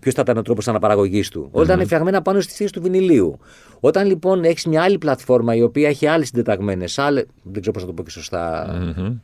Ποιος 0.00 0.14
θα 0.14 0.20
ήταν 0.22 0.36
ο 0.36 0.42
τρόπος 0.42 0.68
αναπαραγωγής 0.68 1.28
του. 1.28 1.48
Όλα 1.50 1.64
ήταν 1.64 1.84
φτιαγμένα 1.84 2.22
πάνω 2.22 2.40
στις 2.40 2.56
θέσει 2.56 2.72
του 2.72 2.82
βινιλίου. 2.82 3.38
Όταν 3.80 4.06
λοιπόν 4.06 4.44
έχεις 4.44 4.66
μια 4.66 4.82
άλλη 4.82 4.98
πλατφόρμα 4.98 5.54
η 5.54 5.62
οποία 5.62 5.88
έχει 5.88 6.06
άλλες 6.06 6.26
συντεταγμένες, 6.26 6.98
άλλες. 6.98 7.24
Δεν 7.42 7.60
ξέρω 7.60 7.72
πώς 7.72 7.82
θα 7.82 7.88
το 7.88 7.94
πω 7.94 8.02
και 8.02 8.10
σωστά 8.10 8.74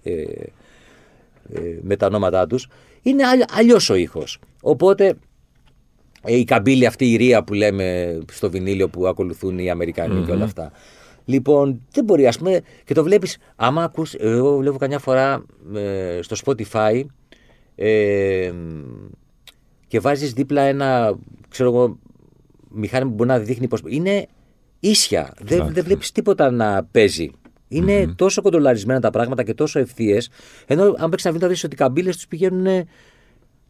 ε, 0.03 0.13
ε, 0.13 1.79
με 1.83 1.97
τα 1.97 2.07
ονόματά 2.07 2.47
τους, 2.47 2.69
είναι 3.03 3.23
αλλιώς 3.57 3.91
ο 3.91 3.95
ήχος. 3.95 4.39
Οπότε 4.63 5.15
ε, 6.23 6.37
η 6.37 6.45
καμπύλη 6.45 6.87
αυτή 6.87 7.13
η 7.13 7.17
ρία 7.17 7.45
που 7.45 7.55
λέμε 7.55 8.19
στο 8.33 8.51
βινίλιο 8.51 8.89
που 8.89 9.07
ακολουθούν 9.07 9.59
οι 9.59 9.71
Αμερικανοί 9.71 10.25
και 10.25 10.31
όλα 10.31 10.45
αυτά. 10.45 10.73
Λοιπόν, 11.25 11.81
δεν 11.93 12.05
μπορεί, 12.05 12.27
ας 12.27 12.39
πούμε, 12.39 12.61
και 12.85 12.95
το 12.95 13.03
βλέπεις. 13.03 13.39
Άμα 13.57 13.83
ακούς, 13.83 14.15
εγώ 14.15 14.57
βλέπω 14.57 14.79
καμιά 14.79 14.99
φορά 14.99 15.45
ε, 15.75 16.19
στο 16.23 16.37
Spotify 16.45 17.03
ε, 17.75 18.53
και 19.87 20.01
βάζεις 20.01 20.33
δίπλα 20.33 20.63
ένα, 20.63 21.19
ξέρω 21.49 21.71
εγώ, 21.71 21.99
μηχάνημα 22.71 23.11
που 23.11 23.17
μπορεί 23.17 23.29
να 23.29 23.39
δείχνει 23.39 23.69
πώς... 23.69 23.83
Είναι 23.87 24.27
ίσια. 24.81 25.35
Δεν, 25.43 25.69
δεν 25.73 25.85
βλέπεις 25.85 26.13
τίποτα 26.13 26.51
να 26.51 26.85
παίζει. 26.91 27.31
Είναι 27.69 28.07
τόσο 28.17 28.43
κοντολαρισμένα 28.43 29.01
τα 29.01 29.11
πράγματα 29.11 29.43
και 29.43 29.55
τόσο 29.55 29.79
ευθείε. 29.79 30.19
Ενώ 30.67 30.95
αν 30.99 31.11
παίξεις 31.11 31.25
να 31.25 31.31
βρει, 31.31 31.41
θα 31.41 31.49
δεις 31.49 31.65
ότι 31.65 31.75
οι 31.75 31.77
καμπύλες 31.77 32.15
τους 32.15 32.27
πηγαίνουν 32.27 32.87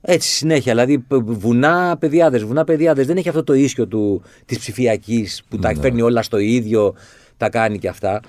έτσι 0.00 0.28
συνέχεια. 0.28 0.72
Δηλαδή 0.72 1.04
βουνά 1.24 1.96
παιδιάδε, 1.98 2.38
βουνά 2.38 2.64
παιδιάδε. 2.64 3.02
Δεν 3.02 3.16
έχει 3.16 3.28
αυτό 3.28 3.44
το 3.44 3.52
ίσιο 3.52 3.86
του, 3.86 4.22
της 4.44 4.58
ψηφιακής 4.58 5.42
που 5.48 5.58
τα 5.58 5.74
φέρνει 5.80 6.02
όλα 6.02 6.22
στο 6.22 6.38
ίδιο, 6.38 6.94
τα 7.36 7.48
κάνει 7.48 7.78
και 7.78 7.88
αυτά. 7.88 8.20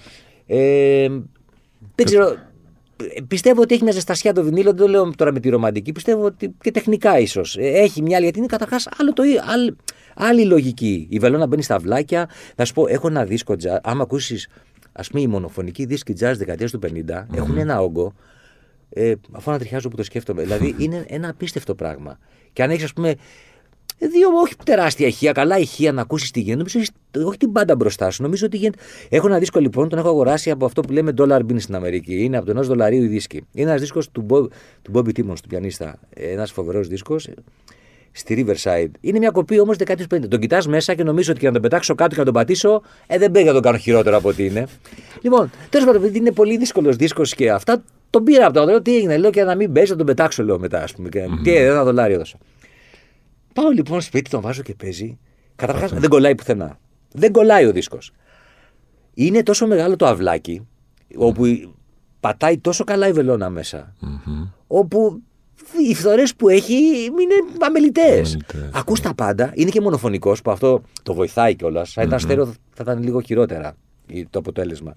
Ε, 0.45 1.07
δεν 1.95 2.05
ξέρω. 2.05 2.35
Πιστεύω 3.27 3.61
ότι 3.61 3.73
έχει 3.73 3.83
μια 3.83 3.91
ζεστασιά 3.91 4.33
το 4.33 4.43
βινίλιο, 4.43 4.71
δεν 4.71 4.75
το 4.75 4.87
λέω 4.87 5.11
τώρα 5.15 5.31
με 5.31 5.39
τη 5.39 5.49
ρομαντική. 5.49 5.91
Πιστεύω 5.91 6.25
ότι 6.25 6.55
και 6.61 6.71
τεχνικά 6.71 7.19
ίσως. 7.19 7.57
Έχει 7.59 8.01
μια 8.01 8.15
άλλη, 8.15 8.23
γιατί 8.23 8.39
είναι 8.39 8.47
καταρχάς 8.47 8.89
άλλο 8.97 9.13
το 9.13 9.23
άλλη, 9.53 9.75
άλλη 10.15 10.45
λογική. 10.45 11.07
Η 11.09 11.19
βελόνα 11.19 11.47
μπαίνει 11.47 11.61
στα 11.61 11.79
βλάκια. 11.79 12.29
Να 12.55 12.65
σου 12.65 12.73
πω, 12.73 12.87
έχω 12.87 13.07
ένα 13.07 13.25
δίσκο 13.25 13.53
jazz. 13.63 13.77
Άμα 13.83 14.03
ακούσεις, 14.03 14.47
ας 14.91 15.07
πούμε, 15.07 15.21
οι 15.21 15.27
μονοφωνικοί 15.27 15.85
δίσκοι 15.85 16.13
jazz 16.19 16.33
δεκαετίας 16.37 16.71
του 16.71 16.79
50 16.79 17.25
έχουν 17.33 17.57
ένα 17.57 17.81
όγκο. 17.81 18.13
Ε, 18.89 19.13
αφού 19.31 19.49
ανατριχιάζω 19.49 19.89
που 19.89 19.95
το 19.95 20.03
σκέφτομαι. 20.03 20.41
δηλαδή 20.41 20.75
είναι 20.83 21.05
ένα 21.07 21.29
απίστευτο 21.29 21.75
πράγμα. 21.75 22.19
Και 22.53 22.63
αν 22.63 22.69
έχεις, 22.69 22.83
ας 22.83 22.93
πούμε, 22.93 23.15
δύο 23.97 24.29
όχι 24.41 24.55
τεράστια 24.63 25.07
ηχεία, 25.07 25.31
καλά 25.31 25.57
ηχεία 25.57 25.91
να 25.91 26.01
ακούσεις 26.01 26.31
τι 26.31 26.39
γίνεται. 26.39 26.57
Νομίζω 26.57 26.91
όχι 27.27 27.37
την 27.37 27.51
πάντα 27.51 27.75
μπροστά 27.75 28.11
σου. 28.11 28.21
Νομίζω 28.21 28.45
ότι 28.45 28.57
γίνεται. 28.57 28.79
Έχω 29.09 29.27
ένα 29.27 29.39
δίσκο 29.39 29.59
λοιπόν, 29.59 29.89
τον 29.89 29.99
έχω 29.99 30.07
αγοράσει 30.07 30.51
από 30.51 30.65
αυτό 30.65 30.81
που 30.81 30.91
λέμε 30.93 31.13
dollar 31.17 31.39
bin 31.39 31.55
στην 31.57 31.75
Αμερική. 31.75 32.23
Είναι 32.23 32.37
από 32.37 32.45
το 32.45 32.51
ενός 32.51 32.67
δολαρίου 32.67 33.03
η 33.03 33.07
δίσκη. 33.07 33.45
Είναι 33.53 33.69
ένας 33.69 33.81
δίσκος 33.81 34.11
του, 34.11 34.25
Bob, 34.29 34.47
του 34.81 34.91
Bobby 34.93 35.19
Timmons, 35.19 35.39
του 35.41 35.47
πιανίστα. 35.49 35.99
Ένας 36.09 36.51
φοβερός 36.51 36.87
δίσκος 36.87 37.29
στη 38.11 38.45
Riverside. 38.47 38.91
Είναι 39.01 39.17
μια 39.17 39.29
κοπή 39.29 39.59
όμως 39.59 39.77
δεκαετία 39.77 40.05
50. 40.15 40.27
Τον 40.27 40.39
κοιτάς 40.39 40.67
μέσα 40.67 40.93
και 40.93 41.03
νομίζω 41.03 41.31
ότι 41.31 41.39
και 41.39 41.45
να 41.47 41.53
τον 41.53 41.61
πετάξω 41.61 41.95
κάτω 41.95 42.13
και 42.13 42.19
να 42.19 42.25
τον 42.25 42.33
πατήσω, 42.33 42.81
ε, 43.07 43.17
δεν 43.17 43.31
παίρνει 43.31 43.47
να 43.47 43.53
τον 43.53 43.61
κάνω 43.61 43.77
χειρότερο 43.77 44.17
από 44.17 44.29
ό,τι 44.29 44.45
είναι. 44.45 44.67
λοιπόν, 45.21 45.51
τέλος 45.69 45.85
πάντων, 45.85 46.01
επειδή 46.01 46.17
είναι 46.17 46.31
πολύ 46.31 46.57
δύσκολος 46.57 46.95
δίσκος 46.95 47.35
και 47.35 47.51
αυτά, 47.51 47.83
τον 48.09 48.23
πήρα 48.23 48.45
από 48.45 48.53
το 48.53 48.65
λέω 48.65 48.81
τι 48.81 48.95
έγινε. 48.95 49.17
Λέω 49.17 49.31
και 49.31 49.43
να 49.43 49.55
μην 49.55 49.71
παίζει, 49.71 49.91
να 49.91 49.97
τον 49.97 50.05
πετάξω, 50.05 50.43
λέω 50.43 50.59
μετά, 50.59 50.83
ας 50.83 50.93
πούμε. 50.93 51.09
Mm-hmm. 51.13 51.43
Τι 51.43 51.55
ένα 51.55 51.83
δολάριο 51.83 52.15
έδωσα. 52.15 52.37
Πάω 53.57 53.69
λοιπόν 53.69 54.01
σπίτι, 54.01 54.29
τον 54.29 54.41
βάζω 54.41 54.61
και 54.61 54.75
παίζει. 54.75 55.17
Καταρχάς 55.55 55.91
δεν 55.91 56.09
κολλάει 56.09 56.35
πουθενά. 56.35 56.79
Δεν 57.11 57.31
κολλάει 57.31 57.65
ο 57.65 57.71
δίσκος. 57.71 58.11
Είναι 59.13 59.43
τόσο 59.43 59.67
μεγάλο 59.67 59.95
το 59.95 60.05
αυλάκι, 60.05 60.67
όπου 61.15 61.45
πατάει 62.19 62.57
τόσο 62.57 62.83
καλά 62.83 63.07
η 63.07 63.11
βελόνα 63.11 63.49
μέσα, 63.49 63.93
όπου 64.67 65.21
οι 65.89 65.95
φθορές 65.95 66.35
που 66.35 66.49
έχει 66.49 67.03
είναι 67.05 67.35
αμελητές. 67.59 68.37
Ακούς 68.73 68.99
τα 68.99 69.13
πάντα, 69.13 69.51
είναι 69.55 69.69
και 69.69 69.81
μονοφωνικός 69.81 70.41
που 70.41 70.51
αυτό 70.51 70.81
το 71.03 71.13
βοηθάει 71.13 71.55
κιόλας. 71.55 71.97
Αν 71.97 72.05
ήταν 72.05 72.19
στέρεο 72.19 72.45
θα 72.45 72.81
ήταν 72.81 73.03
λίγο 73.03 73.21
χειρότερα 73.21 73.75
το 74.29 74.39
αποτέλεσμα. 74.39 74.93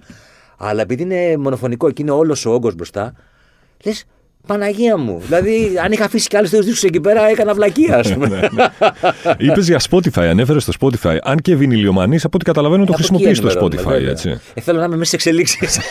Αλλά 0.56 0.82
επειδή 0.82 1.02
είναι 1.02 1.36
μονοφωνικό 1.36 1.90
και 1.90 2.02
είναι 2.02 2.10
όλος 2.10 2.46
ο 2.46 2.52
όγκος 2.52 2.74
μπροστά, 2.74 3.14
λες 3.84 4.04
Παναγία 4.46 4.96
μου. 4.96 5.20
Δηλαδή, 5.20 5.72
αν 5.84 5.92
είχα 5.92 6.04
αφήσει 6.04 6.28
κι 6.28 6.36
άλλους 6.36 6.50
δύο 6.50 6.62
δίσκους 6.62 6.82
εκεί 6.82 7.00
πέρα, 7.00 7.28
έκανα 7.28 7.54
βλακία, 7.54 7.96
ας 7.96 8.14
πούμε. 8.14 8.48
Είπες 9.38 9.66
για 9.66 9.80
Spotify, 9.90 10.22
ανέφερες 10.22 10.62
στο 10.62 10.72
Spotify. 10.80 11.16
Αν 11.22 11.38
και 11.38 11.56
βινιλιομανή, 11.56 12.16
από 12.16 12.30
ό,τι 12.32 12.44
καταλαβαίνω, 12.44 12.84
το 12.84 12.92
χρησιμοποιείς 12.92 13.38
στο 13.38 13.48
Spotify, 13.60 14.02
έτσι. 14.08 14.40
Ε, 14.54 14.60
θέλω 14.60 14.78
να 14.78 14.84
είμαι 14.84 14.96
μέσα 14.96 15.10
σε 15.10 15.16
εξελίξεις. 15.16 15.80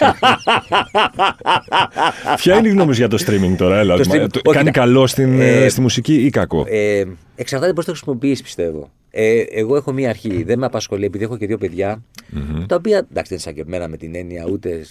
Ποια 2.36 2.58
είναι 2.58 2.68
η 2.68 2.72
γνώμη 2.72 2.94
για 2.94 3.08
το 3.08 3.18
streaming 3.26 3.56
τώρα, 3.58 3.80
έλα. 3.80 3.98
Το 3.98 4.04
streaming, 4.12 4.28
το, 4.42 4.52
κάνει 4.52 4.72
καλό 4.72 5.08
στην, 5.08 5.42
ε, 5.42 5.70
στη 5.70 5.82
μουσική 5.82 6.14
ή 6.14 6.30
κακό; 6.30 6.66
Ε, 6.68 7.04
εξαρτάται 7.36 7.74
πώς 7.74 7.86
το 7.86 7.92
χρησιμοποιείς, 7.92 8.42
πιστεύω. 8.42 8.90
Ε, 9.12 9.40
εγώ 9.40 9.76
έχω 9.76 9.92
μία 9.92 10.10
αρχή. 10.10 10.44
Δεν 10.44 10.60
με 10.60 10.66
απασχολεί, 10.66 11.06
επειδή 11.06 11.24
έχω 11.24 11.38
και 11.38 11.46
δύο 11.46 11.58
παιδιά, 11.58 12.04
mm-hmm. 12.34 12.64
τα 12.68 12.76
οποία 12.76 12.98
εντάξει 12.98 13.12
δεν 13.14 13.26
είναι 13.30 13.40
σαν 13.40 13.54
και 13.54 13.62
εμένα 13.62 13.88
με 13.88 13.98
την 13.98 14.16
έννοια 14.16 14.46
ούτε 14.52 14.86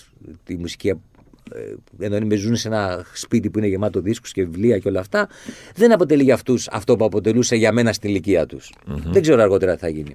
τη 0.44 0.56
μουσική 0.56 0.92
ενώ 1.98 2.34
ζουν 2.34 2.56
σε 2.56 2.68
ένα 2.68 3.04
σπίτι 3.12 3.50
που 3.50 3.58
είναι 3.58 3.66
γεμάτο 3.66 4.00
δίσκους 4.00 4.32
και 4.32 4.44
βιβλία 4.44 4.78
και 4.78 4.88
όλα 4.88 5.00
αυτά, 5.00 5.28
δεν 5.74 5.92
αποτελεί 5.92 6.22
για 6.22 6.34
αυτούς 6.34 6.68
αυτό 6.68 6.96
που 6.96 7.04
αποτελούσε 7.04 7.56
για 7.56 7.72
μένα 7.72 7.92
στην 7.92 8.10
ηλικία 8.10 8.46
τους. 8.46 8.72
Mm-hmm. 8.86 9.02
Δεν 9.04 9.22
ξέρω 9.22 9.42
αργότερα 9.42 9.74
τι 9.74 9.80
θα 9.80 9.88
γίνει. 9.88 10.14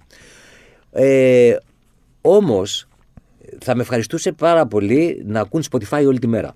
Ε, 0.91 1.55
όμως, 2.21 2.88
θα 3.59 3.75
με 3.75 3.81
ευχαριστούσε 3.81 4.31
πάρα 4.31 4.67
πολύ 4.67 5.23
να 5.25 5.39
ακούν 5.39 5.63
Spotify 5.71 6.03
όλη 6.07 6.19
τη 6.19 6.27
μέρα. 6.27 6.55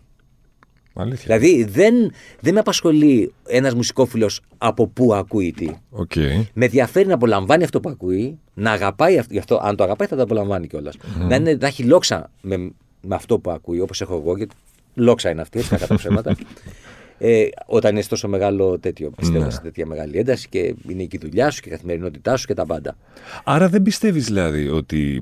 Αλήθεια. 0.99 1.37
Δηλαδή 1.37 1.63
δεν, 1.63 2.11
δεν 2.39 2.53
με 2.53 2.59
απασχολεί 2.59 3.33
ένας 3.47 3.73
μουσικόφιλος 3.73 4.41
από 4.57 4.87
πού 4.87 5.13
ακούει 5.13 5.51
τι. 5.51 5.69
Οκ. 5.89 6.15
Με 6.53 6.65
ενδιαφέρει 6.65 7.07
να 7.07 7.13
απολαμβάνει 7.13 7.63
αυτό 7.63 7.79
που 7.79 7.89
ακούει, 7.89 8.39
να 8.53 8.71
αγαπάει 8.71 9.17
αυτό. 9.17 9.33
Γι' 9.33 9.39
αυτό, 9.39 9.59
αν 9.63 9.75
το 9.75 9.83
αγαπάει, 9.83 10.07
θα 10.07 10.15
το 10.15 10.21
απολαμβάνει 10.21 10.67
κιόλας. 10.67 10.95
Να, 11.27 11.35
είναι, 11.35 11.57
να 11.59 11.67
έχει 11.67 11.83
λόξα 11.83 12.31
με, 12.41 12.71
με 13.07 13.15
αυτό 13.15 13.39
που 13.39 13.51
ακούει, 13.51 13.79
όπως 13.79 14.01
έχω 14.01 14.15
εγώ, 14.15 14.37
γιατί 14.37 14.55
λόξα 14.95 15.29
είναι 15.29 15.41
αυτή, 15.41 15.59
έτσι 15.59 15.75
κατά 15.77 15.95
ψέματα. 15.95 16.35
Ε, 17.19 17.47
όταν 17.65 17.91
είναι 17.91 18.01
σε 18.01 18.09
τόσο 18.09 18.27
μεγάλο 18.27 18.79
τέτοιο, 18.79 19.09
πιστεύω, 19.09 19.43
Ναι. 19.43 19.49
σε 19.51 19.59
τέτοια 19.61 19.85
μεγάλη 19.85 20.17
ένταση 20.17 20.49
και 20.49 20.75
είναι 20.89 21.03
εκεί 21.03 21.15
η 21.15 21.19
δουλειά 21.21 21.51
σου 21.51 21.61
και 21.61 21.69
η 21.69 21.71
καθημερινότητά 21.71 22.37
σου 22.37 22.47
και 22.47 22.53
τα 22.53 22.65
πάντα. 22.65 22.97
Άρα 23.43 23.69
δεν 23.69 23.81
πιστεύεις 23.81 24.25
δηλαδή 24.25 24.67
ότι 24.69 25.21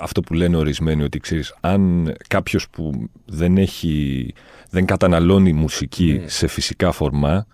αυτό 0.00 0.20
που 0.20 0.34
λένε 0.34 0.56
ορισμένοι 0.56 1.02
ότι 1.02 1.18
ξέρεις 1.18 1.54
αν 1.60 2.12
κάποιος 2.28 2.68
που 2.70 3.08
δεν 3.26 3.56
έχει 3.58 4.34
δεν 4.70 4.86
καταναλώνει 4.86 5.52
μουσική 5.52 6.18
Ναι. 6.22 6.28
σε 6.28 6.46
φυσικά 6.46 6.92
φορμά 6.92 7.46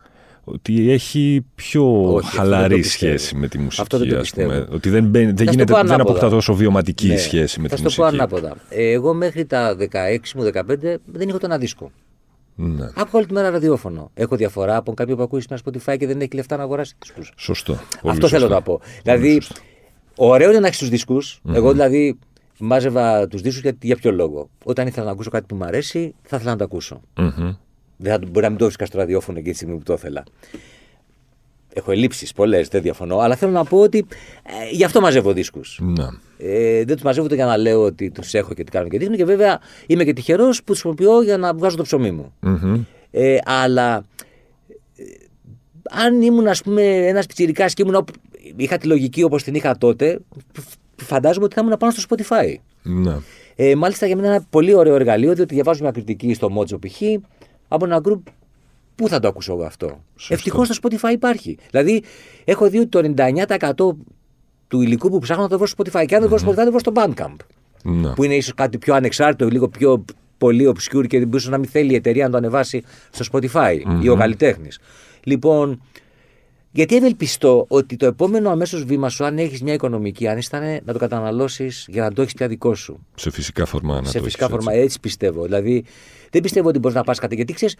ότι 0.44 0.90
έχει 0.90 1.44
πιο 1.54 2.02
Όχι, 2.14 2.26
αυτό 2.26 2.36
χαλαρή 2.40 2.60
δεν 2.62 2.70
το 2.70 2.76
πιστεύω. 2.76 3.16
σχέση 3.18 3.34
με 3.36 3.48
τη 3.48 3.58
μουσική 3.58 3.82
Αυτό 3.82 3.98
δεν 3.98 4.08
το 4.08 4.18
ας 4.18 4.30
πούμε. 4.30 4.46
πιστεύω. 4.46 4.74
ότι 4.74 4.90
δεν, 4.90 5.04
μπαίνει- 5.04 5.26
δεν, 5.26 5.34
Θα 5.36 5.40
σου 5.40 5.44
το 5.44 5.50
γίνεται, 5.50 5.72
πω 5.72 5.78
δεν 5.78 5.86
ανάποδα. 5.92 6.10
αποκτά 6.18 6.28
τόσο 6.28 6.54
βιωματική 6.54 7.06
Ναι. 7.06 7.16
σχέση 7.16 7.60
με 7.60 7.68
θα 7.68 7.74
τη 7.74 7.80
σου 7.80 7.86
το 7.88 7.94
πω 7.94 8.02
μουσική. 8.04 8.20
ανάποδα. 8.22 8.56
Ε, 8.68 8.90
εγώ 8.90 9.14
μέχρι 9.14 9.44
τα 9.44 9.76
16 9.76 10.34
μου, 10.34 10.42
15 10.42 10.98
δεν 11.04 11.28
είχα 11.28 11.38
το 11.38 11.46
ένα 11.46 11.58
δίσκο. 11.58 11.90
Ναι. 12.54 12.84
Άκουγα 12.84 13.08
όλη 13.12 13.26
τη 13.26 13.32
μέρα 13.32 13.50
ραδιόφωνο. 13.50 14.10
Έχω 14.14 14.36
διαφορά 14.36 14.76
από 14.76 14.94
κάποιον 14.94 15.16
που 15.16 15.22
ακούει 15.22 15.42
ένα 15.50 15.60
Spotify 15.64 15.96
και 15.98 16.06
δεν 16.06 16.20
έχει 16.20 16.30
λεφτά 16.34 16.56
να 16.56 16.62
αγοράσει 16.62 16.94
δίσκους. 16.98 17.32
Σωστό. 17.36 17.72
Πολύ 17.72 18.14
Αυτό 18.14 18.28
θέλω 18.28 18.40
σωστό. 18.40 18.54
να 18.54 18.62
πω. 18.62 18.80
Δηλαδή, 19.02 19.40
ωραίο 20.16 20.50
είναι 20.50 20.58
να 20.60 20.66
έχεις 20.66 20.78
τους 20.78 20.88
δισκου 20.88 21.18
Εγώ 21.52 21.72
δηλαδή 21.72 22.18
μάζευα 22.58 23.28
τους 23.28 23.40
δίσκους 23.40 23.62
γιατί 23.62 23.86
για 23.86 23.96
ποιο 23.96 24.12
λόγο. 24.12 24.48
Όταν 24.64 24.86
ήθελα 24.86 25.06
να 25.06 25.12
ακούσω 25.12 25.30
κάτι 25.30 25.44
που 25.48 25.54
μου 25.54 25.64
αρέσει, 25.64 26.14
θα 26.22 26.36
ήθελα 26.36 26.50
να 26.50 26.56
το 26.58 26.64
ακούσω. 26.64 27.00
Μμμ. 27.16 27.52
Δεν 28.02 28.12
θα, 28.12 28.18
μπορεί 28.18 28.40
να 28.44 28.48
μην 28.48 28.58
το 28.58 28.64
βρίσκας 28.64 28.88
στο 28.88 28.98
ραδιόφωνο 28.98 29.38
εκείνη 29.38 29.52
τη 29.52 29.58
στιγμή 29.58 29.76
που 29.76 29.82
το 29.82 29.92
ήθελα. 29.92 30.22
Έχω 31.74 31.90
ελλείψεις 31.92 32.32
πολλές, 32.32 32.68
δεν 32.68 32.82
διαφωνώ, 32.82 33.18
αλλά 33.18 33.36
θέλω 33.36 33.52
να 33.52 33.64
πω 33.64 33.78
ότι 33.80 34.06
ε, 34.42 34.70
γι' 34.70 34.84
αυτό 34.84 35.00
μαζεύω 35.00 35.32
δίσκους. 35.32 35.78
Ναι. 35.82 36.04
Ε, 36.38 36.84
δεν 36.84 36.94
τους 36.94 37.02
μαζεύω 37.02 37.24
ούτε 37.26 37.34
για 37.34 37.46
να 37.46 37.56
λέω 37.56 37.82
ότι 37.82 38.10
τους 38.10 38.34
έχω 38.34 38.54
και 38.54 38.64
τι 38.64 38.70
κάνω 38.70 38.88
και 38.88 38.98
δείχνω. 38.98 39.16
Και 39.16 39.24
βέβαια 39.24 39.60
είμαι 39.86 40.04
και 40.04 40.12
τυχερός 40.12 40.58
που 40.58 40.72
τους 40.72 40.80
χρησιμοποιώ 40.80 41.22
για 41.22 41.36
να 41.36 41.54
βγάζω 41.54 41.76
το 41.76 41.82
ψωμί 41.82 42.10
μου. 42.10 42.32
Μμμ. 42.40 42.82
Ε, 43.10 43.38
αλλά 43.44 44.04
ε, 44.96 45.02
αν 45.90 46.22
ήμουν 46.22 46.46
ας 46.46 46.62
πούμε 46.62 46.82
ένας 47.06 47.26
πιτσιρικάς 47.26 47.74
και 47.74 47.82
ήμουν, 47.82 47.94
οπ- 47.94 48.08
είχα 48.56 48.78
τη 48.78 48.86
λογική 48.86 49.22
όπως 49.22 49.42
την 49.42 49.54
είχα 49.54 49.78
τότε, 49.78 50.18
φ- 50.52 50.74
φαντάζομαι 50.96 51.44
ότι 51.44 51.54
θα 51.54 51.60
ήμουν 51.64 51.76
πάνω 51.78 51.92
στο 51.92 52.02
Spotify. 52.08 52.54
Ναι. 52.82 53.16
Ε, 53.56 53.74
μάλιστα 53.74 54.06
για 54.06 54.16
μένα 54.16 54.26
είναι 54.28 54.36
ένα 54.36 54.46
πολύ 54.50 54.74
ωραίο 54.74 54.94
εργαλείο, 54.94 55.34
διότι 55.34 55.54
διαβάζω 55.54 55.82
μια 55.82 55.90
κριτική 55.92 56.34
στο 56.34 56.48
Mojo 56.58 56.78
π.χ. 56.80 57.00
από 57.74 57.84
ένα 57.84 58.00
group 58.04 58.20
Πού 58.94 59.08
θα 59.08 59.20
το 59.20 59.28
ακούσω 59.28 59.52
εγώ 59.52 59.64
αυτό; 59.64 60.04
Ευτυχώς 60.28 60.68
στο 60.68 60.76
Spotify 60.82 61.12
υπάρχει. 61.12 61.58
Δηλαδή, 61.70 62.02
έχω 62.44 62.68
δει 62.68 62.78
ότι 62.78 62.88
το 62.88 63.14
99% 63.16 63.96
του 64.68 64.80
υλικού 64.80 65.10
που 65.10 65.18
ψάχνω 65.18 65.42
να 65.42 65.48
το 65.48 65.58
βρω 65.58 65.66
στο 65.66 65.82
Spotify. 65.82 66.04
Και 66.06 66.14
αν 66.14 66.20
δεν 66.20 66.28
βρω 66.28 66.38
στο 66.38 66.50
Spotify, 66.50 66.54
θα 66.54 66.64
το 66.64 66.70
βρω 66.70 66.78
στο 66.78 66.92
Bandcamp. 66.94 67.36
Ναι. 67.82 68.12
Που 68.12 68.24
είναι 68.24 68.34
ίσως 68.34 68.54
κάτι 68.54 68.78
πιο 68.78 68.94
ανεξάρτητο, 68.94 69.48
λίγο 69.48 69.68
πιο 69.68 70.04
πολύ 70.38 70.72
obscure 70.74 71.06
και 71.06 71.26
ίσω 71.34 71.50
να 71.50 71.58
μην 71.58 71.68
θέλει 71.68 71.92
η 71.92 71.94
εταιρεία 71.94 72.24
να 72.24 72.30
το 72.30 72.36
ανεβάσει 72.36 72.82
στο 73.10 73.24
Spotify 73.32 73.80
ή 74.02 74.08
ο 74.08 74.16
καλλιτέχνης. 74.16 74.78
Λοιπόν, 75.24 75.82
γιατί 76.70 76.96
ευελπιστώ 76.96 77.64
ότι 77.68 77.96
το 77.96 78.06
επόμενο 78.06 78.50
αμέσως 78.50 78.84
βήμα 78.84 79.08
σου, 79.08 79.24
αν 79.24 79.38
έχεις 79.38 79.62
μια 79.62 79.72
οικονομική 79.72 80.28
άνιστα, 80.28 80.56
είναι 80.56 80.80
να 80.84 80.92
το 80.92 80.98
καταναλώσεις 80.98 81.86
για 81.88 82.02
να 82.02 82.12
το 82.12 82.22
έχεις 82.22 82.34
πια 82.34 82.48
δικό 82.48 82.74
σου; 82.74 83.06
Σε 83.14 83.30
φυσικά 83.30 83.64
φορμά 83.64 84.00
να 84.00 84.08
σε 84.08 84.18
το 84.18 84.24
φυσικά 84.24 84.44
έχεις, 84.44 84.56
φορμά. 84.56 84.72
έτσι. 84.72 84.84
Έτσι 84.84 85.00
πιστεύω. 85.00 85.44
Δηλαδή, 85.44 85.84
δεν 86.32 86.42
πιστεύω 86.42 86.68
ότι 86.68 86.78
μπορείς 86.78 86.96
να 86.96 87.04
πας 87.04 87.18
κάτι. 87.18 87.34
Γιατί 87.34 87.52
ξέρεις, 87.52 87.76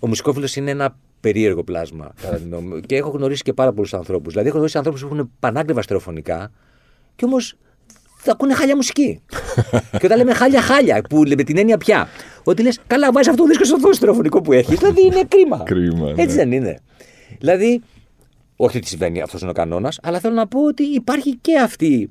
ο 0.00 0.06
μουσικόφιλος 0.06 0.56
είναι 0.56 0.70
ένα 0.70 0.96
περίεργο 1.20 1.64
πλάσμα. 1.64 2.12
κατά 2.22 2.36
τη 2.36 2.42
γνώμη 2.42 2.68
μου. 2.68 2.80
και 2.80 2.96
έχω 2.96 3.10
γνωρίσει 3.10 3.42
και 3.42 3.52
πάρα 3.52 3.72
πολλούς 3.72 3.94
ανθρώπους. 3.94 4.28
Δηλαδή, 4.28 4.46
έχω 4.46 4.56
γνωρίσει 4.56 4.76
ανθρώπους 4.78 5.00
που 5.02 5.06
έχουν 5.14 5.30
πανάκριβα 5.40 5.82
στερεοφωνικά 5.82 6.52
και 7.16 7.24
όμως 7.24 7.54
θα 8.16 8.32
ακούνε 8.32 8.54
χάλια 8.54 8.76
μουσική. 8.76 9.20
και 9.98 10.06
όταν 10.06 10.16
λέμε 10.18 10.34
χάλια, 10.34 10.60
χάλια, 10.60 11.02
που 11.02 11.22
με 11.36 11.42
την 11.42 11.58
έννοια 11.58 11.78
πια. 11.78 12.08
Ότι 12.44 12.62
λες, 12.62 12.80
καλά, 12.86 13.12
βάζεις 13.12 13.28
αυτό 13.28 13.42
το 13.42 13.48
δίσκο 13.48 13.64
στο 13.64 13.92
στερεοφωνικό 13.92 14.40
που 14.40 14.52
έχεις. 14.52 14.78
Δηλαδή 14.78 15.04
είναι 15.06 15.22
κρίμα. 15.28 15.62
Κρίμα, 15.64 16.12
ναι. 16.12 16.22
Έτσι 16.22 16.36
δεν 16.36 16.52
είναι. 16.52 16.78
Δηλαδή, 17.38 17.82
όχι 18.56 18.76
ότι 18.76 18.86
συμβαίνει, 18.86 19.20
αυτός 19.20 19.40
είναι 19.40 19.50
ο 19.50 19.54
κανόνας, 19.54 19.98
αλλά 20.02 20.20
θέλω 20.20 20.34
να 20.34 20.46
πω 20.46 20.64
ότι 20.64 20.82
υπάρχει 20.82 21.36
και 21.36 21.58
αυτή 21.58 22.08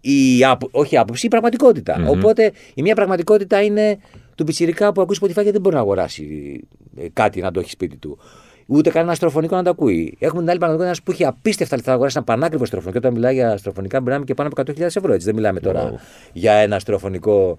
η 0.00 0.44
άπο- 0.44 0.68
όχι 0.72 0.94
η 0.94 0.98
άποψη, 0.98 1.26
η 1.26 1.28
πραγματικοτητα 1.28 2.04
Οπότε 2.08 2.52
η 2.74 2.82
μία 2.82 2.94
πραγματικότητα 2.94 3.62
είναι 3.62 3.98
του 4.36 4.44
πιτσιρικά 4.44 4.92
που 4.92 5.00
ακούει 5.00 5.16
Spotify 5.20 5.44
και 5.44 5.52
δεν 5.52 5.60
μπορεί 5.60 5.74
να 5.74 5.80
αγοράσει 5.80 6.60
ε, 6.96 7.06
κάτι 7.12 7.40
να 7.40 7.50
το 7.50 7.60
έχει 7.60 7.70
σπίτι 7.70 7.96
του. 7.96 8.18
Ούτε 8.66 8.90
κανένα 8.90 9.12
αστροφωνικό 9.12 9.56
να 9.56 9.62
το 9.62 9.70
ακούει. 9.70 10.16
Έχουμε 10.18 10.40
την 10.40 10.50
άλλη 10.50 10.58
πραγματικότητα 10.58 10.84
ένας 10.84 11.02
που 11.02 11.10
έχει 11.10 11.24
απίστευτα 11.24 11.74
λεφτά 11.76 11.90
να 11.90 11.96
αγοράσει 11.96 12.16
ένα 12.18 12.26
πανάκριβο 12.26 12.62
αστροφωνικό. 12.62 13.00
Και 13.00 13.06
όταν 13.06 13.18
μιλάει 13.18 13.34
για 13.34 13.52
αστροφωνικά, 13.52 14.00
μιλάμε 14.00 14.24
και 14.24 14.34
πάνω 14.34 14.50
από 14.56 14.72
100.000 14.72 14.80
ευρώ. 14.80 15.12
Έτσι. 15.12 15.26
Δεν 15.26 15.34
μιλάμε 15.34 15.60
τώρα 15.60 16.00
για 16.32 16.52
ένα 16.52 16.76
αστροφωνικό 16.76 17.58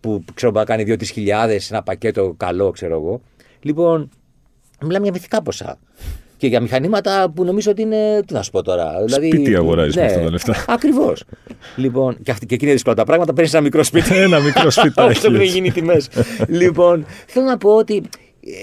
που 0.00 0.24
ξέρω 0.34 0.52
μπορεί 0.52 0.66
να 0.68 0.76
κάνει 0.76 0.92
2-3 0.92 1.06
χιλιάδες, 1.06 1.70
ένα 1.70 1.82
πακέτο 1.82 2.34
καλό, 2.36 2.70
ξέρω 2.70 2.94
εγώ. 2.94 3.20
Λοιπόν, 3.60 4.08
μιλάμε 4.82 5.04
για 5.04 5.12
μυθικά 5.12 5.42
ποσά. 5.42 5.78
Και 6.40 6.46
για 6.46 6.60
μηχανήματα 6.60 7.30
που 7.34 7.44
νομίζω 7.44 7.70
ότι 7.70 7.82
είναι. 7.82 8.22
Τι 8.26 8.32
να 8.32 8.42
σου 8.42 8.50
πω 8.50 8.62
τώρα. 8.62 9.04
Δηλαδή, 9.04 9.26
Σπίτι 9.28 9.56
αγοράζεις 9.56 9.96
με 9.96 10.04
αυτά 10.04 10.20
τα 10.20 10.30
λεφτά. 10.30 10.64
Ακριβώς. 10.68 11.24
λοιπόν, 11.76 12.16
και, 12.22 12.30
αυτή, 12.30 12.46
και 12.46 12.54
εκεί 12.54 12.64
είναι 12.64 12.72
δύσκολα 12.72 12.94
τα 12.94 13.04
πράγματα. 13.04 13.32
Παίρνεις 13.32 13.52
ένα 13.52 13.62
μικρό 13.62 13.82
σπίτι. 13.84 14.14
Ένα 14.16 14.40
μικρό 14.40 14.70
σπιτάκι. 14.70 15.10
Αυτό 15.10 15.26
έχουν 15.32 15.42
γίνει 15.42 15.66
οι 15.66 15.72
τιμές. 15.72 16.00
λοιπόν, 16.48 17.06
θέλω 17.26 17.46
να 17.46 17.56
πω 17.56 17.76
ότι. 17.76 18.02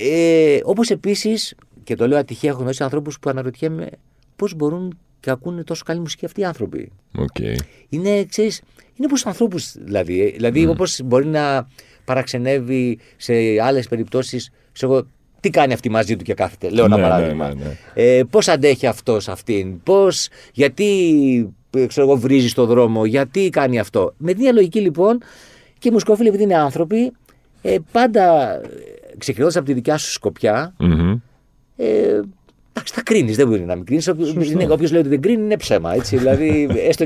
Ε, 0.03 0.59
Όπως 0.63 0.89
επίσης, 0.89 1.55
και 1.83 1.95
το 1.95 2.07
λέω 2.07 2.17
ατυχαία, 2.17 2.49
έχω 2.49 2.59
γνωρίσει 2.59 2.83
ανθρώπους 2.83 3.19
που 3.19 3.29
αναρωτιέμαι 3.29 3.87
πώς 4.35 4.53
μπορούν 4.55 4.97
και 5.19 5.29
ακούνε 5.29 5.63
τόσο 5.63 5.83
καλή 5.85 5.99
μουσική 5.99 6.25
αυτοί 6.25 6.41
οι 6.41 6.45
άνθρωποι. 6.45 6.91
Οκ. 7.17 7.35
Είναι, 7.89 8.25
ξέρεις, 8.25 8.61
είναι 8.95 9.05
όπως 9.07 9.25
ανθρώπους 9.25 9.71
δηλαδή. 9.77 10.21
Ε, 10.21 10.29
Δηλαδή, 10.29 10.63
Ναι. 10.63 10.69
όπως 10.69 10.99
μπορεί 11.03 11.25
να 11.25 11.67
παραξενεύει 12.05 12.99
σε 13.17 13.33
άλλες 13.63 13.87
περιπτώσεις. 13.87 14.49
Εγώ, 14.81 15.07
τι 15.47 15.53
κάνει 15.59 15.73
αυτή 15.73 15.89
μαζί 15.89 16.15
του 16.15 16.23
και 16.23 16.33
κάθεται. 16.33 16.69
Λέω 16.69 16.85
ένα 16.85 16.95
Ναι, 16.95 17.01
ναι, 17.01 17.07
παράδειγμα. 17.09 17.47
ναι, 17.47 17.53
ναι. 17.63 17.77
Ε, 17.93 18.23
Πώς 18.29 18.47
αντέχει 18.47 18.87
αυτός 18.87 19.27
αυτήν, 19.27 19.83
πώς, 19.83 20.27
γιατί 20.53 20.95
ε, 21.69 21.85
ξέρω 21.85 22.07
εγώ, 22.07 22.17
βρίζει 22.17 22.47
στο 22.49 22.65
δρόμο, 22.65 23.05
γιατί 23.05 23.49
κάνει 23.49 23.79
αυτό. 23.79 24.13
Με 24.17 24.31
την 24.31 24.39
ίδια 24.41 24.53
λογική 24.53 24.79
λοιπόν 24.79 25.17
και 25.79 25.87
οι 25.87 25.91
μουσικόφιλοι, 25.91 26.27
επειδή 26.27 26.43
είναι 26.43 26.57
άνθρωποι, 26.57 27.11
ε, 27.61 27.75
πάντα 27.91 28.57
ξεκινώντας 29.17 29.55
από 29.55 29.65
τη 29.65 29.73
δικιά 29.73 29.97
σου 29.97 30.11
σκοπιά, 30.11 30.73
Μμμ. 30.79 31.15
ε, 31.77 32.19
εντάξει, 32.77 32.93
θα 32.93 33.03
κρίνεις, 33.03 33.35
δεν 33.35 33.47
μπορεί 33.47 33.61
να 33.61 33.75
μην 33.75 33.85
κρίνεις. 33.85 34.07
Όποιο 34.07 34.87
λέει 34.91 34.99
ότι 34.99 35.09
δεν 35.09 35.21
κρίνει 35.21 35.43
είναι 35.43 35.57
ψέμα. 35.57 35.93
Έτσι. 35.93 36.17
δηλαδή, 36.17 36.67
έστω 36.89 37.05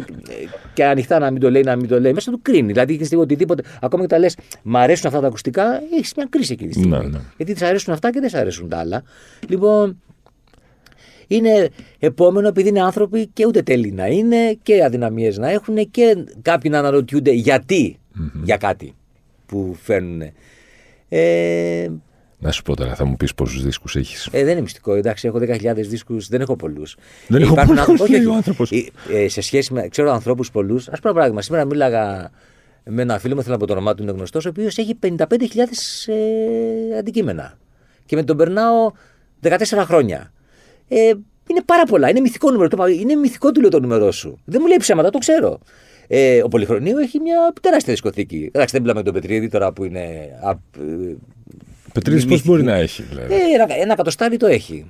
και 0.73 0.85
ανοιχτά 0.85 1.19
να 1.19 1.31
μην 1.31 1.41
το 1.41 1.51
λέει, 1.51 1.61
να 1.61 1.75
μην 1.75 1.87
το 1.87 1.99
λέει, 1.99 2.13
μέσα 2.13 2.31
του 2.31 2.39
κρίνει. 2.41 2.71
Δηλαδή, 2.71 2.81
εκείνη 2.81 2.97
τη 2.97 3.05
στιγμή 3.05 3.23
οτιδήποτε, 3.23 3.63
ακόμα 3.81 4.03
και 4.03 4.09
τα 4.09 4.19
λες, 4.19 4.37
Μ' 4.61 4.77
αρέσουν 4.77 5.07
αυτά 5.07 5.19
τα 5.19 5.27
ακουστικά, 5.27 5.81
έχεις 5.93 6.13
μια 6.15 6.27
κρίση 6.29 6.53
εκείνη 6.53 6.69
τη 6.69 6.77
στιγμή. 6.77 6.97
Ναι, 6.97 7.03
ναι. 7.03 7.19
Γιατί 7.37 7.53
τη 7.53 7.65
αρέσουν 7.65 7.93
αυτά 7.93 8.11
και 8.11 8.19
δεν 8.19 8.29
σε 8.29 8.37
αρέσουν 8.37 8.69
τα 8.69 8.77
άλλα. 8.77 9.03
Λοιπόν, 9.47 10.01
είναι 11.27 11.69
επόμενο 11.99 12.47
επειδή 12.47 12.69
είναι 12.69 12.81
άνθρωποι 12.81 13.27
και 13.33 13.45
ούτε 13.45 13.61
τέλειοι 13.61 13.91
να 13.95 14.07
είναι 14.07 14.57
και 14.63 14.83
αδυναμίες 14.83 15.37
να 15.37 15.49
έχουν 15.49 15.91
και 15.91 16.25
κάποιοι 16.41 16.71
να 16.73 16.79
αναρωτιούνται 16.79 17.31
γιατί 17.31 17.99
για 18.43 18.57
κάτι 18.57 18.95
που 19.45 19.75
φέρνουν. 19.81 20.21
Ε, 21.09 21.87
Να 22.43 22.51
σου 22.51 22.61
πω 22.61 22.75
τώρα, 22.75 22.95
θα 22.95 23.05
μου 23.05 23.15
πεις 23.17 23.33
πόσους 23.33 23.63
δίσκους 23.63 23.95
έχεις. 23.95 24.29
ε, 24.31 24.43
δεν 24.43 24.51
είναι 24.51 24.61
μυστικό. 24.61 24.93
Εντάξει, 24.93 25.27
έχω 25.27 25.39
10.000 25.39 25.73
δίσκους, 25.75 26.27
δεν 26.27 26.41
έχω 26.41 26.55
πολλούς. 26.55 26.95
Δεν 27.27 27.41
έχω 27.41 27.55
πολλούς, 27.65 28.09
λέει 28.09 28.25
ο 28.25 28.33
άνθρωπος. 28.33 28.71
Ε, 29.11 29.27
σε 29.27 29.41
σχέση 29.41 29.73
με. 29.73 29.87
Ξέρω 29.87 30.11
ανθρώπους 30.11 30.51
πολλούς. 30.51 30.87
Α 30.87 30.91
πούμε 30.91 30.99
ένα 31.03 31.13
πράγμα. 31.13 31.41
Σήμερα 31.41 31.65
μίλαγα 31.65 32.31
με 32.83 33.01
ένα 33.01 33.19
φίλο 33.19 33.35
μου, 33.35 33.41
θέλω 33.41 33.53
να 33.53 33.59
πω 33.59 33.65
το 33.67 33.73
όνομά 33.73 33.93
του, 33.95 34.03
είναι 34.03 34.11
γνωστός, 34.11 34.45
ο 34.45 34.49
οποίος 34.49 34.77
έχει 34.77 34.95
55.000 35.01 35.15
ε, 36.05 36.97
αντικείμενα. 36.97 37.57
Και 38.05 38.15
με 38.15 38.23
τον 38.23 38.37
περνάω 38.37 38.91
14 39.43 39.57
χρόνια. 39.85 40.31
Ε, 40.87 41.11
είναι 41.47 41.61
πάρα 41.65 41.83
πολλά. 41.83 42.09
Είναι 42.09 42.19
μυθικό 42.19 42.51
νούμερο. 42.51 42.69
Το 42.69 42.75
είπα, 42.79 42.89
Είναι 42.91 43.15
μυθικό 43.15 43.51
του 43.51 43.61
λέω 43.61 43.69
το 43.69 43.79
νούμερό 43.79 44.11
σου. 44.11 44.39
Δεν 44.45 44.59
μου 44.61 44.67
λέει 44.67 44.77
ψέματα, 44.77 45.09
το 45.09 45.17
ξέρω. 45.17 45.59
Ε, 46.07 46.41
ο 46.43 46.47
Πολυχρονίου 46.47 46.97
έχει 46.97 47.19
μια 47.19 47.53
τεράστια 47.61 47.93
δισκοθήκη. 47.93 48.49
Εντάξει, 48.53 48.71
δεν 48.73 48.81
μιλάμε 48.81 49.01
για 49.01 49.11
τον 49.11 49.21
Πετρίδη 49.21 49.47
τώρα 49.49 49.71
που 49.73 49.83
είναι. 49.83 50.29
Α, 51.91 51.97
ε, 51.97 51.99
Πετρίδης, 51.99 52.21
πώς 52.23 52.31
μυθική. 52.31 52.49
μπορεί 52.49 52.63
να 52.63 52.73
έχει, 52.75 53.01
δηλαδή; 53.03 53.33
ε, 53.33 53.37
ένα, 53.37 53.65
ένα 53.81 53.95
κατοστάρι 53.95 54.37
το 54.37 54.47
έχει. 54.47 54.85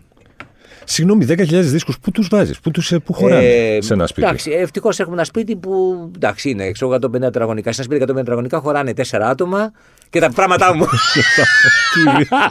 Συγγνώμη, 0.84 1.26
10.000 1.26 1.46
δίσκους, 1.72 2.00
πού 2.00 2.12
τους 2.12 2.28
βάζεις, 2.28 2.60
πού 2.60 2.72
τους 2.72 2.94
πού 3.06 3.14
χωράνε; 3.14 3.46
Ε, 3.48 3.82
σε 3.82 3.94
ένα 3.94 4.08
σπίτι. 4.08 4.28
Εντάξει, 4.28 4.52
ευτυχώς 4.52 5.00
έχουμε 5.00 5.16
ένα 5.16 5.24
σπίτι 5.24 5.56
που 5.56 5.72
εντάξει 6.16 6.50
είναι 6.50 6.72
ξέρω, 6.72 6.92
150 6.92 7.20
τετραγωνικά. 7.20 7.72
Σε 7.72 7.82
ένα 7.82 7.90
σπίτι 7.92 8.12
150 8.12 8.16
τετραγωνικά 8.16 8.60
χωράνε 8.60 8.94
4 8.94 9.04
άτομα 9.22 9.72
και 10.10 10.20
τα 10.20 10.32
πράγματά 10.32 10.76
μου. 10.76 10.86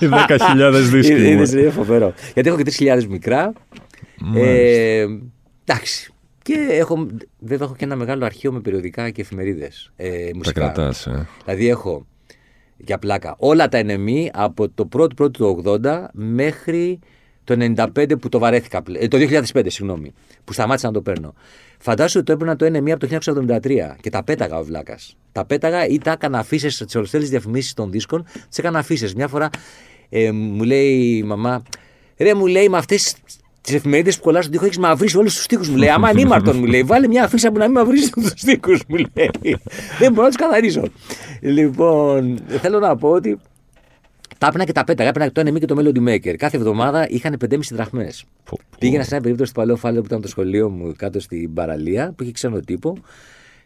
Οι 0.01 0.09
10.000 0.29 0.73
δίσκοι. 0.91 1.13
μου. 1.13 1.19
Είδες, 1.29 1.53
είναι 1.53 1.71
φοβερό. 1.71 2.15
Γιατί 2.35 2.49
έχω 2.49 2.63
και 2.63 2.73
3.000 2.79 3.05
μικρά. 3.09 3.53
Ε, 4.37 5.05
εντάξει. 5.65 6.13
Και 6.43 6.55
έχω, 6.71 7.07
βέβαια 7.39 7.67
έχω 7.67 7.77
και 7.77 7.85
ένα 7.85 7.97
μεγάλο 7.97 8.25
αρχείο 8.25 8.53
με 8.53 8.61
περιοδικά 8.61 9.11
και 9.11 9.21
εφημερίδες. 9.21 9.93
Ε, 9.97 10.09
Τα 10.31 10.37
μουσικά. 10.37 10.61
κρατάς. 10.61 11.07
Ε. 11.07 11.27
Δηλαδή 11.45 11.69
έχω 11.69 12.07
Για 12.85 12.99
πλάκα. 12.99 13.35
Όλα 13.39 13.69
τα 13.69 13.81
NME 13.85 14.27
από 14.33 14.69
το 14.69 14.89
1ο 14.93 15.15
πρώτο 15.17 15.31
του 15.31 15.63
80 15.83 16.05
μέχρι 16.13 16.99
το 17.45 17.55
95 17.77 18.19
που 18.21 18.29
το 18.29 18.39
βαρέθηκα. 18.39 18.83
πλέ- 18.83 19.03
ε, 19.03 19.09
το 19.09 19.17
2005, 19.19 19.71
συγγνώμη. 19.71 20.13
Που 20.45 20.53
σταμάτησα 20.53 20.87
να 20.87 20.93
το 20.93 21.01
παίρνω. 21.03 21.35
Φαντάσου 21.79 22.17
ότι 22.19 22.27
το 22.27 22.33
έπαιρνα 22.33 22.57
το 22.57 22.67
NME 22.67 22.91
από 22.91 23.01
το 23.01 23.07
1973 23.07 23.97
και 24.01 24.11
τα 24.11 24.25
πέταγα 24.25 24.59
ο 24.59 24.65
Βλάκας. 24.65 25.17
Τα 25.33 25.45
πέταγα 25.45 25.87
ή 25.87 25.99
τα 25.99 26.11
έκανα 26.11 26.39
αφήσεις 26.39 26.77
τις 26.77 26.95
ολοστέλειε 26.95 27.29
διαφημίσεις 27.29 27.75
των 27.75 27.91
δίσκων, 27.91 28.25
τις 28.49 28.59
έκανα 28.59 28.79
αφήσεις. 28.79 29.15
Μια 29.15 29.29
φορά 29.29 29.51
ε, 30.09 30.31
μου 30.33 30.63
λέει 30.63 31.17
η 31.17 31.23
μαμά, 31.23 31.63
ρε 32.17 32.35
μου 32.35 32.47
λέει 32.47 32.69
με 32.69 32.77
αυτές 32.77 33.15
τις 33.61 33.75
εφημερίδες 33.75 34.17
που 34.17 34.23
κολλάς 34.23 34.41
στον 34.41 34.53
τοίχο 34.53 34.65
έχεις 34.65 34.79
μαυρίσει 34.79 35.17
όλους 35.17 35.35
τους 35.35 35.47
τοίχου. 35.47 35.71
Μου 35.71 35.77
λέει, 35.77 35.89
Άμα 35.89 36.09
ανήμαρτον, 36.09 36.57
μου 36.57 36.65
λέει, 36.65 36.83
βάλε 36.83 37.09
μια 37.09 37.25
αφίσα 37.25 37.51
που 37.53 37.59
να 37.59 37.65
μην 37.65 37.73
μαυρίσει 37.73 38.11
τους 38.11 38.35
τοίχου, 38.35 38.77
μου 38.89 38.97
λέει. 38.97 39.31
Δεν 39.99 40.13
μπορώ 40.13 40.23
να 40.23 40.29
τους 40.29 40.37
καθαρίσω. 40.37 40.83
Λοιπόν, 41.41 42.39
θέλω 42.61 42.79
να 42.79 42.97
πω 42.97 43.09
ότι 43.09 43.39
τα 44.41 44.47
έπαιρνα 44.47 44.65
και 44.65 44.73
τα 44.73 44.85
πέταγα. 44.85 45.09
Έπαιρνα 45.09 45.33
το 45.33 45.41
NME 45.41 45.59
και 45.59 45.67
το 45.67 45.77
Melody 45.79 46.09
Maker. 46.09 46.35
Κάθε 46.37 46.57
εβδομάδα 46.57 47.09
είχαν 47.09 47.37
5,5 47.51 47.59
δραχμές. 47.71 48.25
Πω, 48.45 48.59
πω. 48.71 48.77
Πήγαινα 48.79 49.03
σε 49.03 49.15
ένα 49.15 49.23
περίπτωση 49.23 49.53
του 49.53 49.61
παλαιό 49.61 49.77
φάλαιο 49.77 50.01
που 50.01 50.07
ήταν 50.07 50.21
το 50.21 50.29
σχολείο 50.29 50.69
μου 50.69 50.95
κάτω 50.97 51.21
στην 51.21 51.55
παραλία, 51.55 52.13
που 52.17 52.23
είχε 52.23 52.33
ξένο 52.33 52.61
τύπο. 52.61 52.97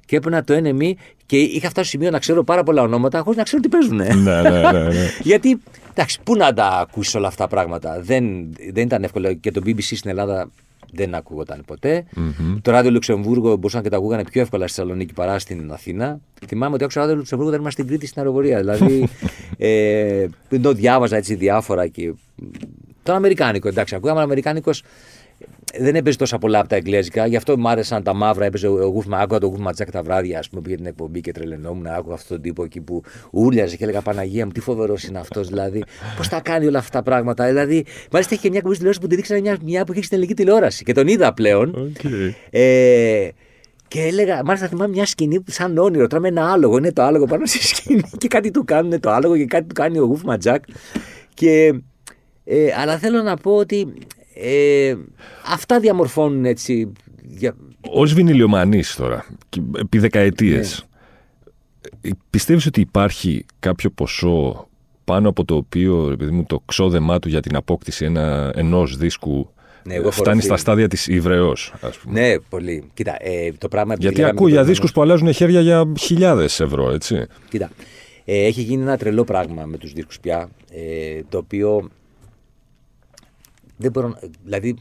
Και 0.07 0.17
έπαιρνα 0.17 0.45
το 0.45 0.55
NME 0.55 0.93
και 1.27 1.37
είχα 1.37 1.69
φτάσει 1.69 1.89
στο 1.89 1.99
σημείο 1.99 2.11
να 2.11 2.19
ξέρω 2.19 2.45
πάρα 2.45 2.63
πολλά 2.63 2.83
ονόματα 2.83 3.21
χωρίς 3.21 3.37
να 3.37 3.43
ξέρω 3.45 3.63
τι 3.63 3.69
παίζουν. 3.69 3.97
Ναι, 3.97 4.09
ναι, 4.15 4.51
ναι, 4.51 4.71
ναι. 4.71 5.09
Γιατί, 5.31 5.61
εντάξει, 5.95 6.19
πού 6.25 6.37
να 6.37 6.53
τα 6.53 6.67
ακούσεις 6.67 7.15
όλα 7.15 7.27
αυτά 7.27 7.43
τα 7.43 7.49
πράγματα. 7.49 8.01
Δεν, 8.01 8.25
δεν 8.73 8.85
ήταν 8.85 9.05
εύκολο 9.05 9.35
και 9.35 9.51
το 9.51 9.63
BBC 9.65 9.83
στην 9.83 10.11
Ελλάδα 10.11 10.51
δεν 10.95 11.15
ακούγονταν 11.15 11.63
ποτέ. 11.67 12.05
Το 12.63 12.71
ράδιο 12.71 12.91
Λουξεμβούργο 12.91 13.57
μπορούσαν 13.57 13.83
και 13.83 13.89
τα 13.89 13.97
ακούγανε 13.97 14.25
πιο 14.25 14.41
εύκολα 14.41 14.67
στη 14.67 14.77
Θεσσαλονίκη 14.77 15.13
παρά 15.13 15.39
στην 15.39 15.73
Αθήνα. 15.73 16.19
Θυμάμαι 16.47 16.75
ότι 16.75 16.85
άκουσα 16.85 17.01
ράδιο 17.01 17.17
Λουξεμβούργο 17.17 17.53
δεν 17.53 17.61
ήμασταν 17.61 17.85
στην 17.85 17.97
Κρήτη 17.97 18.11
στην 18.11 18.21
αεροπορία. 18.23 18.59
Δηλαδή, 18.59 19.09
ε, 19.59 20.27
το 20.63 20.73
διάβαζα 20.73 21.17
έτσι 21.17 21.35
διάφορα 21.35 21.87
και. 21.87 22.13
Τον 23.03 23.15
Αμερικάνικο, 23.15 23.69
εντάξει, 23.69 23.95
ακούγαμε 23.95 24.21
Αμερικάνικος. 24.21 24.83
Δεν 25.81 25.95
έπαιζε 25.95 26.19
τόσα 26.19 26.39
πολλά 26.39 26.59
από 26.59 26.69
τα 26.69 26.77
εγγλέζικα, 26.77 27.27
γι' 27.27 27.37
αυτό 27.37 27.59
μου 27.59 27.69
άρεσαν 27.69 28.03
τα 28.03 28.15
μαύρα. 28.15 28.45
Έπαιζε 28.45 28.69
ο 28.69 28.87
Γούφμα, 28.87 29.19
άκουγα 29.19 29.41
τον 29.41 29.49
Γούφμα 29.49 29.73
Τζακ 29.73 29.91
τα 29.91 30.03
βράδια, 30.03 30.39
ας 30.39 30.49
πούμε, 30.49 30.63
πήγε 30.63 30.77
την 30.77 30.87
εκπομπή 30.87 31.21
και 31.21 31.33
τρελαινόμουν. 31.33 31.87
Άκουγα 31.87 32.15
αυτόν 32.15 32.37
τον 32.37 32.41
τύπο 32.41 32.65
εκεί 32.65 32.81
που 32.81 33.03
ούρλιαζε 33.31 33.77
και 33.77 33.85
έλεγα 33.85 34.01
Παναγία 34.01 34.47
μου, 34.47 34.53
τι 34.53 34.61
φοβερός 34.61 35.05
είναι 35.05 35.19
αυτός, 35.19 35.49
δηλαδή. 35.49 35.83
Πώς 36.17 36.29
τα 36.29 36.41
κάνει 36.41 36.67
όλα 36.67 36.79
αυτά 36.79 36.99
τα 36.99 37.03
πράγματα. 37.03 37.47
Δηλαδή, 37.47 37.85
μάλιστα 38.11 38.35
είχε 38.35 38.43
και 38.43 38.49
μια 38.49 38.59
εκπομπή 38.59 38.75
τηλεόραση 38.75 39.01
που 39.01 39.07
τη 39.07 39.15
δείξανε 39.17 39.41
μια, 39.41 39.59
μια 39.63 39.85
που 39.85 39.93
είχε 39.93 40.03
στην 40.03 40.17
ελληνική 40.17 40.35
τηλεόραση. 40.43 40.85
Και 40.85 40.93
τον 40.93 41.07
είδα 41.07 41.35
πλέον. 41.35 41.69
Οκ. 41.69 42.11
Ε, 42.51 43.29
και 43.89 44.01
έλεγα, 44.01 44.45
μάλιστα 44.45 44.69
θυμάμαι 44.69 44.93
μια 44.93 45.07
σκηνή 45.07 45.41
που 45.41 45.51
σαν 45.51 45.79
όνειρο. 45.79 46.07
Τρώμε 46.07 46.29
ένα 46.29 46.53
άλογο, 46.53 46.79
είναι 46.79 46.93
το 46.93 47.03
άλογο 47.03 47.25
πάνω 47.25 47.47
στη 47.47 47.59
σκηνή 47.59 48.03
και 48.19 48.29
κάτι 48.29 48.51
του 48.51 48.65
κάνουν 48.65 49.01
το 49.01 49.11
άλογο 49.11 49.37
και 49.37 49.45
κάτι 49.45 49.67
του 49.67 49.75
κάνει 49.75 49.99
ο 49.99 50.05
Wolfman 50.05 50.39
Jack. 50.39 50.65
Και, 51.35 51.75
ε, 52.45 52.67
αλλά 52.81 52.99
θέλω 52.99 53.23
να 53.23 53.37
πω 53.37 53.57
ότι 53.57 53.93
ε, 54.35 54.95
αυτά 55.53 55.81
διαμορφώνουν 55.81 56.45
έτσι. 56.45 56.93
Για... 57.23 57.57
Ως 57.95 58.03
βινιλιομανής 58.05 58.95
τώρα, 58.97 59.27
και 59.49 59.61
επί 59.79 59.99
δεκαετίες, 59.99 60.87
Ναι. 62.01 62.11
πιστεύεις 62.31 62.67
ότι 62.67 62.81
υπάρχει 62.81 63.45
κάποιο 63.59 63.91
ποσό 63.91 64.69
πάνω 65.05 65.29
από 65.29 65.45
το 65.45 65.55
οποίο 65.57 66.11
επειδή 66.13 66.31
μου, 66.31 66.45
το 66.45 66.63
ξόδεμά 66.67 67.19
του 67.19 67.29
για 67.29 67.41
την 67.41 67.57
απόκτηση 67.57 68.05
ένα, 68.05 68.53
ενός 68.55 68.97
δίσκου 68.97 69.51
Ναι, 69.85 69.95
εγώ 69.95 70.11
φτάνει 70.11 70.37
στα 70.41 70.43
φοροφίλ. 70.47 70.59
στάδια 70.59 70.89
της 70.89 71.07
Ιβρεός, 71.07 71.75
ας 71.81 71.97
πούμε; 71.99 72.21
Ναι, 72.21 72.39
πολύ. 72.39 72.91
Κοίτα, 72.95 73.17
ε, 73.21 73.53
το 73.59 73.69
πράγμα. 73.69 73.93
επειδή 73.93 74.03
Γιατί 74.07 74.21
λέγαμε 74.21 74.37
ακούω 74.39 74.49
για 74.49 74.57
προηγουμένως- 74.57 74.67
δίσκους 74.67 74.93
που 74.93 75.03
αλλάζουν 75.03 75.33
χέρια 75.33 75.61
για 75.61 75.93
χιλιάδες 75.99 76.61
ευρώ, 76.61 76.91
έτσι. 76.91 77.27
Κοίτα, 77.49 77.71
ε, 78.25 78.45
έχει 78.47 78.63
γίνει 78.63 78.83
ένα 78.83 78.97
τρελό 78.97 79.25
πράγμα 79.25 79.65
με 79.65 79.77
τους 79.77 79.93
δίσκους 79.93 80.21
πια, 80.21 80.49
ε, 80.71 81.21
το 81.29 81.39
οποίο 81.39 81.89
δεν 83.77 83.91
μπορώ 83.91 84.09
να... 84.09 84.19
Δηλαδή, 84.45 84.75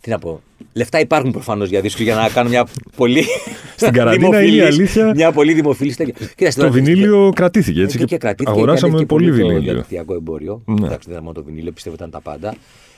τι 0.00 0.10
να 0.10 0.18
πω, 0.18 0.40
λεφτά 0.72 1.00
υπάρχουν 1.00 1.30
προφανώς 1.32 1.68
για 1.68 1.80
δίσκους 1.80 2.02
για 2.02 2.14
να 2.14 2.28
κάνω 2.28 2.48
μια 2.48 2.66
πολύ... 2.96 3.24
Στην 3.76 3.92
καραντίνα 3.92 4.26
είναι 4.42 4.46
η 4.46 4.50
δημοφιλής- 4.50 4.78
αλήθεια. 4.96 5.14
Μια 5.14 5.32
πολύ 5.32 5.52
δημοφιλής 5.52 5.96
τέτοια. 5.96 6.14
Κοίτα, 6.36 6.50
στην 6.50 6.62
Το 6.62 6.68
ώρα- 6.68 6.82
βινίλιο 6.82 7.32
κρατήθηκε, 7.34 7.80
έτσι. 7.82 7.98
Ε, 8.02 8.04
και 8.04 8.16
κρατήθηκε, 8.18 8.50
αγοράσαμε 8.56 8.80
και 8.80 8.96
ανέβηκε 8.96 9.06
πολύ 9.14 9.26
Το 9.30 9.34
βινίλιο. 9.36 9.60
διαδικτυακό 9.60 10.14
εμπόριο. 10.14 10.62
Ναι. 10.66 10.74
Εντάξει, 10.86 10.98
δεν 11.08 11.10
ήταν 11.10 11.22
μόνο 11.22 11.32
το 11.34 11.44
βινίλιο, 11.44 11.72
πιστεύω 11.72 11.94
ήταν 11.96 12.10
τα 12.10 12.20
πάντα. 12.20 12.54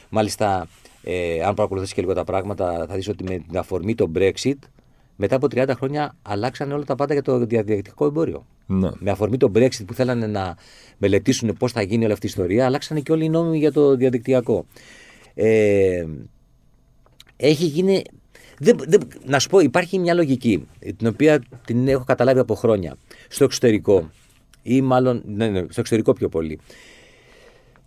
Μάλιστα, 0.09 0.69
ε, 1.03 1.43
αν 1.47 1.55
παρακολουθήσει 1.55 1.95
και 1.95 2.01
λίγο 2.01 2.13
τα 2.15 2.25
πράγματα, 2.25 2.87
θα 2.89 2.95
δεις 2.95 3.09
ότι 3.09 3.25
με 3.25 3.39
την 3.49 3.59
αφορμή 3.59 3.95
το 3.95 4.11
Brexit, 4.19 4.53
μετά 5.17 5.37
από 5.37 5.47
30 5.51 5.71
χρόνια 5.77 6.17
αλλάξανε 6.23 6.75
όλα 6.75 6.85
τα 6.85 6.95
πάντα 6.95 7.13
για 7.13 7.23
το 7.23 7.47
διαδικτυακό 7.47 8.07
εμπόριο. 8.07 8.47
Ναι. 8.67 8.91
Με 8.99 9.11
αφορμή 9.11 9.37
το 9.37 9.51
Brexit 9.55 9.85
που 9.87 9.95
θέλανε 9.95 10.27
να 10.27 10.57
μελετήσουν 10.99 11.57
πώς 11.59 11.73
θα 11.73 11.83
γίνει 11.83 12.05
όλη 12.05 12.13
αυτή 12.13 12.27
η 12.27 12.29
ιστορία, 12.29 12.65
αλλάξανε 12.67 13.01
και 13.01 13.13
όλοι 13.13 13.25
οι 13.25 13.29
νόμοι 13.29 13.59
για 13.59 13.73
το 13.73 13.97
διαδικτυακό. 13.97 14.67
Ε, 15.35 16.05
έχει 17.37 17.65
γίνει. 17.65 18.03
Δεν, 18.59 18.77
δεν, 18.87 19.01
να 19.25 19.39
σου 19.39 19.49
πω, 19.49 19.61
υπάρχει 19.61 19.99
μια 19.99 20.15
λογική 20.15 20.69
την 20.97 21.07
οποία 21.07 21.43
την 21.65 21.89
έχω 21.89 22.05
καταλάβει 22.05 22.39
από 22.39 22.55
χρόνια. 22.55 22.97
Στο 23.29 23.45
εξωτερικό, 23.45 24.11
ή 24.63 24.81
μάλλον 24.81 25.23
ναι, 25.27 25.49
ναι, 25.49 25.61
στο 25.61 25.81
εξωτερικό 25.81 26.13
πιο 26.13 26.29
πολύ. 26.29 26.59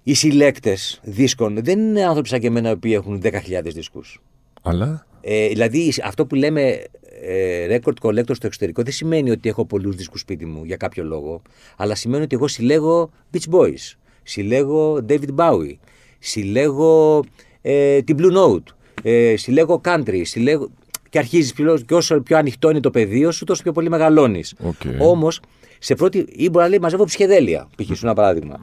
Οι 0.03 0.13
συλλέκτες 0.13 0.99
δίσκων 1.03 1.63
δεν 1.63 1.79
είναι 1.79 2.03
άνθρωποι 2.03 2.27
σαν 2.27 2.39
και 2.39 2.47
εμένα 2.47 2.69
οι 2.69 2.71
οποίοι 2.71 2.93
έχουν 2.95 3.21
10.000 3.23 3.39
δίσκους. 3.63 4.21
Αλλά, 4.61 5.05
Ε, 5.27 5.47
δηλαδή 5.47 5.93
αυτό 6.03 6.25
που 6.25 6.35
λέμε 6.35 6.83
ε, 7.21 7.77
record 7.77 7.93
collector 8.01 8.35
στο 8.35 8.47
εξωτερικό 8.47 8.83
δεν 8.83 8.93
σημαίνει 8.93 9.31
ότι 9.31 9.49
έχω 9.49 9.65
πολλούς 9.65 9.95
δίσκους 9.95 10.19
σπίτι 10.19 10.45
μου 10.45 10.63
για 10.63 10.75
κάποιο 10.75 11.03
λόγο, 11.03 11.41
αλλά 11.77 11.95
σημαίνει 11.95 12.23
ότι 12.23 12.35
εγώ 12.35 12.47
συλλέγω 12.47 13.11
Beach 13.33 13.53
Boys, 13.55 13.93
συλλέγω 14.23 15.05
David 15.09 15.35
Bowie, 15.35 15.73
συλλέγω 16.19 17.23
ε, 17.61 18.01
την 18.01 18.17
Blue 18.19 18.37
Note, 18.37 18.63
ε, 19.03 19.35
συλλέγω 19.35 19.81
country, 19.83 20.21
συλλέγω... 20.23 20.69
και 21.09 21.17
αρχίζεις 21.17 21.53
και 21.85 21.93
όσο 21.93 22.21
πιο 22.21 22.37
ανοιχτό 22.37 22.69
είναι 22.69 22.79
το 22.79 22.91
πεδίο 22.91 23.31
σου, 23.31 23.45
τόσο 23.45 23.63
πιο 23.63 23.71
πολύ 23.71 23.89
μεγαλώνεις. 23.89 24.53
Οκ. 24.63 24.81
Όμως, 24.99 25.41
σε 25.79 25.95
πρώτη. 25.95 26.25
ή 26.31 26.49
μπορεί 26.49 26.63
να 26.63 26.69
λέει 26.69 26.79
μαζεύω 26.79 27.03
ψυχεδέλεια, 27.03 27.69
π.χ. 27.77 27.97
σου 27.97 28.01
λέω 28.01 28.05
ένα 28.05 28.13
παράδειγμα 28.13 28.59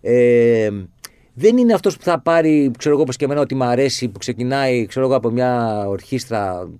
Ε, 0.00 0.70
δεν 1.34 1.56
είναι 1.56 1.72
αυτός 1.72 1.96
που 1.96 2.02
θα 2.02 2.20
πάρει, 2.20 2.70
ξέρω 2.78 2.94
εγώ, 2.94 3.02
όπως 3.02 3.16
και 3.16 3.24
εμένα, 3.24 3.40
ότι 3.40 3.54
μου 3.54 3.64
αρέσει, 3.64 4.08
που 4.08 4.18
ξεκινάει, 4.18 4.86
ξέρω 4.86 5.06
εγώ, 5.06 5.14
από 5.14 5.30
μια 5.30 5.84
ορχήστρα 5.88 6.70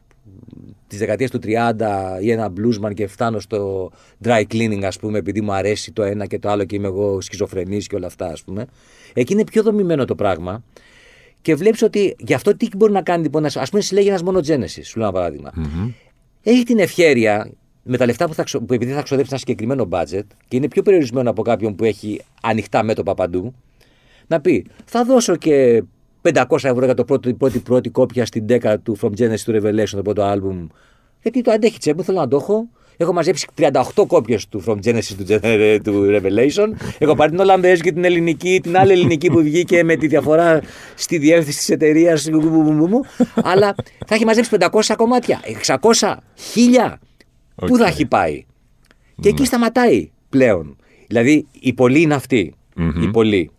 της 0.86 0.98
δεκαετίας 0.98 1.30
του 1.30 1.38
30 1.44 2.18
ή 2.20 2.30
ένα 2.30 2.52
bluesman 2.56 2.94
και 2.94 3.06
φτάνω 3.06 3.40
στο 3.40 3.90
dry 4.24 4.42
cleaning, 4.52 4.82
ας 4.82 4.98
πούμε, 4.98 5.18
επειδή 5.18 5.40
μου 5.40 5.52
αρέσει 5.52 5.92
το 5.92 6.02
ένα 6.02 6.26
και 6.26 6.38
το 6.38 6.48
άλλο 6.48 6.64
και 6.64 6.76
είμαι 6.76 6.86
εγώ 6.86 7.20
σχιζοφρενής 7.20 7.86
και 7.86 7.96
όλα 7.96 8.06
αυτά, 8.06 8.26
ας 8.26 8.42
πούμε. 8.42 8.66
Εκεί 9.12 9.32
είναι 9.32 9.44
πιο 9.44 9.62
δομημένο 9.62 10.04
το 10.04 10.14
πράγμα. 10.14 10.62
Και 11.42 11.54
βλέπεις 11.54 11.82
ότι 11.82 12.16
γι' 12.18 12.34
αυτό 12.34 12.56
τι 12.56 12.68
μπορεί 12.76 12.92
να 12.92 13.02
κάνει, 13.02 13.22
λοιπόν, 13.22 13.44
ας 13.44 13.70
πούμε, 13.70 13.82
συλλέγει 13.82 14.08
ένας 14.08 14.22
μόνο 14.22 14.38
Genesis, 14.38 14.80
σου 14.82 14.98
λέω 14.98 15.08
ένα 15.08 15.12
παραδειγμα. 15.16 15.50
Έχει 16.42 16.62
την 16.62 16.78
ευχαίρεια 16.78 17.50
με 17.82 17.96
τα 17.96 18.06
λεφτά 18.06 18.26
που, 18.26 18.34
θα, 18.34 18.42
ξο- 18.42 18.60
που 18.60 18.74
επειδή 18.74 18.92
θα 18.92 19.02
ξοδέψει 19.02 19.30
ένα 19.32 19.40
συγκεκριμένο 19.40 19.88
budget 19.90 20.26
και 20.48 20.56
είναι 20.56 20.68
πιο 20.68 20.82
περιορισμένο 20.82 21.30
από 21.30 21.42
κάποιον 21.42 21.74
που 21.74 21.84
έχει 21.84 22.20
ανοιχτά 22.42 22.82
μέτωπα 22.82 23.14
παντού, 23.14 23.54
να 24.26 24.40
πει 24.40 24.66
θα 24.84 25.04
δώσω 25.04 25.36
και 25.36 25.82
500 26.22 26.42
ευρώ 26.50 26.84
για 26.84 26.94
το 26.94 27.04
πρώτο, 27.04 27.28
η 27.28 27.34
πρώτη, 27.34 27.58
πρώτη 27.58 27.88
κόπια 27.90 28.26
στην 28.26 28.46
10 28.48 28.74
του 28.82 28.96
From 29.00 29.10
Genesis 29.18 29.44
to 29.46 29.60
Revelation, 29.62 29.88
το 29.90 30.02
πρώτο 30.02 30.32
album. 30.32 30.66
Γιατί 31.22 31.40
το 31.42 31.50
αντέχει 31.50 31.78
η 31.78 31.81
τσέπη 31.81 31.93
του, 31.93 32.02
θέλω 32.02 32.18
να 32.18 32.28
το 32.28 32.36
έχω. 32.36 32.68
Έχω 32.96 33.12
μαζέψει 33.12 33.46
38 33.58 33.70
κόπιες 34.06 34.48
του 34.48 34.64
From 34.66 34.74
Genesis 34.84 35.14
to, 35.18 35.24
Gen- 35.28 35.78
to 35.84 36.06
Revelation. 36.10 36.68
Έχω 36.98 37.14
πάρει 37.14 37.30
την 37.30 37.40
Ολλανδέζικη, 37.40 37.92
την 37.92 38.04
ελληνική, 38.04 38.60
την 38.62 38.76
άλλη 38.76 38.92
ελληνική 38.92 39.30
που 39.30 39.42
βγήκε 39.42 39.82
με 39.84 39.96
τη 39.96 40.06
διαφορά 40.06 40.60
στη 40.94 41.18
διεύθυνση 41.18 41.58
της 41.58 41.68
εταιρείας. 41.68 42.28
Αλλά 43.34 43.74
θα 44.06 44.14
έχει 44.14 44.24
μαζέψει 44.24 44.50
500 44.60 44.94
κομμάτια. 44.96 45.40
600, 45.66 46.16
1000. 46.54 46.98
Πού 47.54 47.76
θα 47.76 47.84
Οκ. 47.84 47.90
έχει 47.90 48.06
πάει. 48.06 48.44
Και 49.20 49.28
εκεί 49.28 49.44
σταματάει 49.44 50.10
πλέον. 50.28 50.76
Δηλαδή, 51.06 51.46
οι 51.60 51.72
πολλοί 51.72 52.00
είναι 52.00 52.14
αυτοί. 52.14 52.54
Οι 53.02 53.08
πολλοί. 53.10 53.50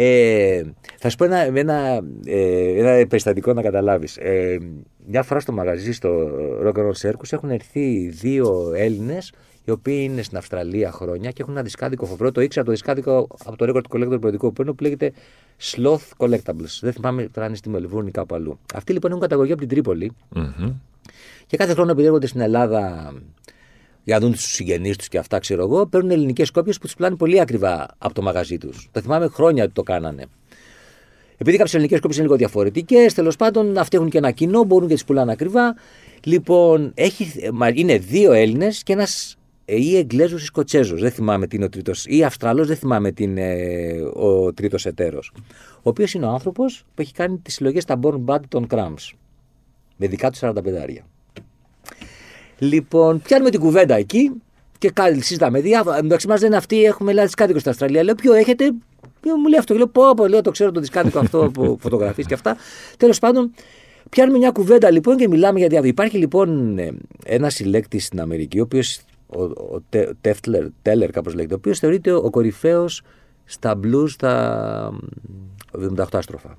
Ε, 0.00 0.62
θα 0.98 1.08
σου 1.08 1.16
πω 1.16 1.24
ένα, 1.24 1.36
ένα, 1.36 2.00
ε, 2.24 2.78
ένα 2.78 3.06
περιστατικό 3.06 3.52
να 3.52 3.62
καταλάβεις. 3.62 4.16
Ε, 4.16 4.58
μια 5.06 5.22
φορά 5.22 5.40
στο 5.40 5.52
μαγαζί 5.52 5.92
στο 5.92 6.30
Rock 6.64 6.72
and 6.72 6.86
Roll 6.86 7.08
Circus 7.10 7.30
έχουν 7.30 7.50
έρθει 7.50 8.08
δύο 8.08 8.72
Έλληνες 8.76 9.32
οι 9.64 9.70
οποίοι 9.70 10.08
είναι 10.10 10.22
στην 10.22 10.36
Αυστραλία 10.36 10.90
χρόνια 10.90 11.30
και 11.30 11.42
έχουν 11.42 11.54
ένα 11.54 11.62
δισκάδικο 11.62 12.06
φοβερό. 12.06 12.32
Το 12.32 12.40
ήξερα 12.40 12.64
το 12.64 12.70
δισκάδικο 12.70 13.26
από 13.44 13.56
το 13.56 13.66
Record 13.68 13.96
Collector 13.96 14.08
περιοδικό 14.08 14.46
που 14.46 14.52
παίρνω 14.52 14.74
που 14.74 14.82
λέγεται 14.82 15.12
Sloth 15.72 16.08
Collectables. 16.16 16.78
Δεν 16.80 16.92
θυμάμαι 16.92 17.22
τώρα 17.22 17.40
αν 17.40 17.46
είναι 17.46 17.56
στη 17.56 17.68
Μελβούρνη 17.68 18.08
ή 18.08 18.12
κάπου 18.12 18.34
αλλού. 18.34 18.58
Αυτοί 18.74 18.92
λοιπόν 18.92 19.10
έχουν 19.10 19.22
καταγωγή 19.22 19.52
από 19.52 19.60
την 19.60 19.70
Τρίπολη 19.70 20.12
Μμμ. 20.28 20.72
και 21.46 21.56
κάθε 21.56 21.72
χρόνο 21.72 21.90
επειδή 21.90 22.06
έρχονται 22.06 22.26
στην 22.26 22.40
Ελλάδα 22.40 23.12
για 24.08 24.18
να 24.18 24.24
δουν 24.24 24.32
τους 24.32 24.52
συγγενείς 24.52 24.96
τους 24.96 25.08
και 25.08 25.18
αυτά, 25.18 25.38
ξέρω 25.38 25.62
εγώ, 25.62 25.86
παίρνουν 25.86 26.10
ελληνικές 26.10 26.50
κόπιες 26.50 26.78
που 26.78 26.84
τους 26.86 26.94
πουλάνε 26.94 27.16
πολύ 27.16 27.40
ακριβά 27.40 27.86
από 27.98 28.14
το 28.14 28.22
μαγαζί 28.22 28.58
τους. 28.58 28.88
Το 28.92 29.00
θυμάμαι 29.00 29.26
χρόνια 29.28 29.64
ότι 29.64 29.72
το 29.72 29.82
κάνανε. 29.82 30.24
Επειδή 31.36 31.56
κάποιες 31.56 31.74
ελληνικές 31.74 31.98
κόπιες 32.00 32.16
είναι 32.18 32.26
λίγο 32.26 32.38
διαφορετικές, 32.38 33.14
τέλος 33.14 33.36
πάντων 33.36 33.78
αυτοί 33.78 33.96
έχουν 33.96 34.10
και 34.10 34.18
ένα 34.18 34.30
κοινό, 34.30 34.64
μπορούν 34.64 34.88
και 34.88 34.94
τις 34.94 35.04
πουλάνε 35.04 35.32
ακριβά. 35.32 35.74
Λοιπόν, 36.24 36.92
έχει, 36.94 37.50
μα- 37.52 37.68
είναι 37.74 37.98
δύο 37.98 38.32
Έλληνες 38.32 38.82
και 38.82 38.92
ένας 38.92 39.36
ε, 39.64 39.76
ή 39.76 39.96
Εγγλέζος 39.96 40.42
ή 40.42 40.44
Σκοτσέζος. 40.44 41.00
Δεν 41.00 41.10
θυμάμαι 41.10 41.46
τι 41.46 41.56
είναι 41.56 41.64
ο 41.64 41.68
τρίτος. 41.68 42.04
ή 42.06 42.24
Αυστραλός, 42.24 42.66
δεν 42.66 42.76
θυμάμαι 42.76 43.12
τι 43.12 43.22
είναι 43.22 43.56
ο 44.14 44.52
τρίτος 44.52 44.86
εταίρος. 44.86 45.32
Ο 45.76 45.88
οποίος 45.88 46.14
είναι 46.14 46.26
ο 46.26 46.28
άνθρωπος 46.30 46.84
που 46.94 47.02
έχει 47.02 47.12
κάνει 47.12 47.38
τις 47.38 47.54
συλλογές 47.54 47.82
στα 47.82 47.98
Born 48.02 48.24
Bad 48.24 48.40
των 48.48 48.66
Cramps. 48.70 49.10
Με 49.96 50.06
δικά 50.06 50.30
του 50.30 50.38
45 50.40 50.78
άρια. 50.82 51.02
Λοιπόν, 52.58 53.22
πιάνουμε 53.22 53.50
την 53.50 53.60
κουβέντα 53.60 53.94
εκεί 53.94 54.32
και 54.78 54.90
κάτι 54.90 55.22
συζητάμε 55.22 55.60
διάφορα. 55.60 55.98
Εντάξει, 55.98 56.28
μας 56.28 56.38
δεν 56.40 56.48
είναι 56.48 56.56
αυτοί, 56.56 56.84
έχουμε 56.84 57.10
Ελλάδα 57.10 57.30
κάτοικο 57.36 57.58
στην 57.58 57.70
Αυστραλία. 57.70 58.02
Λέω, 58.02 58.14
ποιο 58.14 58.32
έχετε, 58.32 58.70
μου 59.24 59.48
λέει 59.48 59.58
αυτό. 59.58 59.74
Λέω, 59.74 59.86
πω, 59.86 60.14
πω, 60.16 60.26
λέω, 60.26 60.40
το 60.40 60.50
ξέρω 60.50 60.72
το 60.72 60.80
δισκάδικο 60.80 61.18
αυτό 61.18 61.44
από 61.44 61.76
φωτογραφίε 61.82 62.24
και 62.24 62.34
αυτά. 62.34 62.56
Τέλος 62.96 63.18
πάντων, 63.18 63.52
πιάνουμε 64.10 64.38
μια 64.38 64.50
κουβέντα 64.50 64.90
λοιπόν 64.90 65.16
και 65.16 65.28
μιλάμε 65.28 65.58
για 65.58 65.68
διάφορα. 65.68 65.90
Υπάρχει 65.90 66.16
λοιπόν 66.16 66.78
ε, 66.78 66.94
ένα 67.24 67.50
συλλέκτη 67.50 67.98
στην 67.98 68.20
Αμερική, 68.20 68.58
ο 68.58 68.62
οποίος, 68.62 69.00
ο, 69.26 69.42
ο 69.42 69.82
Τέφτλερ, 70.20 70.66
Τέλερ 70.82 71.10
κάπως 71.10 71.34
λέγεται, 71.34 71.54
ο 71.54 71.56
οποίος 71.56 71.78
θεωρείται 71.78 72.12
ο 72.12 72.30
κορυφαίος 72.30 73.02
στα 73.44 73.80
blues 73.84 74.08
στα 74.08 74.98
78 75.96 76.04
άστροφα. 76.12 76.58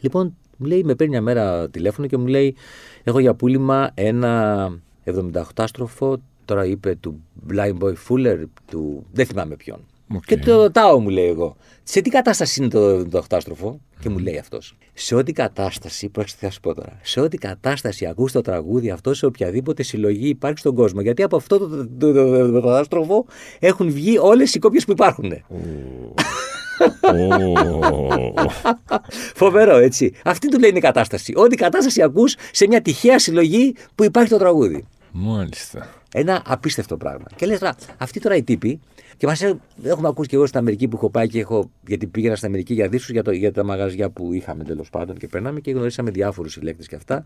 Λοιπόν, 0.00 0.36
μου 0.56 0.66
λέει, 0.66 0.82
με 0.84 0.94
παίρνει 0.94 1.12
μια 1.12 1.22
μέρα 1.22 1.68
τηλέφωνο 1.68 2.06
και 2.08 2.16
μου 2.16 2.26
λέει, 2.26 2.56
έχω 3.04 3.18
για 3.18 3.34
πούλημα 3.34 3.90
ένα 3.94 4.72
78 5.04 5.42
άστροφο, 5.56 6.20
τώρα 6.44 6.64
είπε 6.64 6.96
του 7.00 7.20
Blind 7.50 7.78
Boy 7.78 7.94
Fuller, 8.08 8.44
του... 8.66 9.06
δεν 9.12 9.26
θυμάμαι 9.26 9.56
ποιον. 9.56 9.80
Okay. 10.14 10.20
Και 10.26 10.36
το 10.36 10.62
ρωτάω, 10.62 11.00
μου 11.00 11.08
λέει 11.08 11.28
εγώ, 11.28 11.56
σε 11.82 12.00
τι 12.00 12.10
κατάσταση 12.10 12.60
είναι 12.62 12.70
το 12.70 13.06
78 13.12 13.20
άστροφο, 13.30 13.80
και 14.00 14.08
μου 14.08 14.18
λέει 14.18 14.38
αυτός. 14.38 14.76
Σε 14.94 15.14
ό,τι 15.14 15.32
κατάσταση, 15.32 16.08
πρόκειται 16.08 16.36
θα 16.40 16.50
σου 16.50 16.60
πω 16.60 16.74
τώρα, 16.74 16.98
σε 17.02 17.20
ό,τι 17.20 17.36
κατάσταση 17.36 18.06
ακούς 18.06 18.32
το 18.32 18.40
τραγούδι 18.40 18.90
αυτό 18.90 19.14
σε 19.14 19.26
οποιαδήποτε 19.26 19.82
συλλογή 19.82 20.28
υπάρχει 20.28 20.58
στον 20.58 20.74
κόσμο. 20.74 21.00
Γιατί 21.00 21.22
από 21.22 21.36
αυτό 21.36 21.58
το, 21.58 21.88
το, 21.98 22.12
το, 22.60 22.70
άστροφο 22.70 23.26
έχουν 23.58 23.90
βγει 23.90 24.18
όλες 24.18 24.54
οι 24.54 24.58
κόπιες 24.58 24.84
που 24.84 24.92
υπάρχουν. 24.92 25.32
Φοβερό, 29.34 29.76
έτσι. 29.76 30.14
Αυτή 30.24 30.48
του 30.48 30.58
λέει 30.58 30.68
είναι 30.68 30.78
η 30.78 30.82
κατάσταση. 30.82 31.32
Ό,τι 31.36 31.56
κατάσταση 31.56 32.02
ακούς 32.02 32.36
σε 32.52 32.66
μια 32.66 32.82
τυχαία 32.82 33.18
συλλογή 33.18 33.74
που 33.94 34.04
υπάρχει 34.04 34.30
το 34.30 34.38
τραγούδι. 34.38 34.86
Μάλιστα. 35.12 35.88
Ένα 36.12 36.42
απίστευτο 36.46 36.96
πράγμα. 36.96 37.24
Και 37.36 37.46
λες 37.46 37.58
τώρα, 37.58 37.74
αυτοί 37.98 38.20
τώρα 38.20 38.36
οι 38.36 38.42
τύποι, 38.42 38.80
και 39.16 39.26
μας 39.26 39.42
έχουμε 39.82 40.08
ακούσει 40.08 40.28
και 40.28 40.36
εγώ 40.36 40.46
στην 40.46 40.58
Αμερική 40.58 40.88
που 40.88 40.96
έχω 40.96 41.10
πάει 41.10 41.28
και 41.28 41.40
έχω, 41.40 41.70
γιατί 41.86 42.06
πήγαινα 42.06 42.36
στην 42.36 42.48
Αμερική 42.48 42.74
για 42.74 42.88
δίσκους 42.88 43.10
για, 43.10 43.22
για 43.32 43.52
τα 43.52 43.64
μαγαζιά 43.64 44.10
που 44.10 44.32
είχαμε 44.32 44.64
τέλος 44.64 44.90
πάντων 44.90 45.16
και 45.16 45.26
περνάμε 45.26 45.60
και 45.60 45.70
γνωρίσαμε 45.70 46.10
διάφορους 46.10 46.52
συλλέκτες 46.52 46.86
και 46.86 46.94
αυτά. 46.94 47.24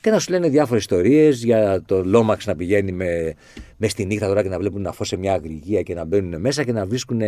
Και 0.00 0.10
να 0.10 0.18
σου 0.18 0.30
λένε 0.30 0.48
διάφορες 0.48 0.82
ιστορίες 0.82 1.44
για 1.44 1.82
το 1.86 2.04
Λόμαξ 2.04 2.46
να 2.46 2.56
πηγαίνει 2.56 2.92
με, 2.92 3.34
με 3.76 3.88
στη 3.88 4.04
νύχτα 4.04 4.26
τώρα 4.26 4.42
και 4.42 4.48
να 4.48 4.58
βλέπουν 4.58 4.82
να 4.82 4.92
φω 4.92 5.04
σε 5.04 5.16
μια 5.16 5.32
αγριγία 5.32 5.82
και 5.82 5.94
να 5.94 6.04
μπαίνουν 6.04 6.40
μέσα 6.40 6.64
και 6.64 6.72
να 6.72 6.86
βρίσκουν, 6.86 7.20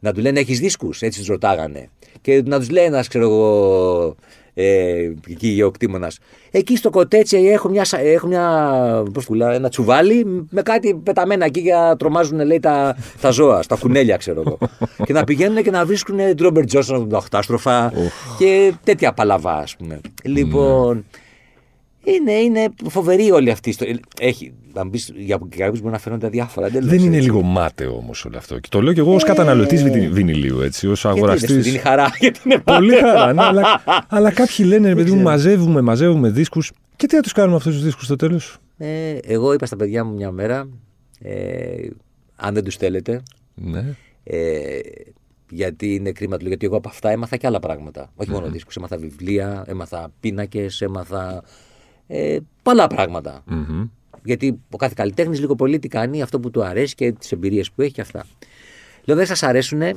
να 0.00 0.12
του 0.12 0.20
λένε 0.20 0.40
Έχεις 0.40 0.60
δίσκους, 0.60 1.02
έτσι 1.02 1.18
τους 1.18 1.28
ρωτάγανε. 1.28 1.88
Και 2.20 2.42
να 2.44 2.58
τους 2.58 2.70
λέει 2.70 2.84
ένας, 2.84 3.08
ξέρω 3.08 3.24
εγώ, 3.24 4.16
ε, 4.54 5.12
εκεί 5.28 5.48
γεωκτήμονας. 5.48 6.18
Εκεί 6.50 6.76
στο 6.76 6.90
κοτέτσι 6.90 7.36
έχω, 7.36 7.68
μια, 7.68 7.86
έχω 7.90 8.26
μια, 8.26 9.02
πώς 9.12 9.24
πουλά, 9.24 9.52
ένα 9.52 9.68
τσουβάλι 9.68 10.46
με 10.50 10.62
κάτι 10.62 10.94
πεταμένα 10.94 11.44
εκεί 11.44 11.60
για 11.60 11.76
να 11.76 11.96
τρομάζουν 11.96 12.46
λέει, 12.46 12.60
τα, 12.60 12.96
τα 13.20 13.30
ζώα, 13.30 13.62
στα 13.62 13.76
κουνέλια 13.76 14.16
ξέρω 14.16 14.42
εγώ. 14.46 14.58
και 15.06 15.12
να 15.12 15.24
πηγαίνουν 15.24 15.62
και 15.62 15.70
να 15.70 15.84
βρίσκουν 15.84 16.18
Ντρόμπερ 16.34 16.64
Τζόνσον 16.64 17.02
από 17.02 17.16
οχτάστροφα 17.16 17.92
και 18.38 18.72
τέτοια 18.84 19.12
παλαβά, 19.12 19.54
ας 19.54 19.76
πούμε. 19.76 20.00
Λοιπόν, 20.22 21.04
είναι, 22.04 22.32
είναι 22.32 22.68
φοβερή 22.88 23.30
όλη 23.30 23.50
αυτή. 23.50 23.76
Έχει, 24.20 24.52
να 24.72 24.84
μπεις 24.84 25.12
για 25.16 25.40
κάποιους 25.56 25.80
μπορεί 25.80 25.92
να 25.92 25.98
φαίνονται 25.98 26.28
διάφορα. 26.28 26.68
Δεν, 26.68 26.86
δεν 26.88 26.98
είναι 26.98 27.20
λίγο 27.20 27.42
μάταιο 27.42 27.96
όμως 27.96 28.24
όλο 28.24 28.36
αυτό. 28.36 28.58
Και 28.58 28.68
το 28.70 28.82
λέω 28.82 28.92
και 28.92 29.00
εγώ 29.00 29.14
ως 29.14 29.22
ε, 29.22 29.26
καταναλωτής 29.26 29.82
βινιλίου, 30.10 30.60
έτσι, 30.60 30.86
ως 30.88 31.04
αγοραστής. 31.04 31.66
Είναι 31.66 31.78
χαρά, 31.78 32.10
γιατί 32.20 32.40
είναι 32.44 32.58
Πολύ 32.58 32.94
χαρά, 32.94 33.32
ναι, 33.32 33.42
αλλά, 33.42 33.82
αλλά 34.08 34.30
κάποιοι 34.30 34.64
λένε, 34.68 34.94
παιδί 34.94 35.10
μου, 35.10 35.22
μαζεύουμε, 35.22 35.80
μαζεύουμε 35.80 36.30
δίσκους. 36.30 36.72
Και 36.96 37.06
τι 37.06 37.14
θα 37.14 37.20
τους 37.20 37.32
κάνουμε 37.32 37.56
αυτούς 37.56 37.74
τους 37.74 37.82
δίσκους 37.82 38.04
στο 38.04 38.16
τέλος; 38.16 38.58
Ε, 38.76 39.18
εγώ 39.22 39.52
είπα 39.52 39.66
στα 39.66 39.76
παιδιά 39.76 40.04
μου 40.04 40.14
μια 40.14 40.30
μέρα, 40.30 40.68
ε, 41.20 41.88
αν 42.36 42.54
δεν 42.54 42.64
τους 42.64 42.76
θέλετε. 42.76 43.22
Ναι. 43.54 43.84
Ε, 44.24 44.78
γιατί 45.50 45.94
είναι 45.94 46.12
κρίμα 46.12 46.36
του, 46.36 46.48
γιατί 46.48 46.66
εγώ 46.66 46.76
από 46.76 46.88
αυτά 46.88 47.10
έμαθα 47.10 47.36
και 47.36 47.46
άλλα 47.46 47.60
πράγματα. 47.60 48.12
Όχι 48.16 48.30
μόνο 48.30 48.46
δίσκους, 48.46 48.76
έμαθα 48.76 48.96
βιβλία, 48.96 49.64
έμαθα 49.66 50.10
πίνακες, 50.20 50.80
έμαθα 50.80 51.42
ε, 52.12 52.38
πολλά 52.62 52.86
Γιατί 54.24 54.60
ο 54.70 54.76
κάθε 54.76 54.92
καλλιτέχνης 54.96 55.40
λίγο 55.40 55.54
πολύ 55.54 55.78
τι 55.78 55.88
κάνει, 55.88 56.22
αυτό 56.22 56.40
που 56.40 56.50
του 56.50 56.64
αρέσει 56.64 56.94
και 56.94 57.12
τις 57.12 57.32
εμπειρίες 57.32 57.70
που 57.70 57.82
έχει 57.82 57.92
και 57.92 58.00
αυτά. 58.00 58.24
Λέω 59.04 59.16
δεν 59.16 59.26
σας 59.26 59.42
αρέσουν, 59.42 59.80
ε, 59.82 59.94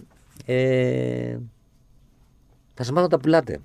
θα 2.74 2.84
σας 2.84 2.90
μάθω 2.90 3.02
να 3.02 3.08
τα 3.08 3.20
πουλάτε. 3.20 3.60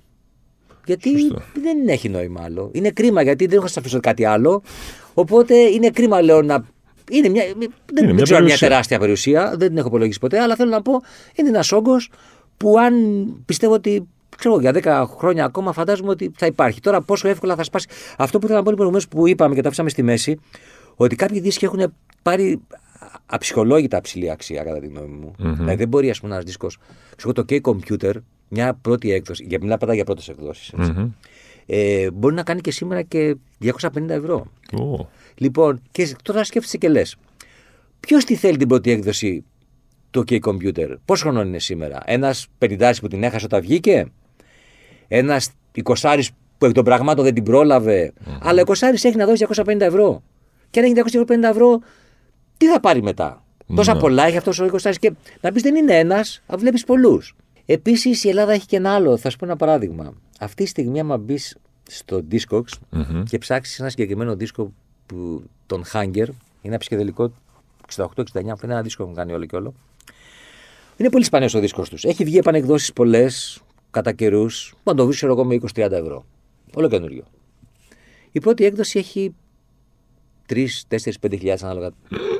Γιατί 0.85 1.09
δεν 1.53 1.87
έχει 1.87 2.09
νόημα 2.09 2.41
άλλο. 2.43 2.69
Είναι 2.73 2.89
κρίμα 2.89 3.21
γιατί 3.21 3.45
δεν 3.45 3.57
έχω 3.57 3.67
σας 3.67 3.77
αφήσω 3.77 3.99
κάτι 3.99 4.25
άλλο. 4.25 4.61
Οπότε 5.13 5.55
είναι 5.55 5.89
κρίμα, 5.89 6.21
λέω, 6.21 6.41
να. 6.41 6.65
Είναι 7.11 7.29
μια, 7.29 7.43
είναι 7.45 7.67
δεν, 7.93 8.13
μια 8.13 8.23
ξέρω 8.23 8.43
μια 8.43 8.57
τεράστια 8.57 8.99
περιουσία, 8.99 9.55
δεν 9.57 9.67
την 9.67 9.77
έχω 9.77 9.87
υπολογίσει 9.87 10.19
ποτέ, 10.19 10.39
αλλά 10.39 10.55
θέλω 10.55 10.69
να 10.69 10.81
πω 10.81 11.01
είναι 11.35 11.49
ένας 11.49 11.71
όγκος 11.71 12.11
που 12.57 12.79
αν 12.79 12.93
πιστεύω 13.45 13.73
ότι 13.73 14.07
ξέρω 14.37 14.59
για 14.59 14.71
10 14.73 15.05
χρόνια 15.17 15.45
ακόμα 15.45 15.73
φαντάζομαι 15.73 16.09
ότι 16.09 16.31
θα 16.37 16.45
υπάρχει. 16.45 16.79
Τώρα 16.79 17.01
πόσο 17.01 17.27
εύκολα 17.27 17.55
θα 17.55 17.63
σπάσει. 17.63 17.87
Αυτό 18.17 18.39
που 18.39 18.45
ήθελα 18.45 18.59
να 18.59 18.65
πω 18.65 18.73
προηγουμένω 18.75 19.03
που 19.09 19.27
είπαμε 19.27 19.55
και 19.55 19.61
τα 19.61 19.67
αφήσαμε 19.67 19.89
στη 19.89 20.03
μέση, 20.03 20.39
ότι 20.95 21.15
κάποιοι 21.15 21.39
δίσκοι 21.39 21.65
έχουν 21.65 21.93
πάρει 22.21 22.61
αψυχολόγητα 23.25 24.01
ψηλή 24.01 24.31
αξία 24.31 24.63
κατά 24.63 24.79
τη 24.79 24.87
γνώμη 24.87 25.07
μου. 25.07 25.31
Mm-hmm. 25.31 25.53
Δηλαδή 25.57 25.75
δεν 25.75 25.87
μπορεί 25.87 26.09
ας 26.09 26.19
πούμε, 26.19 26.33
ένας 26.33 26.45
δίσκος. 26.45 26.77
Ξέρω 27.15 27.33
το 27.33 27.45
K-Computer, 27.49 28.13
μια 28.47 28.73
πρώτη 28.73 29.11
έκδοση, 29.11 29.45
για 29.47 29.57
μιλά 29.61 29.77
πάντα 29.77 29.93
για 29.93 30.03
πρώτες 30.03 30.27
εκδόσεις. 30.27 30.73
Mm-hmm. 30.77 31.09
Ε, 31.65 32.11
μπορεί 32.11 32.35
να 32.35 32.43
κάνει 32.43 32.61
και 32.61 32.71
σήμερα 32.71 33.01
και 33.01 33.35
250 33.63 34.09
ευρώ. 34.09 34.47
Oh. 34.71 35.05
Λοιπόν, 35.35 35.81
και 35.91 36.15
τώρα 36.23 36.43
σκέφτεσαι 36.43 36.77
και 36.77 36.89
λες. 36.89 37.15
Ποιος 37.99 38.25
τη 38.25 38.35
θέλει 38.35 38.57
την 38.57 38.67
πρώτη 38.67 38.91
έκδοση 38.91 39.43
το 40.11 40.23
OK 40.27 40.39
Computer. 40.39 40.95
Πόσο 41.05 41.23
χρόνο 41.23 41.41
είναι 41.41 41.59
σήμερα, 41.59 41.99
Ένας 42.05 42.47
πενηντάρη 42.57 42.99
που 42.99 43.07
την 43.07 43.23
έχασε 43.23 43.45
όταν 43.45 43.61
βγήκε, 43.61 44.05
ένας 45.07 45.51
εικοσάρη 45.71 46.27
που 46.57 46.65
εκ 46.65 46.71
των 46.71 46.83
πραγμάτων 46.83 47.23
δεν 47.23 47.33
την 47.33 47.43
πρόλαβε, 47.43 48.13
mm-hmm. 48.13 48.37
αλλά 48.41 48.57
ο 48.57 48.61
εικοσάρη 48.61 48.95
έχει 48.95 49.15
να 49.15 49.25
δώσει 49.25 49.45
250 49.55 49.79
ευρώ. 49.79 50.23
Και 50.69 50.79
αν 50.79 50.85
έχει 50.85 51.23
250 51.27 51.43
ευρώ, 51.43 51.79
τι 52.57 52.67
θα 52.67 52.79
πάρει 52.79 53.01
μετά; 53.01 53.43
Mm-hmm. 53.69 53.75
Τόσα 53.75 53.97
πολλά 53.97 54.23
έχει 54.23 54.37
αυτός 54.37 54.59
ο 54.59 54.65
εικοσάρη. 54.65 54.97
Και 54.97 55.11
να 55.41 55.51
πεις 55.51 55.61
δεν 55.61 55.75
είναι 55.75 55.97
ένας, 55.97 56.41
αλλά 56.45 56.57
βλέπεις 56.57 56.83
πολλούς. 56.83 57.35
Επίσης 57.65 58.23
η 58.23 58.29
Ελλάδα 58.29 58.51
έχει 58.51 58.65
και 58.65 58.75
ένα 58.75 58.93
άλλο. 58.93 59.17
Θα 59.17 59.29
σου 59.29 59.37
πω 59.37 59.45
ένα 59.45 59.55
παράδειγμα. 59.55 60.13
Αυτή 60.39 60.63
τη 60.63 60.69
στιγμή, 60.69 60.99
άμα 60.99 61.17
μπεις 61.17 61.57
στο 61.89 62.23
Discogs 62.31 62.73
mm-hmm. 62.91 63.23
και 63.29 63.37
ψάξεις 63.37 63.79
ένα 63.79 63.89
συγκεκριμένο 63.89 64.35
δίσκο 64.35 64.73
που, 65.05 65.43
τον 65.65 65.83
Hunger, 65.93 66.15
είναι 66.15 66.35
ένα 66.61 66.77
ψυχεδελικό 66.77 67.31
68-69, 67.95 68.05
που 68.23 68.39
είναι 68.41 68.53
ένα 68.63 68.81
δίσκο 68.81 69.05
που 69.05 69.13
κάνει 69.13 69.33
όλο 69.33 69.45
και 69.45 69.55
όλο. 69.55 69.73
Είναι 70.99 71.09
πολύ 71.09 71.23
σπανίος 71.23 71.53
ο 71.53 71.59
δίσκος 71.59 71.89
τους. 71.89 72.03
Έχει 72.03 72.23
βγει 72.23 72.37
επανεκδόσεις 72.37 72.93
πολλές, 72.93 73.61
κατά 73.91 74.11
καιρούς, 74.11 74.73
που 74.83 74.95
το 74.95 75.05
βρει 75.05 75.17
εγώ 75.21 75.45
με 75.45 75.55
20-30 75.55 75.91
ευρώ. 75.91 76.25
Όλο 76.73 76.87
καινούριο. 76.87 77.23
Η 78.31 78.39
πρώτη 78.39 78.65
έκδοση 78.65 78.99
έχει 78.99 79.35
3, 80.49 80.67
4, 80.87 81.19
5 81.21 81.37
χιλιάδες 81.37 81.63
ανάλογα 81.63 81.91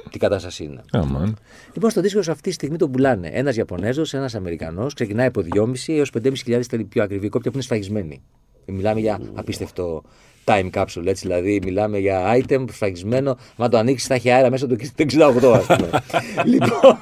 τι 0.09 0.17
κατάσταση 0.17 0.63
είναι. 0.63 0.81
Oh, 0.91 1.33
λοιπόν, 1.73 1.89
στο 1.89 2.01
δίσκο 2.01 2.19
αυτή 2.19 2.41
τη 2.41 2.51
στιγμή 2.51 2.77
τον 2.77 2.91
πουλάνε 2.91 3.29
ένας 3.31 3.55
Ιαπωνέζος, 3.55 4.13
ένας 4.13 4.35
Αμερικανός, 4.35 4.93
ξεκινάει 4.93 5.27
από 5.27 5.41
2,5 5.53 5.73
έως 5.87 6.11
5.500 6.23 6.61
θέλει 6.69 6.83
πιο 6.83 7.03
ακριβή 7.03 7.29
κόπια 7.29 7.51
που 7.51 7.57
είναι 7.57 7.65
σφαγισμένη. 7.65 8.21
Μιλάμε 8.65 8.99
για 8.99 9.19
απίστευτο 9.33 10.03
time 10.49 10.69
capsule, 10.73 11.05
έτσι 11.05 11.27
δηλαδή 11.27 11.59
μιλάμε 11.63 11.97
για 11.97 12.37
item 12.37 12.65
φραγισμένο, 12.71 13.37
μα 13.55 13.69
το 13.69 13.77
ανοίξεις 13.77 14.07
θα 14.07 14.13
έχει 14.13 14.31
αέρα 14.31 14.49
μέσα 14.49 14.67
το 14.67 14.75
68 14.97 15.07
ας 15.53 15.65
πούμε. 15.65 15.89
λοιπόν, 16.53 16.97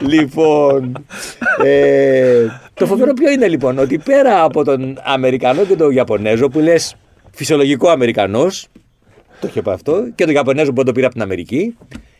λοιπόν 0.12 1.06
ε, 1.62 2.46
το 2.74 2.86
φοβερό 2.86 3.12
ποιο 3.12 3.30
είναι 3.30 3.48
λοιπόν, 3.48 3.78
ότι 3.78 3.98
πέρα 3.98 4.42
από 4.42 4.64
τον 4.64 4.98
Αμερικανό 5.04 5.64
και 5.64 5.76
τον 5.76 5.92
Ιαπωνέζο 5.92 6.48
που 6.48 6.58
λες 6.58 6.96
φυσιολογικό 7.34 7.88
Αμερικανός, 7.88 8.66
το 9.40 9.46
είχε 9.46 9.62
αυτό, 9.64 10.10
και 10.14 10.24
τον 10.24 10.34
Ιαπωνέζο 10.34 10.72
που 10.72 10.82
το 10.82 10.92
πήρε 10.92 11.06
από 11.06 11.14
την 11.14 11.22
Αμερική, 11.22 11.76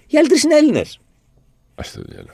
οι 0.06 0.18
άλλοι 0.18 0.28
τρεις 0.28 0.42
είναι 0.42 0.54
Έλληνες. 0.54 1.00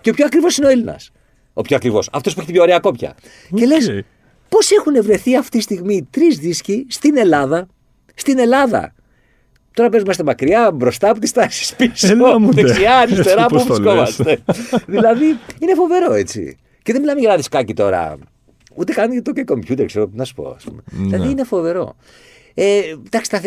Και 0.01 0.11
ο 0.11 0.13
πιο 0.13 0.25
ακριβώ 0.25 0.47
είναι 0.59 0.67
ο 0.67 0.71
Έλληνας. 0.71 1.11
Ο 1.53 1.63
πιο 1.63 1.77
ακριβώ. 1.77 2.03
Αυτός 2.13 2.35
που 2.35 2.41
έχει 2.41 2.47
την 2.47 2.55
πιο 2.55 2.63
ωραία 2.63 2.79
κόπια. 2.79 3.15
Και 3.55 3.67
λες, 3.67 4.03
Πώς 4.51 4.71
έχουν 4.71 5.03
βρεθεί 5.03 5.37
αυτή 5.37 5.57
τη 5.57 5.63
στιγμή 5.63 6.09
τρεις 6.11 6.39
δίσκοι 6.39 6.87
στην 6.89 7.17
Ελλάδα. 7.17 7.69
Στην 8.15 8.39
Ελλάδα. 8.39 8.95
Τώρα 9.75 9.89
παίζουμε 9.89 10.15
μακριά, 10.25 10.71
μπροστά 10.73 11.11
από 11.11 11.21
τις 11.21 11.33
τάσεις 11.33 11.75
πίσω, 11.77 12.17
δεξιά, 12.51 12.99
αριστερά, 12.99 13.47
που 13.47 13.65
βρισκόμαστε. 13.65 14.43
δηλαδή 14.87 15.25
είναι 15.59 15.75
φοβερό 15.75 16.13
έτσι. 16.13 16.59
Και 16.83 16.93
δεν 16.93 17.01
μιλάμε 17.01 17.21
για 17.21 17.29
ένα 17.29 17.37
δισκάκι 17.39 17.75
τώρα. 17.75 18.19
Ούτε 18.75 18.93
καν 18.93 19.13
για 19.13 19.23
το 19.23 19.33
και 19.33 19.45
κομπιούτερ, 19.45 19.87
ξέρω 19.87 20.11
να 20.13 20.25
σου 20.25 20.35
πω. 20.35 20.49
Ας 20.57 20.65
πούμε. 20.65 20.83
Ναι. 20.91 21.05
Δηλαδή 21.05 21.31
είναι 21.31 21.45
φοβερό. 21.45 21.97
Ε, 22.55 22.81
εντάξει, 23.07 23.31
τα, 23.31 23.41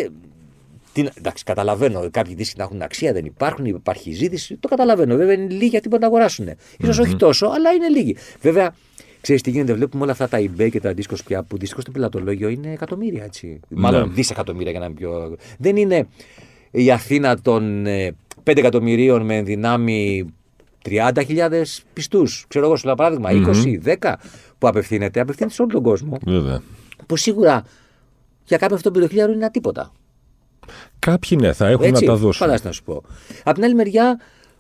Τι, 0.94 1.06
εντάξει, 1.18 1.44
καταλαβαίνω. 1.44 2.10
Κάποιοι 2.12 2.36
δίσκοι 2.36 2.58
να 2.58 2.64
έχουν 2.64 2.82
αξία, 2.82 3.14
δεν 3.14 3.26
υπάρχουν, 3.26 3.66
υπάρχει 3.66 4.12
ζήτηση. 4.12 4.58
Το 4.58 4.68
καταλαβαίνω. 4.68 5.16
Βέβαια 5.16 5.34
είναι 5.34 5.54
λίγοι 5.54 5.76
αυτοί 5.76 5.90
που 5.90 5.98
να 6.00 6.08
αγοράσουν. 6.08 6.50
σω 6.92 7.02
όχι 7.02 7.16
τόσο, 7.16 7.46
αλλά 7.46 7.72
είναι 7.72 7.88
λίγοι. 7.88 8.16
Βέβαια, 8.42 8.76
ξέρεις 9.24 9.42
τι 9.42 9.50
γίνεται, 9.50 9.74
βλέπουμε 9.74 10.04
όλα 10.04 10.12
αυτά 10.12 10.28
τα 10.28 10.40
eBay 10.40 10.70
και 10.72 10.80
τα 10.80 10.94
δίσκο 10.94 11.16
πια 11.26 11.44
που 11.44 11.58
δυστυχώς 11.58 11.84
το 11.84 11.92
πελατολόγιο 11.92 12.50
είναι 12.50 12.72
εκατομμύρια 12.72 13.24
έτσι. 13.24 13.60
Μάλλον 13.70 14.14
δισεκατομμύρια 14.14 14.72
για 14.72 14.80
να 14.80 14.86
είναι 14.86 14.96
πιο. 14.96 15.36
Δεν 15.58 15.76
είναι 15.76 16.08
η 16.72 16.92
Αθήνα 16.92 17.42
των 17.42 17.84
5 17.84 17.88
ε, 17.88 18.12
εκατομμυρίων 18.44 19.26
με 19.26 19.42
δυνάμει 19.42 20.34
30.000 20.90 21.64
πιστούς. 21.94 22.46
Ξέρω 22.48 22.66
εγώ, 22.66 22.76
σε 22.76 22.94
παράδειγμα, 22.98 23.30
20, 23.32 23.96
10 24.02 24.14
που 24.58 24.68
απευθύνεται. 24.68 25.20
Απευθύνεται 25.20 25.56
σε 25.56 25.62
όλο 25.62 25.72
τον 25.72 25.84
κόσμο. 25.84 26.18
Βέβαια. 26.26 26.62
Που 27.06 27.18
σίγουρα 27.18 27.64
για 28.44 28.58
κάποιον 28.58 28.78
αυτό 28.78 28.92
το 28.92 29.08
είναι 29.12 29.22
ένα 29.22 29.52
τίποτα. 29.52 29.92
Κάποιοι 31.00 31.38
ναι, 31.42 31.54
θα 31.54 31.68
έχουν 31.68 31.86
Έτσι, 31.86 32.06
να 32.06 32.12
τα 32.12 32.18
δώσουν. 32.18 32.46
Φαντάζομαι 32.46 32.70
να 32.70 32.76
σου 32.76 32.84
πω. 32.84 33.04
Απ' 33.44 33.54
την 33.54 33.64
άλλη 33.64 33.76
μεριά, 33.76 34.20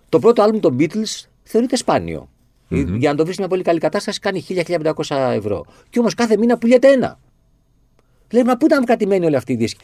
το 0.09 0.19
πρώτο 0.19 0.41
άλμπουμ 0.41 0.59
των 0.59 0.75
Beatles 0.79 1.25
θεωρείται 1.43 1.75
σπάνιο. 1.75 2.29
Mm-hmm. 2.73 2.97
Για 2.97 3.09
να 3.09 3.17
το 3.17 3.25
βρεις 3.25 3.37
μια 3.37 3.47
πολύ 3.47 3.61
καλή 3.61 3.79
κατάσταση 3.79 4.19
κάνει 4.19 4.45
1000-1500 4.49 4.93
ευρώ. 5.09 5.65
Και 5.89 5.99
όμως 5.99 6.13
κάθε 6.13 6.37
μήνα 6.37 6.57
πουλιέται 6.57 6.91
ένα. 6.91 7.19
Λέμε, 8.31 8.55
πού 8.57 8.65
ήταν 8.65 8.85
κρατημένοι 8.85 9.25
όλοι 9.25 9.35
αυτοί 9.35 9.53
οι 9.53 9.55
δίσκοι. 9.55 9.83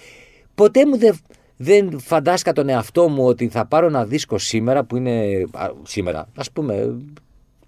Ποτέ 0.55 0.85
μου 0.85 0.97
δεν, 0.97 1.17
δεν 1.57 1.99
φαντάστηκα 1.99 2.53
τον 2.53 2.69
εαυτό 2.69 3.07
μου 3.07 3.25
ότι 3.25 3.47
θα 3.47 3.65
πάρω 3.65 3.85
ένα 3.85 4.05
δίσκο 4.05 4.37
σήμερα 4.37 4.83
που 4.83 4.95
είναι. 4.95 5.45
Α, 5.51 5.69
σήμερα, 5.83 6.27
ας 6.35 6.51
πούμε, 6.51 6.95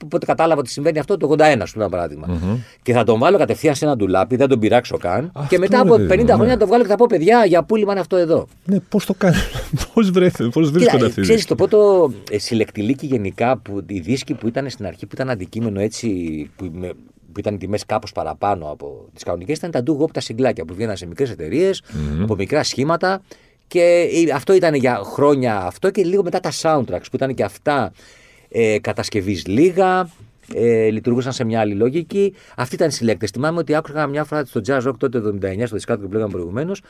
Οπότε 0.04 0.26
κατάλαβα 0.26 0.60
ότι 0.60 0.70
συμβαίνει 0.70 1.00
αυτό 1.00 1.18
το 1.18 1.36
81, 1.38 1.62
σου 1.66 1.80
ένα 1.80 1.90
παράδειγμα. 1.90 2.28
Mm-hmm. 2.30 2.58
Και 2.82 2.94
θα 2.94 3.04
τον 3.04 3.20
βάλω 3.20 3.38
κατευθείαν 3.38 3.76
σε 3.76 3.86
ένα 3.86 3.96
ντουλάπι, 3.96 4.36
δεν 4.36 4.48
τον 4.48 4.60
πειράξω 4.60 4.98
καν. 4.98 5.32
Αυτό 5.34 5.48
και 5.50 5.60
μετά 5.60 5.80
από 5.80 5.94
50 5.94 6.00
ναι. 6.00 6.34
χρόνια 6.34 6.48
θα 6.48 6.58
το 6.58 6.68
βγάλω 6.68 6.84
και 6.84 6.90
θα 6.90 6.96
πω 6.96 7.06
παιδιά, 7.10 7.46
για 7.46 7.64
πούλημα 7.64 7.92
είναι 7.92 8.02
αυτό 8.02 8.16
εδώ; 8.16 8.48
Ναι, 8.66 8.80
πώς 8.80 9.06
το 9.06 9.14
κάνεις, 9.14 9.50
πώς 9.94 10.12
βρέθηκε, 10.12 10.50
πώς 10.50 10.72
βρίσκονται 10.72 11.06
αυτοί. 11.06 11.22
Ξέρεις, 11.22 11.46
το 11.46 11.56
πρώτο 11.56 12.12
ε, 12.32 12.38
συλλεκτηλίκι 12.38 13.06
γενικά, 13.06 13.58
που, 13.58 13.84
οι 13.88 14.00
δίσκοι 14.00 14.34
που 14.34 14.48
ήταν 14.48 14.70
στην 14.70 14.86
αρχή, 14.86 15.06
που 15.06 15.14
ήταν 15.14 15.30
αντικείμενο 15.30 15.80
έτσι. 15.80 16.10
Που, 16.56 16.72
με, 16.74 16.92
που 17.32 17.40
ήταν 17.40 17.58
τιμές 17.58 17.86
κάπως 17.86 18.12
παραπάνω 18.12 18.70
από 18.72 19.06
τις 19.14 19.24
κανονικές, 19.24 19.58
ήταν 19.58 19.72
τα 19.72 19.84
ντου 19.84 20.10
τα 20.14 20.20
συγκλάκια 20.20 20.66
που 20.66 20.74
βγαίναν 20.74 20.98
σε 20.98 21.08
μικρές 21.08 21.30
εταιρείες, 21.30 21.82
mm-hmm. 21.82 22.24
από 22.24 22.36
μικρά 22.36 22.64
σχήματα. 22.64 23.22
Και 23.68 24.08
αυτό 24.34 24.54
ήταν 24.54 24.74
για 24.74 25.02
χρόνια 25.04 25.58
αυτό 25.58 25.90
και 25.90 26.04
λίγο 26.04 26.24
μετά 26.24 26.40
τα 26.40 26.52
soundtracks 26.62 27.06
που 27.10 27.16
ήταν 27.16 27.34
και 27.34 27.44
αυτά 27.44 27.92
ε, 28.52 28.80
κατασκευής 28.80 29.48
λίγα, 29.48 30.10
ε, 30.54 30.90
λειτουργούσαν 30.90 31.34
σε 31.34 31.44
μια 31.44 31.60
άλλη 31.60 31.74
λογική. 31.74 32.34
Αυτή 32.56 32.76
ήταν 32.76 32.88
οι 32.88 32.92
συλλέκτες. 32.92 33.30
Θυμάμαι 33.30 33.60
ότι 33.60 33.76
άκουγα 33.76 34.08
μια 34.08 34.24
φορά 34.24 34.46
στο 34.46 34.62
Jazz 34.68 34.88
Rock 34.88 34.98
τότε 34.98 35.22
το 35.22 35.38
79, 35.42 35.66
στο 35.66 35.76
δισκάτο 35.76 36.08
που 36.08 36.14
λέγαμε 36.14 36.32
προηγουμένως, 36.32 36.82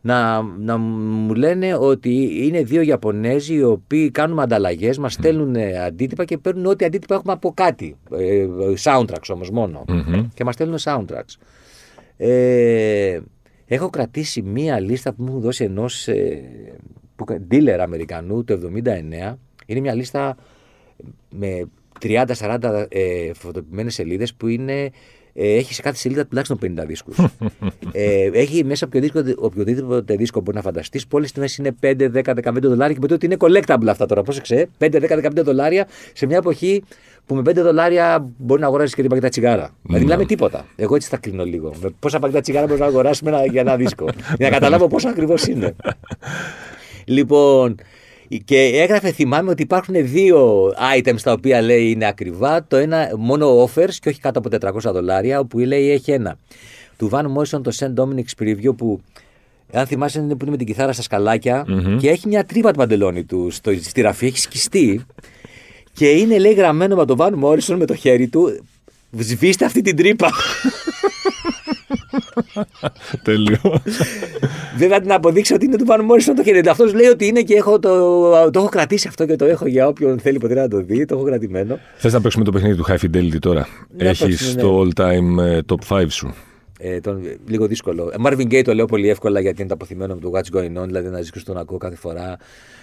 να, 0.00 0.42
να 0.42 0.76
μου 0.76 1.34
λένε 1.34 1.74
ότι 1.74 2.44
είναι 2.46 2.62
δύο 2.62 2.80
Ιαπωνέζοι 2.82 3.54
οι 3.54 3.62
οποίοι 3.62 4.10
κάνουμε 4.10 4.42
ανταλλαγές, 4.42 4.98
μας 4.98 5.12
στέλνουν 5.12 5.56
αντίτυπα 5.86 6.24
και 6.24 6.38
παίρνουν 6.38 6.66
ό,τι 6.66 6.84
αντίτυπα 6.84 7.14
έχουμε 7.14 7.32
από 7.32 7.52
κάτι. 7.54 7.96
Ε, 8.12 8.46
soundtracks 8.82 9.28
όμως 9.32 9.50
μόνο. 9.50 9.84
Mm-hmm. 9.88 10.26
Και 10.34 10.44
μας 10.44 10.54
στέλνουν 10.54 10.78
soundtracks. 10.84 11.34
Ε, 12.16 13.20
έχω 13.66 13.90
κρατήσει 13.90 14.42
μία 14.42 14.80
λίστα 14.80 15.12
που 15.12 15.22
μου 15.22 15.28
έχουν 15.28 15.40
δώσει 15.40 15.64
ενός 15.64 16.08
ε, 16.08 16.42
dealer 17.50 17.78
Αμερικανού 17.80 18.44
το 18.44 18.60
79. 18.84 19.34
Είναι 19.66 19.80
μια 19.80 19.94
λίστα 19.94 20.36
με 21.30 21.68
30-40 22.02 22.86
ε, 22.88 23.32
φωτοποιημένες 23.34 23.94
σελίδες 23.94 24.34
που 24.34 24.46
είναι 24.46 24.90
ε, 25.40 25.54
έχει 25.54 25.74
σε 25.74 25.82
κάθε 25.82 25.96
σελίδα 25.96 26.26
τουλάχιστον 26.26 26.58
50 26.62 26.86
δίσκους. 26.86 27.16
ε, 27.92 28.30
έχει 28.32 28.64
μέσα 28.64 28.86
οποιοδήποτε, 28.86 29.34
οποιοδήποτε 29.38 30.14
δίσκο 30.14 30.40
μπορεί 30.40 30.56
να 30.56 30.62
φανταστείς. 30.62 31.06
Πολλέ 31.06 31.26
τιμές 31.26 31.56
είναι 31.56 31.76
5, 31.80 31.94
10, 32.14 32.22
15 32.22 32.52
δολάρια 32.60 32.94
και 32.94 33.00
μετά 33.00 33.14
ότι 33.14 33.26
είναι 33.26 33.36
collectable 33.38 33.86
αυτά 33.88 34.06
τώρα. 34.06 34.22
Πρόσεξε, 34.22 34.68
5, 34.78 34.86
10, 34.86 35.00
15 35.00 35.30
δολάρια 35.34 35.88
σε 36.12 36.26
μια 36.26 36.36
εποχή 36.36 36.82
που 37.26 37.34
με 37.34 37.40
5 37.40 37.54
δολάρια 37.54 38.28
μπορεί 38.36 38.60
να 38.60 38.66
αγοράσεις 38.66 38.94
και 38.94 39.00
την 39.00 39.10
πακέτα 39.10 39.28
τσιγάρα. 39.28 39.70
Δηλαδή 39.82 40.04
μιλάμε 40.04 40.24
τίποτα. 40.24 40.66
Εγώ 40.76 40.94
έτσι 40.94 41.08
θα 41.08 41.16
κρίνω 41.16 41.44
λίγο. 41.44 41.72
Με 41.82 41.90
πόσα 41.98 42.18
πακέτα 42.18 42.40
τσιγάρα 42.40 42.66
μπορείς 42.66 42.80
να 42.80 42.86
αγοράσεις 42.86 43.28
για 43.50 43.60
ένα 43.60 43.76
δίσκο. 43.76 44.06
για 44.36 44.48
να 44.48 44.54
καταλάβω 44.54 44.88
πόσο 44.88 45.08
ακριβώς 45.08 45.46
είναι. 45.46 45.74
λοιπόν, 47.16 47.74
και 48.44 48.58
έγραφε, 48.58 49.12
θυμάμαι 49.12 49.50
ότι 49.50 49.62
υπάρχουν 49.62 49.94
δύο 49.98 50.68
items 50.96 51.20
τα 51.22 51.32
οποία 51.32 51.62
λέει 51.62 51.90
είναι 51.90 52.06
ακριβά. 52.06 52.64
Το 52.64 52.76
ένα 52.76 53.10
μόνο 53.16 53.64
offers 53.64 53.94
και 54.00 54.08
όχι 54.08 54.20
κάτω 54.20 54.38
από 54.38 54.70
400 54.88 54.92
δολάρια, 54.92 55.40
όπου 55.40 55.58
λέει 55.58 55.90
έχει 55.90 56.10
ένα. 56.10 56.38
Του 56.96 57.10
Van 57.12 57.24
Morrison 57.24 57.62
το 57.62 57.70
St. 57.74 57.94
Dominic's 57.94 58.42
Preview 58.42 58.76
που 58.76 59.00
αν 59.72 59.86
θυμάσαι 59.86 60.18
είναι 60.18 60.34
που 60.34 60.38
είναι 60.40 60.50
με 60.50 60.56
την 60.56 60.66
κιθάρα 60.66 60.92
στα 60.92 61.02
σκαλακια 61.02 61.64
και 62.00 62.08
έχει 62.08 62.28
μια 62.28 62.44
τρύπα 62.44 62.70
του 62.70 62.78
παντελόνι 62.78 63.24
του 63.24 63.50
στο, 63.50 63.72
στη 63.80 64.00
ραφή, 64.00 64.26
έχει 64.26 64.38
σκιστεί 64.38 65.06
και 65.92 66.08
είναι 66.08 66.38
λέει 66.38 66.52
γραμμένο 66.52 66.96
με 66.96 67.04
τον 67.04 67.16
Van 67.20 67.32
Morrison 67.42 67.76
με 67.76 67.84
το 67.84 67.94
χέρι 67.94 68.28
του 68.28 68.60
σβήστε 69.18 69.64
αυτή 69.64 69.80
την 69.80 69.96
τρύπα. 69.96 70.30
Τέλειο. 73.22 73.82
Δεν 74.76 74.88
θα 74.88 75.00
την 75.00 75.12
αποδείξω 75.12 75.54
ότι 75.54 75.64
είναι 75.64 75.76
του 75.76 75.84
Van 75.88 75.98
Morrison 76.00 76.32
το 76.36 76.42
χέρι. 76.42 76.68
Αυτός 76.68 76.94
λέει 76.94 77.06
ότι 77.06 77.26
είναι 77.26 77.42
και 77.42 77.54
έχω 77.54 77.78
το, 77.78 78.50
το 78.50 78.58
έχω 78.58 78.68
κρατήσει 78.68 79.08
αυτό 79.08 79.26
και 79.26 79.36
το 79.36 79.44
έχω 79.44 79.66
για 79.66 79.86
όποιον 79.88 80.18
θέλει 80.18 80.38
ποτέ 80.38 80.54
να 80.54 80.68
το 80.68 80.82
δει. 80.82 81.04
Το 81.04 81.14
έχω 81.14 81.24
κρατημένο. 81.24 81.78
Θες 81.96 82.12
να 82.12 82.20
παίξουμε 82.20 82.44
το 82.44 82.52
παιχνίδι 82.52 82.76
του 82.76 82.84
High 82.88 82.98
Fidelity 82.98 83.38
τώρα; 83.38 83.68
Έχεις 83.96 84.54
ναι. 84.54 84.62
το 84.62 84.80
all 84.80 85.00
time 85.02 85.38
ε, 85.38 85.58
top 85.68 85.98
5 86.00 86.06
σου; 86.08 86.34
Ε, 86.78 87.00
τον, 87.00 87.22
λίγο 87.46 87.66
δύσκολο. 87.66 88.10
Ε, 88.12 88.16
Marvin 88.24 88.52
Gaye 88.52 88.62
το 88.64 88.74
λέω 88.74 88.84
πολύ 88.84 89.08
εύκολα 89.08 89.40
γιατί 89.40 89.58
είναι 89.60 89.68
το 89.68 89.74
αποθυμένο 89.74 90.14
μου 90.14 90.20
του 90.20 90.32
What's 90.34 90.56
Going 90.56 90.82
On. 90.82 90.86
Δηλαδή 90.86 91.08
να 91.08 91.20
ζήσω 91.20 91.44
τον 91.44 91.58
ακούω 91.58 91.78
κάθε 91.78 91.96
φορά. 91.96 92.36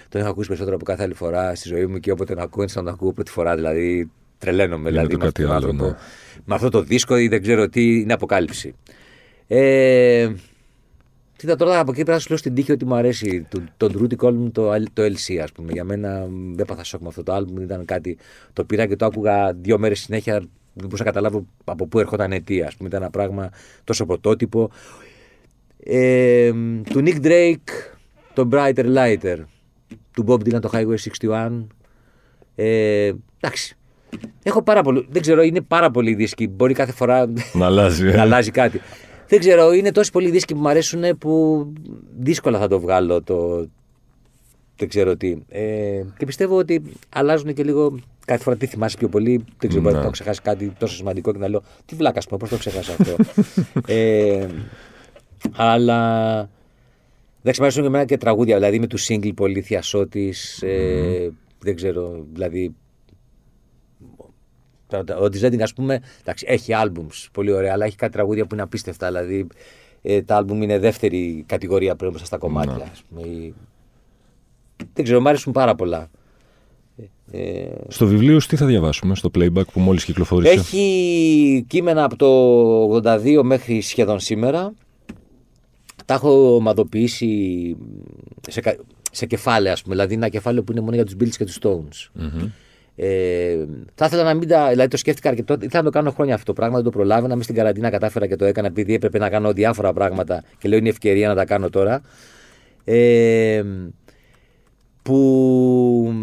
Τον 0.08 0.20
έχω 0.20 0.30
ακούσει 0.30 0.46
περισσότερο 0.46 0.76
από 0.76 0.84
κάθε 0.84 1.02
άλλη 1.02 1.14
φορά 1.14 1.54
στη 1.54 1.68
ζωή 1.68 1.86
μου 1.86 1.98
και 1.98 2.10
όποτε 2.10 2.34
τον 2.34 2.42
ακούω, 2.42 2.64
να 2.64 2.72
τον 2.72 2.88
ακούω 2.88 3.12
πρώτη 3.12 3.30
φορά. 3.30 3.54
Δηλαδή 3.54 4.10
τρελαίνομαι. 4.38 4.90
Δηλαδή, 4.90 5.16
με, 5.16 5.26
αυτό, 5.26 5.52
άλλο, 5.52 5.72
ναι. 5.72 5.94
με 6.44 6.54
αυτό 6.54 6.68
το 6.68 6.82
δίσκο 6.82 7.18
ή 7.18 7.28
δεν 7.28 7.42
ξέρω 7.42 7.68
τι 7.68 8.00
είναι 8.00 8.12
αποκάλυψη. 8.12 8.74
Ε, 9.48 10.32
Κοίτα 11.36 11.56
τώρα 11.56 11.78
από 11.78 11.92
εκεί 11.92 12.02
πέρα 12.02 12.18
σου 12.18 12.28
λέω 12.28 12.38
στην 12.38 12.54
τύχη 12.54 12.72
ότι 12.72 12.84
μου 12.84 12.94
αρέσει 12.94 13.46
τον, 13.48 13.68
τον 13.76 13.92
Rudy 14.00 14.24
Colm 14.24 14.52
το, 14.52 14.70
το 14.92 15.02
LC 15.02 15.36
ας 15.42 15.52
πούμε. 15.52 15.72
Για 15.72 15.84
μένα 15.84 16.26
δεν 16.54 16.66
πάθα 16.66 16.84
σοκ 16.84 17.00
με 17.00 17.08
αυτό 17.08 17.22
το 17.22 17.36
album. 17.36 17.60
Ήταν 17.60 17.84
κάτι. 17.84 18.18
Το 18.52 18.64
πήρα 18.64 18.86
και 18.86 18.96
το 18.96 19.06
άκουγα 19.06 19.52
δύο 19.52 19.78
μέρες 19.78 20.00
συνέχεια. 20.00 20.38
Δεν 20.38 20.48
μπορούσα 20.84 21.04
να 21.04 21.10
καταλάβω 21.10 21.46
από 21.64 21.86
πού 21.86 21.98
ερχόταν 21.98 22.32
αιτία. 22.32 22.66
Α 22.66 22.70
πούμε. 22.76 22.88
Ήταν 22.88 23.02
ένα 23.02 23.10
πράγμα 23.10 23.50
τόσο 23.84 24.06
πρωτότυπο. 24.06 24.70
Ε, 25.84 26.52
του 26.90 27.02
Nick 27.04 27.24
Drake 27.24 27.94
το 28.32 28.48
Brighter 28.52 28.96
Lighter. 28.96 29.36
Του 30.12 30.24
Bob 30.26 30.34
Dylan 30.34 30.60
το 30.60 30.70
Highway 30.72 30.96
61. 31.28 31.64
Ε, 32.54 33.12
εντάξει. 33.40 33.76
Έχω 34.42 34.62
πάρα 34.62 34.82
πολύ. 34.82 35.06
Δεν 35.10 35.22
ξέρω, 35.22 35.42
είναι 35.42 35.60
πάρα 35.60 35.90
πολύ 35.90 36.14
δίσκοι. 36.14 36.48
Μπορεί 36.48 36.74
κάθε 36.74 36.92
φορά 36.92 37.32
να 37.52 37.66
αλλάζει, 37.66 38.04
να 38.04 38.20
αλλάζει 38.20 38.50
κάτι. 38.50 38.80
Δεν 39.28 39.38
ξέρω, 39.38 39.72
είναι 39.72 39.92
τόσοι 39.92 40.10
πολλοί 40.10 40.30
δίσκοι 40.30 40.54
που 40.54 40.60
μου 40.60 40.68
αρέσουν 40.68 41.18
που 41.18 41.66
δύσκολα 42.18 42.58
θα 42.58 42.68
το 42.68 42.80
βγάλω 42.80 43.22
το. 43.22 43.68
Δεν 44.76 44.88
ξέρω 44.88 45.16
τι. 45.16 45.36
Ε, 45.48 46.02
και 46.18 46.26
πιστεύω 46.26 46.56
ότι 46.56 46.82
αλλάζουν 47.08 47.54
και 47.54 47.64
λίγο. 47.64 47.98
Κάθε 48.24 48.42
φορά 48.42 48.56
τι 48.56 48.66
θυμάσαι 48.66 48.96
πιο 48.96 49.08
πολύ. 49.08 49.44
Δεν 49.58 49.68
ξέρω, 49.68 49.82
μπορεί 49.82 49.94
να 49.94 50.00
έχω 50.00 50.10
ξεχάσει 50.10 50.40
κάτι 50.42 50.72
τόσο 50.78 50.94
σημαντικό 50.94 51.32
και 51.32 51.38
να 51.38 51.48
λέω 51.48 51.62
Τι 51.84 51.94
βλάκα 51.94 52.20
πω, 52.28 52.36
πώς 52.36 52.48
το 52.48 52.56
ξεχάσα 52.56 52.92
αυτό. 52.98 53.16
ε, 53.92 54.46
αλλά. 55.56 56.38
Εντάξει, 57.40 57.60
μου 57.60 57.66
αρέσουν 57.66 57.82
και 57.82 57.88
εμένα 57.88 58.04
και 58.04 58.16
τραγούδια. 58.16 58.54
Δηλαδή 58.56 58.78
με 58.78 58.86
τους 58.86 59.06
single 59.10 59.34
πολύ 59.34 59.60
θειασότη. 59.60 60.34
Ε, 60.60 61.28
δεν 61.58 61.74
ξέρω, 61.74 62.26
δηλαδή 62.32 62.74
ο 65.20 65.28
Τζέντινγκ, 65.28 65.62
ας 65.62 65.72
πούμε, 65.72 66.00
εντάξει, 66.20 66.46
έχει 66.48 66.72
albums 66.74 67.26
πολύ 67.32 67.52
ωραία, 67.52 67.72
αλλά 67.72 67.84
έχει 67.84 67.96
κάτι 67.96 68.12
τραγούδια 68.12 68.46
που 68.46 68.54
είναι 68.54 68.62
απίστευτα. 68.62 69.06
Δηλαδή, 69.06 69.46
ε, 70.02 70.22
τα 70.22 70.44
album 70.44 70.54
είναι 70.54 70.78
δεύτερη 70.78 71.44
κατηγορία 71.46 71.96
πριν 71.96 72.18
στα 72.22 72.38
κομμάτια. 72.38 72.92
Ναι. 73.08 73.22
Δεν 74.92 75.04
ξέρω, 75.04 75.20
μου 75.20 75.28
αρέσουν 75.28 75.52
πάρα 75.52 75.74
πολλά. 75.74 76.10
Ε, 77.30 77.66
στο 77.88 78.06
βιβλίο 78.06 78.38
τι 78.38 78.56
θα 78.56 78.66
διαβάσουμε, 78.66 79.14
στο 79.14 79.30
playback 79.34 79.66
που 79.72 79.80
μόλις 79.80 80.04
κυκλοφόρησε; 80.04 80.52
Έχει 80.52 81.64
κείμενα 81.68 82.04
από 82.04 82.16
το 82.16 83.10
82 83.12 83.40
μέχρι 83.42 83.80
σχεδόν 83.80 84.20
σήμερα. 84.20 84.72
Τα 86.04 86.14
έχω 86.14 86.54
ομαδοποιήσει 86.54 87.76
σε, 88.48 88.78
σε 89.10 89.26
κεφάλαια, 89.26 89.72
ας 89.72 89.82
πούμε. 89.82 89.94
Δηλαδή 89.94 90.14
ένα 90.14 90.28
κεφάλαιο 90.28 90.62
που 90.62 90.72
είναι 90.72 90.80
μόνο 90.80 90.94
για 90.94 91.04
τους 91.04 91.14
Bills 91.20 91.36
και 91.36 91.44
τους 91.44 91.58
Stones. 91.62 92.20
mm 92.20 92.48
ε, 92.96 93.64
θα 93.94 94.04
ήθελα 94.04 94.22
να 94.22 94.34
μην 94.34 94.48
τα. 94.48 94.68
Δηλαδή 94.68 94.88
το 94.88 94.96
σκέφτηκα 94.96 95.28
αρκετό. 95.28 95.54
Ήθελα 95.54 95.82
να 95.82 95.82
το 95.82 95.90
κάνω 95.90 96.10
χρόνια 96.10 96.34
αυτό 96.34 96.46
το 96.46 96.52
πράγμα. 96.52 96.74
Δεν 96.74 96.84
το 96.84 96.90
προλάβαινα. 96.90 97.34
Είμαι 97.34 97.42
στην 97.42 97.54
καραντίνα 97.54 97.90
κατάφερα 97.90 98.26
και 98.26 98.36
το 98.36 98.44
έκανα 98.44 98.66
επειδή 98.66 98.94
έπρεπε 98.94 99.18
να 99.18 99.28
κάνω 99.28 99.52
διάφορα 99.52 99.92
πράγματα 99.92 100.42
και 100.58 100.68
λέω 100.68 100.78
είναι 100.78 100.88
ευκαιρία 100.88 101.28
να 101.28 101.34
τα 101.34 101.44
κάνω 101.44 101.70
τώρα. 101.70 102.00
Ε, 102.84 103.62
που 105.02 106.14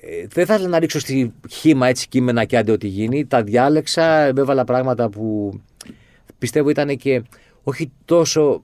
ε, 0.00 0.26
δεν 0.28 0.46
θα 0.46 0.54
ήθελα 0.54 0.68
να 0.68 0.78
ρίξω 0.78 0.98
στο 0.98 1.32
χύμα 1.50 1.88
έτσι 1.88 2.08
κείμενα 2.08 2.44
και 2.44 2.56
άντε 2.56 2.72
ό,τι 2.72 2.86
γίνει. 2.86 3.26
Τα 3.26 3.42
διάλεξα, 3.42 4.04
έβαλα 4.24 4.64
πράγματα 4.64 5.08
που 5.08 5.52
πιστεύω 6.38 6.68
ήταν 6.68 6.96
και 6.96 7.22
όχι 7.62 7.92
τόσο 8.04 8.62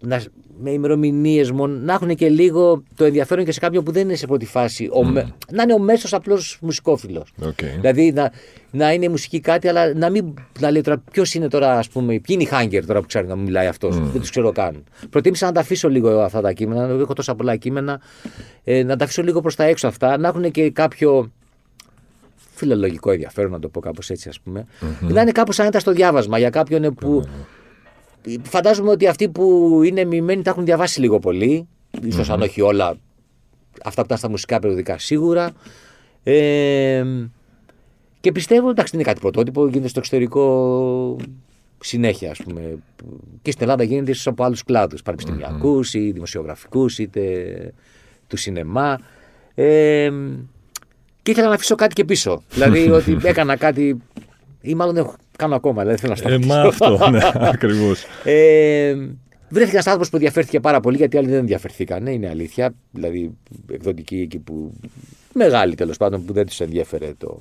να, 0.00 0.22
με 0.62 0.70
ημερομηνίες 0.70 1.50
μόνο, 1.50 1.74
να 1.74 1.92
έχουν 1.92 2.14
και 2.14 2.28
λίγο 2.28 2.82
το 2.96 3.04
ενδιαφέρον 3.04 3.44
και 3.44 3.52
σε 3.52 3.60
κάποιον 3.60 3.84
που 3.84 3.92
δεν 3.92 4.02
είναι 4.02 4.14
σε 4.14 4.26
πρώτη 4.26 4.46
φάση. 4.46 4.88
Ο, 4.92 5.04
με- 5.04 5.34
να 5.52 5.62
είναι 5.62 5.72
ο 5.74 5.78
μέσος 5.78 6.12
απλός 6.14 6.58
μουσικόφιλος. 6.60 7.32
Οκ. 7.42 7.64
Δηλαδή 7.80 8.12
να, 8.12 8.32
να 8.70 8.92
είναι 8.92 9.04
η 9.04 9.08
μουσική 9.08 9.40
κάτι, 9.40 9.68
αλλά 9.68 9.94
να 9.94 10.10
μην 10.10 10.34
να 10.60 10.70
λέει 10.70 10.80
τώρα 10.82 11.02
ποιος 11.12 11.34
είναι 11.34 11.48
τώρα, 11.48 11.78
ας 11.78 11.88
πούμε, 11.88 12.06
ποιοι 12.06 12.22
είναι 12.28 12.42
οι 12.42 12.46
Χάγκερ 12.46 12.86
τώρα 12.86 13.00
που 13.00 13.06
ξέρει 13.06 13.26
να 13.26 13.36
μου 13.36 13.42
μιλάει 13.42 13.66
αυτός. 13.66 13.98
Δεν 13.98 14.20
τους 14.20 14.30
ξέρω 14.30 14.52
καν. 14.52 14.84
Προτίμησα 15.10 15.46
να 15.46 15.52
τα 15.52 15.60
αφήσω 15.60 15.88
λίγο 15.88 16.20
αυτά 16.20 16.40
τα 16.40 16.52
κείμενα, 16.52 16.82
έχω 17.00 17.12
τόσα 17.12 17.34
πολλά 17.34 17.56
κείμενα, 17.56 18.00
ε, 18.64 18.82
να 18.82 18.96
τα 18.96 19.04
αφήσω 19.04 19.22
λίγο 19.22 19.40
προς 19.40 19.54
τα 19.56 19.64
έξω 19.64 19.86
αυτά, 19.86 20.18
να 20.18 20.28
έχουν 20.28 20.50
και 20.50 20.70
κάποιο 20.70 21.30
φιλολογικό 22.54 23.10
ενδιαφέρον, 23.10 23.50
να 23.50 23.58
το 23.58 23.68
πω 23.68 23.80
κάπως 23.80 24.10
έτσι, 24.10 24.28
ας 24.28 24.40
πούμε. 24.40 24.66
Να 25.00 25.20
είναι 25.20 25.32
κάπως 25.32 25.58
άνετα 25.60 25.78
στο 25.78 25.92
διάβασμα 25.92 26.38
για 26.38 26.50
κάποιον 26.50 26.94
που. 26.94 27.24
Φαντάζομαι 28.42 28.90
ότι 28.90 29.06
αυτοί 29.06 29.28
που 29.28 29.70
είναι 29.84 30.04
μοιημένοι 30.04 30.42
τα 30.42 30.50
έχουν 30.50 30.64
διαβάσει 30.64 31.00
λίγο 31.00 31.18
πολύ. 31.18 31.68
Ίσως 32.04 32.30
αν 32.30 32.40
όχι 32.42 32.60
όλα 32.60 32.96
αυτά 33.84 34.00
που 34.00 34.06
ήταν 34.06 34.18
στα 34.18 34.28
μουσικά 34.30 34.58
περιοδικά 34.58 34.98
σίγουρα. 34.98 35.50
Ε, 36.22 37.04
και 38.20 38.32
πιστεύω, 38.32 38.70
εντάξει, 38.70 38.90
δεν 38.90 39.00
είναι 39.00 39.08
κάτι 39.08 39.20
πρωτότυπο, 39.20 39.66
γίνεται 39.68 39.88
στο 39.88 39.98
εξωτερικό 39.98 41.16
συνέχεια, 41.80 42.30
ας 42.30 42.38
πούμε. 42.42 42.78
Και 43.42 43.50
στην 43.50 43.62
Ελλάδα 43.62 43.82
γίνεται 43.82 44.10
ίσως 44.10 44.26
από 44.26 44.44
άλλους 44.44 44.64
κλάδους, 44.64 45.02
πανεπιστημιακούς 45.02 45.94
ή 45.94 46.10
δημοσιογραφικούς, 46.12 46.98
είτε 46.98 47.72
του 48.26 48.36
σινεμά. 48.36 48.98
Ε, 49.54 50.10
και 51.22 51.30
ήθελα 51.30 51.48
να 51.48 51.54
αφήσω 51.54 51.74
κάτι 51.74 51.94
και 51.94 52.04
πίσω. 52.04 52.42
δηλαδή 52.54 52.90
ότι 52.90 53.18
έκανα 53.22 53.56
κάτι, 53.56 53.96
ή 54.60 54.74
μάλλον 54.74 54.94
δεν 54.94 55.04
έχω- 55.04 55.16
κάνω 55.40 55.54
ακόμα, 55.54 55.82
δηλαδή 55.82 56.00
θέλω 56.00 56.14
να 56.22 56.32
Ε, 56.34 56.38
σταματήσω. 56.40 56.54
μα 56.54 56.60
αυτό, 56.68 57.10
ναι, 57.10 57.48
ακριβώς. 57.48 58.04
Ε, 58.24 58.94
βρέθηκε 59.48 59.76
ένα 59.76 59.84
άνθρωπος 59.86 60.08
που 60.10 60.16
ενδιαφέρθηκε 60.16 60.60
πάρα 60.60 60.80
πολύ 60.80 60.96
γιατί 60.96 61.16
οι 61.16 61.18
άλλοι 61.18 61.28
δεν 61.28 61.38
ενδιαφερθήκαν. 61.38 62.06
Είναι 62.06 62.28
αλήθεια. 62.28 62.74
Δηλαδή, 62.90 63.30
εκδοτικοί 63.72 64.16
εκεί 64.20 64.38
που. 64.38 64.72
Μεγάλοι 65.34 65.74
τέλος 65.74 65.96
πάντων 65.96 66.24
που 66.24 66.32
δεν 66.32 66.46
τους 66.46 66.60
ενδιαφέρε 66.60 67.12
το, 67.18 67.40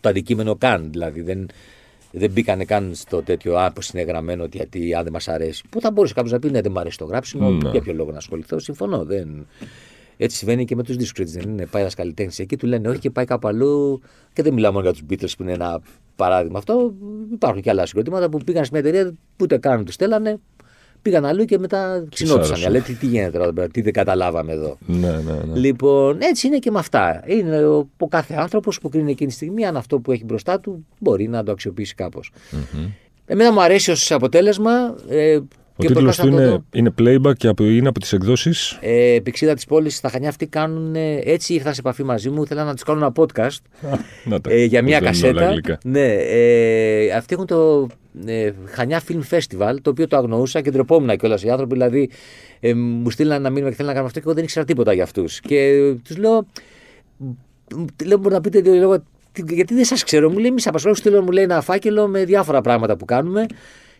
το 0.00 0.08
αντικείμενο 0.08 0.56
καν. 0.56 0.88
Δηλαδή, 0.90 1.20
δεν, 1.20 1.46
δεν 2.10 2.30
μπήκανε 2.30 2.64
καν 2.64 2.90
στο 2.94 3.22
τέτοιο 3.22 3.56
Α, 3.58 3.72
πώς 3.72 3.88
είναι 3.88 4.02
γραμμένο 4.02 4.42
ότι 4.42 4.56
γιατί 4.56 4.94
αν 4.94 5.02
δεν 5.02 5.12
μας 5.12 5.28
αρέσει. 5.28 5.62
Που 5.70 5.80
θα 5.80 5.90
μπορούσε 5.90 6.14
κάποιος 6.14 6.32
να 6.32 6.38
πει 6.38 6.50
Ναι, 6.50 6.60
δεν 6.60 6.72
μου 6.74 6.80
αρέσει 6.80 6.98
το 6.98 7.04
γράψιμο. 7.04 7.50
Ναι. 7.50 7.70
Για 7.70 7.80
ποιο 7.80 7.92
λόγο 7.92 8.10
να 8.10 8.16
ασχοληθώ. 8.16 8.58
Συμφωνώ. 8.58 9.04
Δεν... 9.04 9.46
Έτσι 10.16 10.36
συμβαίνει 10.36 10.64
και 10.64 10.76
με 10.76 10.82
τους 10.82 10.96
δίσκου. 10.96 11.22
Έτσι 11.22 11.38
δεν 11.38 11.50
είναι. 11.50 11.66
Πάει 11.66 11.82
ένας 11.82 11.94
καλλιτέχνης 11.94 12.38
εκεί, 12.38 12.56
του 12.56 12.66
λένε 12.66 12.88
όχι 12.88 12.98
και 12.98 13.10
πάει 13.10 13.24
κάπου 13.24 13.48
αλλού. 13.48 14.00
Και 14.32 14.42
δεν 14.42 14.52
μιλάω 14.54 14.72
μόνο 14.72 14.84
για 14.84 14.92
τους 14.92 15.02
Beatles 15.10 15.32
που 15.36 15.42
είναι 15.42 15.52
ένα 15.52 15.80
παράδειγμα 16.16 16.58
αυτό. 16.58 16.94
Υπάρχουν 17.32 17.62
και 17.62 17.70
άλλα 17.70 17.86
συγκροτήματα 17.86 18.28
που 18.28 18.38
πήγαν 18.38 18.64
σε 18.64 18.70
μια 18.72 18.80
εταιρεία 18.80 19.10
που 19.10 19.16
ούτε 19.42 19.58
καν 19.58 19.84
τους 19.84 19.94
στέλνανε. 19.94 20.38
Πήγαν 21.02 21.24
αλλού 21.24 21.44
και 21.44 21.58
μετά 21.58 22.06
ξυνόντουσαν. 22.10 22.52
άρεσε. 22.52 22.70
Λέει 22.70 22.80
τι, 22.80 22.94
τι 22.94 23.06
γίνεται 23.06 23.30
τώρα, 23.30 23.44
εδώ 23.44 23.52
πέρα, 23.52 23.68
τι 23.68 23.80
δεν 23.80 23.92
καταλάβαμε 23.92 24.52
εδώ. 24.52 24.78
Ναι, 24.86 25.10
ναι, 25.10 25.32
ναι. 25.46 25.58
Λοιπόν, 25.58 26.18
έτσι 26.20 26.46
είναι 26.46 26.58
και 26.58 26.70
με 26.70 26.78
αυτά. 26.78 27.22
Είναι 27.26 27.66
ο, 27.66 27.88
ο 27.98 28.08
κάθε 28.08 28.34
άνθρωπος 28.34 28.80
που 28.80 28.88
κρίνει 28.88 29.10
εκείνη 29.10 29.28
τη 29.28 29.34
στιγμή 29.34 29.66
αν 29.66 29.76
αυτό 29.76 29.98
που 29.98 30.12
έχει 30.12 30.24
μπροστά 30.24 30.60
του 30.60 30.86
μπορεί 30.98 31.28
να 31.28 31.42
το 31.42 31.52
αξιοποιήσει 31.52 31.94
κάπως. 31.94 32.30
Εμένα 33.26 33.52
μου 33.52 33.62
αρέσει 33.62 33.90
ως 33.90 34.10
αποτέλεσμα. 34.12 34.94
Ε, 35.08 35.38
Ο 35.76 35.82
τίτλος 35.84 36.16
προτάσα 36.16 36.22
του 36.22 36.28
να 36.28 36.36
το 36.36 36.42
είναι, 36.42 36.50
δω. 36.50 36.64
είναι 36.72 36.94
playback 37.28 37.36
και 37.36 37.48
από, 37.48 37.64
είναι 37.64 37.88
από 37.88 38.00
τις 38.00 38.12
εκδόσεις. 38.12 38.78
Ε, 38.80 39.18
πηξίδα 39.22 39.54
της 39.54 39.64
πόλης 39.64 39.96
στα 39.96 40.08
Χανιά 40.08 40.28
αυτοί 40.28 40.46
κάνουν. 40.46 40.94
ε, 40.94 41.14
Έτσι 41.24 41.54
ήρθαν 41.54 41.74
σε 41.74 41.80
επαφή 41.80 42.02
μαζί 42.04 42.30
μου. 42.30 42.42
Ήθελα 42.42 42.64
να 42.64 42.72
τους 42.74 42.82
κάνω 42.82 42.98
ένα 42.98 43.12
podcast 43.16 43.56
Να 44.24 44.40
τα. 44.40 44.50
ε, 44.52 44.64
για 44.64 44.82
μια 44.82 45.00
πώς 45.00 45.20
δεν 45.20 45.30
είναι 45.30 45.38
όλα 45.40 45.46
κασέτα. 45.46 45.46
αγγλικά. 45.48 45.78
Ναι, 45.84 46.14
ε, 46.14 47.10
αυτοί 47.12 47.34
έχουν 47.34 47.46
το 47.46 47.88
ε, 48.26 48.50
Χανιά 48.64 49.02
Film 49.08 49.20
Festival, 49.30 49.74
το 49.82 49.90
οποίο 49.90 50.06
το 50.08 50.16
αγνοούσα 50.16 50.60
και 50.60 50.70
ντρεπόμουν 50.70 51.16
κιόλας 51.16 51.42
οι 51.42 51.50
άνθρωποι. 51.50 51.72
Δηλαδή, 51.72 52.10
ε, 52.60 52.74
μου 52.74 53.10
στείλαν 53.10 53.38
ένα 53.38 53.50
μήνυμα 53.50 53.68
και 53.68 53.74
θέλουν 53.76 53.90
να 53.92 53.96
κάνουμε 53.96 54.06
αυτό 54.06 54.18
και 54.20 54.24
εγώ 54.26 54.34
δεν 54.34 54.44
ήξερα 54.44 54.64
τίποτα 54.64 54.92
για 54.92 55.02
αυτούς. 55.02 55.40
Και 55.40 55.92
τους 56.04 56.16
λέω, 56.16 56.46
μ, 57.76 57.84
λέω, 58.04 58.18
μπορεί 58.18 58.34
να 58.34 58.40
πείτε 58.40 58.60
δύο 58.60 58.74
λόγια, 58.74 59.04
«Τι- 59.32 59.54
γιατί 59.54 59.74
δεν 59.74 59.84
σας 59.84 60.04
ξέρω. 60.04 60.30
Μου 60.30 60.38
λέει, 60.38 60.50
μη 60.50 60.60
σα 60.60 60.68
απασχολώ, 60.68 60.94
στείλω 60.94 61.22
μου 61.22 61.30
λέει 61.30 61.44
ένα 61.44 61.60
φάκελο 61.60 62.06
με 62.06 62.24
διάφορα 62.24 62.60
πράγματα 62.60 62.96
που 62.96 63.04
κάνουμε. 63.04 63.46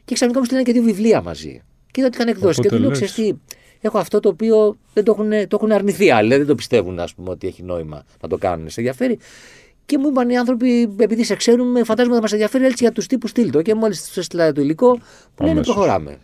Και 0.05 0.15
ξαφνικά 0.15 0.39
μου 0.39 0.45
στείλαν 0.45 0.65
και 0.65 0.73
δύο 0.73 0.83
βιβλία 0.83 1.23
μαζί. 1.23 1.63
Και 1.91 2.01
είδα 2.01 2.07
ότι 2.07 2.17
είχαν 2.17 2.29
εκδώσει. 2.29 2.61
Και 2.61 2.67
Οπότε 2.67 2.77
του 2.77 2.81
λέω, 2.81 2.91
λες. 2.91 2.99
ξέρεις 2.99 3.15
τι, 3.15 3.39
έχω 3.81 3.99
αυτό 3.99 4.21
το 4.21 4.29
οποίο 4.29 4.77
δεν 4.93 5.05
το 5.05 5.13
έχουν, 5.19 5.31
το 5.49 5.57
έχουν 5.57 5.73
αρνηθεί 5.73 6.11
άλλοι. 6.11 6.23
Δηλαδή 6.23 6.39
δεν 6.39 6.49
το 6.49 6.55
πιστεύουν, 6.55 6.99
ας 6.99 7.15
πούμε, 7.15 7.31
ότι 7.31 7.47
έχει 7.47 7.63
νόημα 7.63 8.05
να 8.23 8.29
το 8.29 8.37
κάνουν. 8.39 8.71
Σε 8.71 8.81
ενδιαφέρει. 8.81 9.19
Και 9.87 9.99
μου 9.99 10.09
είπαν 10.09 10.31
οι 10.31 10.39
άνθρωποι, 10.39 10.95
επειδή 10.97 11.25
σε 11.25 11.35
ξέρουμε, 11.35 11.85
φαντάζομαι 11.85 12.15
θα 12.15 12.21
μας 12.21 12.33
ενδιαφέρει 12.33 12.65
έτσι 12.65 12.85
για 12.85 12.93
τους 12.93 13.07
τύπους 13.07 13.31
στείλτο. 13.31 13.63
Και 13.63 13.75
μόλις 13.75 14.07
τους 14.07 14.17
έστειλα 14.17 14.53
το 14.53 14.61
υλικό, 14.61 14.89
μου 14.89 14.99
λένε 15.39 15.51
Αμέσως. 15.51 15.75
προχωράμε. 15.75 16.19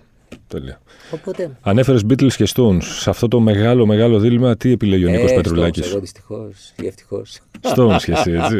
Τέλεια. 0.47 0.81
Οπότε. 1.11 1.57
Ανέφερες 1.61 2.03
Beatles 2.09 2.33
και 2.33 2.49
Stones. 2.55 2.83
Σε 2.83 3.11
αυτό 3.11 3.29
το 3.29 3.41
μεγάλο, 3.41 3.87
μεγάλο 3.87 4.19
δίλημα, 4.19 4.57
τι 4.57 4.71
επιλέγει 4.73 5.05
ο 5.05 5.11
Νίκος 5.11 5.31
ε, 5.31 5.35
Πετρουλάκης; 5.35 5.85
Stones, 5.87 5.91
Εγώ 5.91 6.01
δυστυχώς 6.01 6.73
ή 6.83 6.87
ευτυχώς. 6.87 7.41
Stones 7.77 7.99
και 8.05 8.13
εσύ, 8.13 8.33
έτσι. 8.33 8.57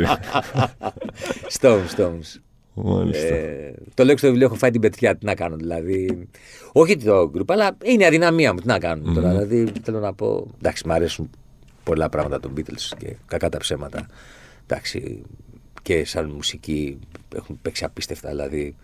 Stones, 1.61 1.97
Stones. 1.97 2.41
Μάλιστα. 2.85 3.35
Ε, 3.35 3.75
το 3.95 4.05
λέω 4.05 4.13
και 4.13 4.19
στο 4.19 4.29
βιβλίο, 4.29 4.47
έχω 4.47 4.55
φάει 4.55 4.71
την 4.71 4.81
πετριά. 4.81 5.17
Τι 5.17 5.25
να 5.27 5.35
κάνω, 5.35 5.57
δηλαδή. 5.57 6.29
Όχι 6.73 6.97
το 6.97 7.31
group, 7.35 7.45
αλλά 7.47 7.77
είναι 7.85 8.03
η 8.03 8.07
αδυναμία 8.07 8.53
μου. 8.53 8.61
Τι 8.61 8.67
να 8.67 8.79
κάνω 8.79 9.13
τώρα. 9.15 9.29
Δηλαδή, 9.31 9.73
θέλω 9.83 9.99
να 10.01 10.13
πω. 10.15 10.47
Εντάξει, 10.59 10.87
μου 10.87 10.93
αρέσουν 10.93 11.31
πολλά 11.85 12.09
πράγματα 12.09 12.41
των 12.41 12.53
Beatles 12.57 12.93
και 12.99 13.17
κακά 13.27 13.49
τα 13.49 13.59
ψέματα. 13.59 14.07
Εντάξει, 14.67 15.23
και 15.83 16.05
σαν 16.05 16.31
μουσική 16.31 16.99
έχουν 17.37 17.59
παίξει 17.63 17.85
απίστευτα. 17.85 18.29
Δηλαδή, 18.29 18.77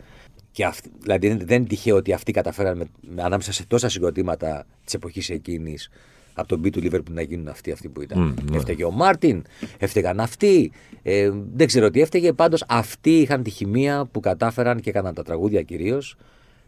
και 0.52 0.64
αυτοί, 0.64 0.90
δηλαδή 1.00 1.28
δεν, 1.28 1.38
δεν 1.44 1.56
είναι 1.56 1.66
τυχαίο 1.66 1.96
ότι 1.96 2.12
αυτοί 2.12 2.32
καταφέραν 2.32 2.76
με, 2.76 2.84
με- 3.14 3.22
ανάμεσα 3.22 3.52
σε 3.52 3.64
τόσα 3.66 3.88
συγκροτήματα 3.88 4.66
της 4.84 4.94
εποχής 4.94 5.30
εκείνης 5.30 5.88
από 6.36 6.48
τον 6.48 6.60
beat 6.64 6.70
του 6.70 6.80
Liverpool 6.82 7.10
να 7.10 7.22
γίνουν 7.22 7.48
αυτοί, 7.48 7.72
αυτοί 7.72 7.88
που 7.88 8.02
ήταν. 8.02 8.38
Έφταιγε 8.54 8.84
ο 8.84 8.90
Μάρτιν, 8.90 9.42
έφταιγαν 9.78 10.20
αυτοί. 10.20 10.72
Ε, 11.02 11.30
δεν 11.54 11.66
ξέρω 11.66 11.90
τι 11.90 12.00
έφταιγε. 12.00 12.32
Πάντως 12.32 12.64
αυτοί 12.68 13.10
είχαν 13.10 13.42
τη 13.42 13.50
χημεία 13.50 14.08
που 14.12 14.20
κατάφεραν 14.20 14.80
και 14.80 14.90
έκαναν 14.90 15.14
τα 15.14 15.22
τραγούδια 15.22 15.62
κυρίως. 15.62 16.16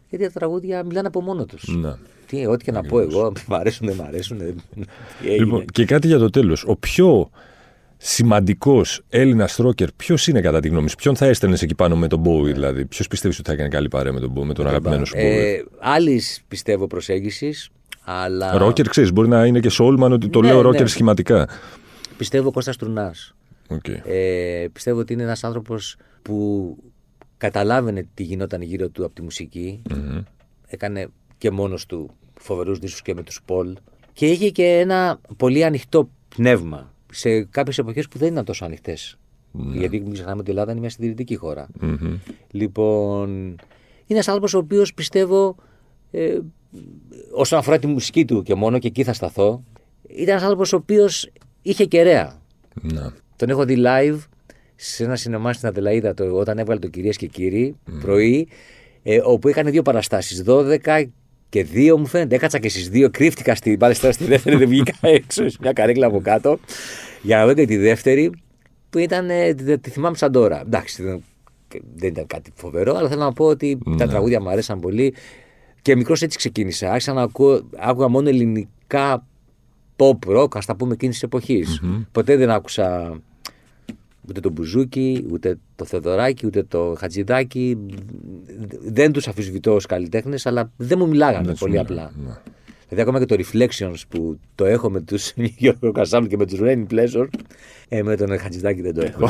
Γιατί 0.09 0.25
τα 0.25 0.31
τραγούδια 0.31 0.83
μιλάνε 0.83 1.07
από 1.07 1.21
μόνο 1.21 1.45
τους. 1.45 1.67
Ναι. 1.67 1.93
Τι, 2.27 2.45
ό,τι 2.45 2.63
και 2.63 2.71
να 2.71 2.83
πω 2.83 2.99
εγώ, 2.99 3.31
μ' 3.47 3.53
αρέσουν, 3.53 3.87
δεν 3.87 3.95
μ' 3.95 4.01
αρέσουν. 4.01 4.37
Τι 4.37 5.27
έγινε. 5.29 5.43
Λοιπόν, 5.43 5.65
και 5.65 5.85
κάτι 5.85 6.07
για 6.07 6.17
το 6.17 6.29
τέλος. 6.29 6.63
Ο 6.67 6.75
πιο 6.75 7.29
σημαντικός 7.97 9.01
Έλληνας 9.09 9.55
ρόκερ, 9.55 9.91
ποιος 9.91 10.27
είναι 10.27 10.41
κατά 10.41 10.59
τη 10.59 10.67
γνώμη 10.67 10.89
σου, 10.89 10.95
ποιον 10.95 11.15
θα 11.15 11.25
έστελνες 11.25 11.61
εκεί 11.61 11.75
πάνω 11.75 11.95
με 11.95 12.07
τον 12.07 12.23
Bowie, 12.25 12.53
δηλαδή; 12.53 12.85
Ποιος 12.85 13.07
πιστεύεις 13.07 13.39
ότι 13.39 13.47
θα 13.47 13.53
έκανε 13.53 13.69
καλή 13.69 13.87
παρέα 13.87 14.13
με 14.13 14.19
τον 14.19 14.33
Bowie, 14.35 14.45
με 14.45 14.53
τον 14.53 14.67
αγαπημένο 14.67 15.05
σου 15.05 15.15
Bowie; 15.15 15.19
ε, 15.19 15.61
Άλλης 15.79 16.43
πιστεύω 16.47 16.87
προσέγγισης, 16.87 17.69
αλλά. 18.11 18.57
Ρόκερ, 18.57 18.87
ξέρεις, 18.87 19.13
μπορεί 19.13 19.27
να 19.27 19.45
είναι 19.45 19.59
και 19.59 19.69
Soulman, 19.79 20.09
ότι 20.11 20.29
το 20.29 20.41
Ναι, 20.41 20.47
λέω 20.47 20.55
ναι. 20.55 20.61
ρόκερ 20.61 20.87
σχηματικά. 20.87 21.49
Πιστεύω 22.17 22.51
Κώστας 22.51 22.77
Τρουνάς. 22.77 23.35
Οκ. 23.67 23.87
Ε, 23.87 24.67
πιστεύω 24.73 24.99
ότι 24.99 25.13
είναι 25.13 25.23
ένας 25.23 25.43
άνθρωπος 25.43 25.95
που 26.21 26.77
καταλάβαινε 27.37 28.07
τι 28.13 28.23
γινόταν 28.23 28.61
γύρω 28.61 28.89
του 28.89 29.05
από 29.05 29.13
τη 29.13 29.21
μουσική. 29.21 29.81
Έκανε 30.67 31.07
και 31.37 31.51
μόνος 31.51 31.85
του 31.85 32.09
φοβερούς 32.39 32.79
δίσκους 32.79 33.01
και 33.01 33.13
με 33.13 33.23
τους 33.23 33.39
Poll. 33.45 33.75
Και 34.13 34.27
είχε 34.27 34.49
και 34.49 34.65
ένα 34.65 35.19
πολύ 35.37 35.63
ανοιχτό 35.63 36.09
πνεύμα 36.35 36.93
σε 37.11 37.43
κάποιες 37.43 37.77
εποχές 37.77 38.07
που 38.07 38.17
δεν 38.17 38.31
ήταν 38.31 38.45
τόσο 38.45 38.65
ανοιχτές. 38.65 39.17
Γιατί 39.51 39.99
μην 39.99 40.13
ξεχνάμε 40.13 40.39
ότι 40.39 40.49
η 40.49 40.51
Ελλάδα 40.51 40.71
είναι 40.71 40.79
μια 40.79 40.89
συντηρητική 40.89 41.35
χώρα. 41.35 41.67
Μμμ. 41.79 42.17
Λοιπόν, 42.51 43.29
είναι 43.29 43.57
ένας 44.07 44.27
άνθρωπος 44.27 44.53
ο 44.53 44.57
οποίος 44.57 44.93
πιστεύω, 44.93 45.55
ε, 46.11 46.37
όσον 47.31 47.59
αφορά 47.59 47.79
τη 47.79 47.87
μουσική 47.87 48.25
του 48.25 48.43
και 48.43 48.55
μόνο 48.55 48.79
και 48.79 48.87
εκεί 48.87 49.03
θα 49.03 49.13
σταθώ, 49.13 49.63
ήταν 50.07 50.27
ένας 50.27 50.41
άνθρωπος 50.41 50.73
ο 50.73 50.75
οποίος 50.75 51.31
είχε 51.61 51.85
κεραία. 51.85 52.41
Να. 52.81 53.13
Τον 53.35 53.49
έχω 53.49 53.65
δει 53.65 53.75
live 53.85 54.17
σε 54.75 55.03
ένα 55.03 55.15
σινεμά 55.15 55.53
στην 55.53 55.67
Αδελαίδα 55.67 56.13
το, 56.13 56.23
όταν 56.23 56.57
έβγαλε 56.57 56.79
το 56.79 56.87
Κυρίες 56.87 57.17
και 57.17 57.27
Κύριοι 57.27 57.75
πρωί, 58.01 58.47
ε, 59.03 59.19
όπου 59.23 59.47
έκανε 59.47 59.69
δύο 59.69 59.81
παραστάσεις, 59.81 60.43
12 60.47 61.05
και 61.49 61.63
δύο 61.63 61.97
μου 61.97 62.05
φαίνεται. 62.05 62.35
Έκατσα 62.35 62.59
και 62.59 62.69
στις 62.69 62.89
δύο, 62.89 63.09
κρύφτηκα 63.09 63.55
στην 63.55 63.77
πάλιστρα 63.77 64.11
στη 64.11 64.23
δεύτερη, 64.23 64.55
δεν 64.55 64.67
βγήκα 64.67 64.93
έξω 65.07 65.49
σε 65.49 65.57
μια 65.61 65.73
καρέκλα 65.73 66.07
από 66.07 66.21
κάτω 66.21 66.59
για 67.21 67.37
να 67.37 67.45
δω 67.45 67.53
και 67.53 67.65
τη 67.65 67.77
δεύτερη 67.77 68.31
που 68.89 68.97
ήταν, 68.97 69.29
ε, 69.29 69.53
τη, 69.53 69.77
τη 69.77 69.89
θυμάμαι 69.89 70.15
σαν 70.15 70.31
τώρα. 70.31 70.61
Εντάξει, 70.61 71.03
δεν, 71.03 71.23
δεν 71.95 72.09
ήταν 72.09 72.27
κάτι 72.27 72.51
φοβερό, 72.55 72.95
αλλά 72.95 73.09
θέλω 73.09 73.21
να 73.21 73.33
πω 73.33 73.45
ότι 73.45 73.77
τα 73.97 74.07
τραγούδια 74.07 74.41
μου 74.41 74.49
αρέσαν 74.49 74.79
πολύ 74.79 75.13
και 75.81 75.95
μικρός 75.95 76.21
έτσι 76.21 76.37
ξεκίνησα. 76.37 76.89
Άρχισα 76.89 77.13
να 77.13 77.21
ακούω, 77.21 77.61
άκουγα 77.77 78.07
μόνο 78.07 78.29
ελληνικά 78.29 79.25
pop 79.95 80.17
rock, 80.37 80.55
ας 80.55 80.65
τα 80.65 80.75
πούμε 80.75 80.93
εκείνης 80.93 81.15
της 81.15 81.23
εποχη 81.23 81.63
Ποτέ 82.11 82.35
δεν 82.35 82.49
άκουσα 82.49 83.17
ούτε 84.29 84.39
το 84.39 84.49
Μπουζούκι, 84.49 85.25
ούτε 85.31 85.57
το 85.75 85.85
Θεοδωράκι, 85.85 86.45
ούτε 86.45 86.63
το 86.63 86.95
Χατζηδάκι. 86.99 87.77
Δεν 88.81 89.11
τους 89.11 89.27
αφισβητώ 89.27 89.73
ως 89.73 89.85
καλλιτέχνες, 89.85 90.45
αλλά 90.45 90.71
δεν 90.77 90.97
μου 90.99 91.07
μιλάγανε 91.07 91.45
Δεν 91.45 91.55
σου 91.55 91.59
πολύ 91.59 91.71
μιλάγανε, 91.71 92.01
απλά. 92.01 92.23
ναι. 92.25 92.37
Δηλαδή, 92.87 93.09
ακόμα 93.09 93.25
και 93.25 93.35
το 93.35 93.43
Reflections 93.43 94.01
που 94.09 94.39
το 94.55 94.65
έχω 94.65 94.89
με 94.89 95.01
τους 95.01 95.33
Γιώργο 95.57 95.91
Κασάμ 95.91 96.25
και 96.25 96.37
με 96.37 96.45
τους 96.45 96.59
Rain 96.61 96.85
Pleasure, 96.91 97.27
ε, 97.87 98.03
με 98.03 98.15
τον 98.15 98.39
Χατζηδάκι 98.39 98.81
δεν 98.81 98.93
το 98.93 99.01
έχω. 99.01 99.29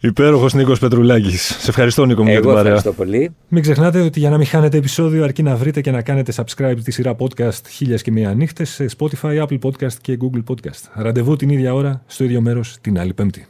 Υπέροχος 0.00 0.54
Νίκος 0.54 0.78
Πετρουλάκης. 0.78 1.42
Σε 1.60 1.68
ευχαριστώ, 1.70 2.04
Νίκο 2.04 2.22
μου, 2.22 2.28
Εγώ 2.28 2.38
για 2.38 2.46
την 2.48 2.54
παρέα. 2.56 2.74
ευχαριστώ 2.74 3.02
πολύ. 3.04 3.30
Μην 3.48 3.62
ξεχνάτε 3.62 4.00
ότι 4.00 4.18
για 4.20 4.30
να 4.30 4.36
μην 4.36 4.46
χάνετε 4.46 4.76
επεισόδιο, 4.76 5.24
αρκεί 5.24 5.42
να 5.42 5.56
βρείτε 5.56 5.80
και 5.80 5.90
να 5.90 6.02
κάνετε 6.02 6.32
subscribe 6.36 6.76
τη 6.84 6.90
σειρά 6.90 7.16
podcast 7.18 7.60
Χίλιε 7.68 7.96
και 7.96 8.10
Μία 8.12 8.34
Νύχτες 8.34 8.70
σε 8.70 8.86
Spotify, 8.98 9.46
Apple 9.46 9.58
Podcast 9.62 9.92
και 10.00 10.18
Google 10.20 10.42
Podcast. 10.50 10.82
Ραντεβού 10.94 11.36
την 11.36 11.48
ίδια 11.48 11.74
ώρα, 11.74 12.02
στο 12.06 12.24
ίδιο 12.24 12.40
μέρος, 12.40 12.76
την 12.80 12.98
άλλη 12.98 13.12
Πέμπτη. 13.14 13.46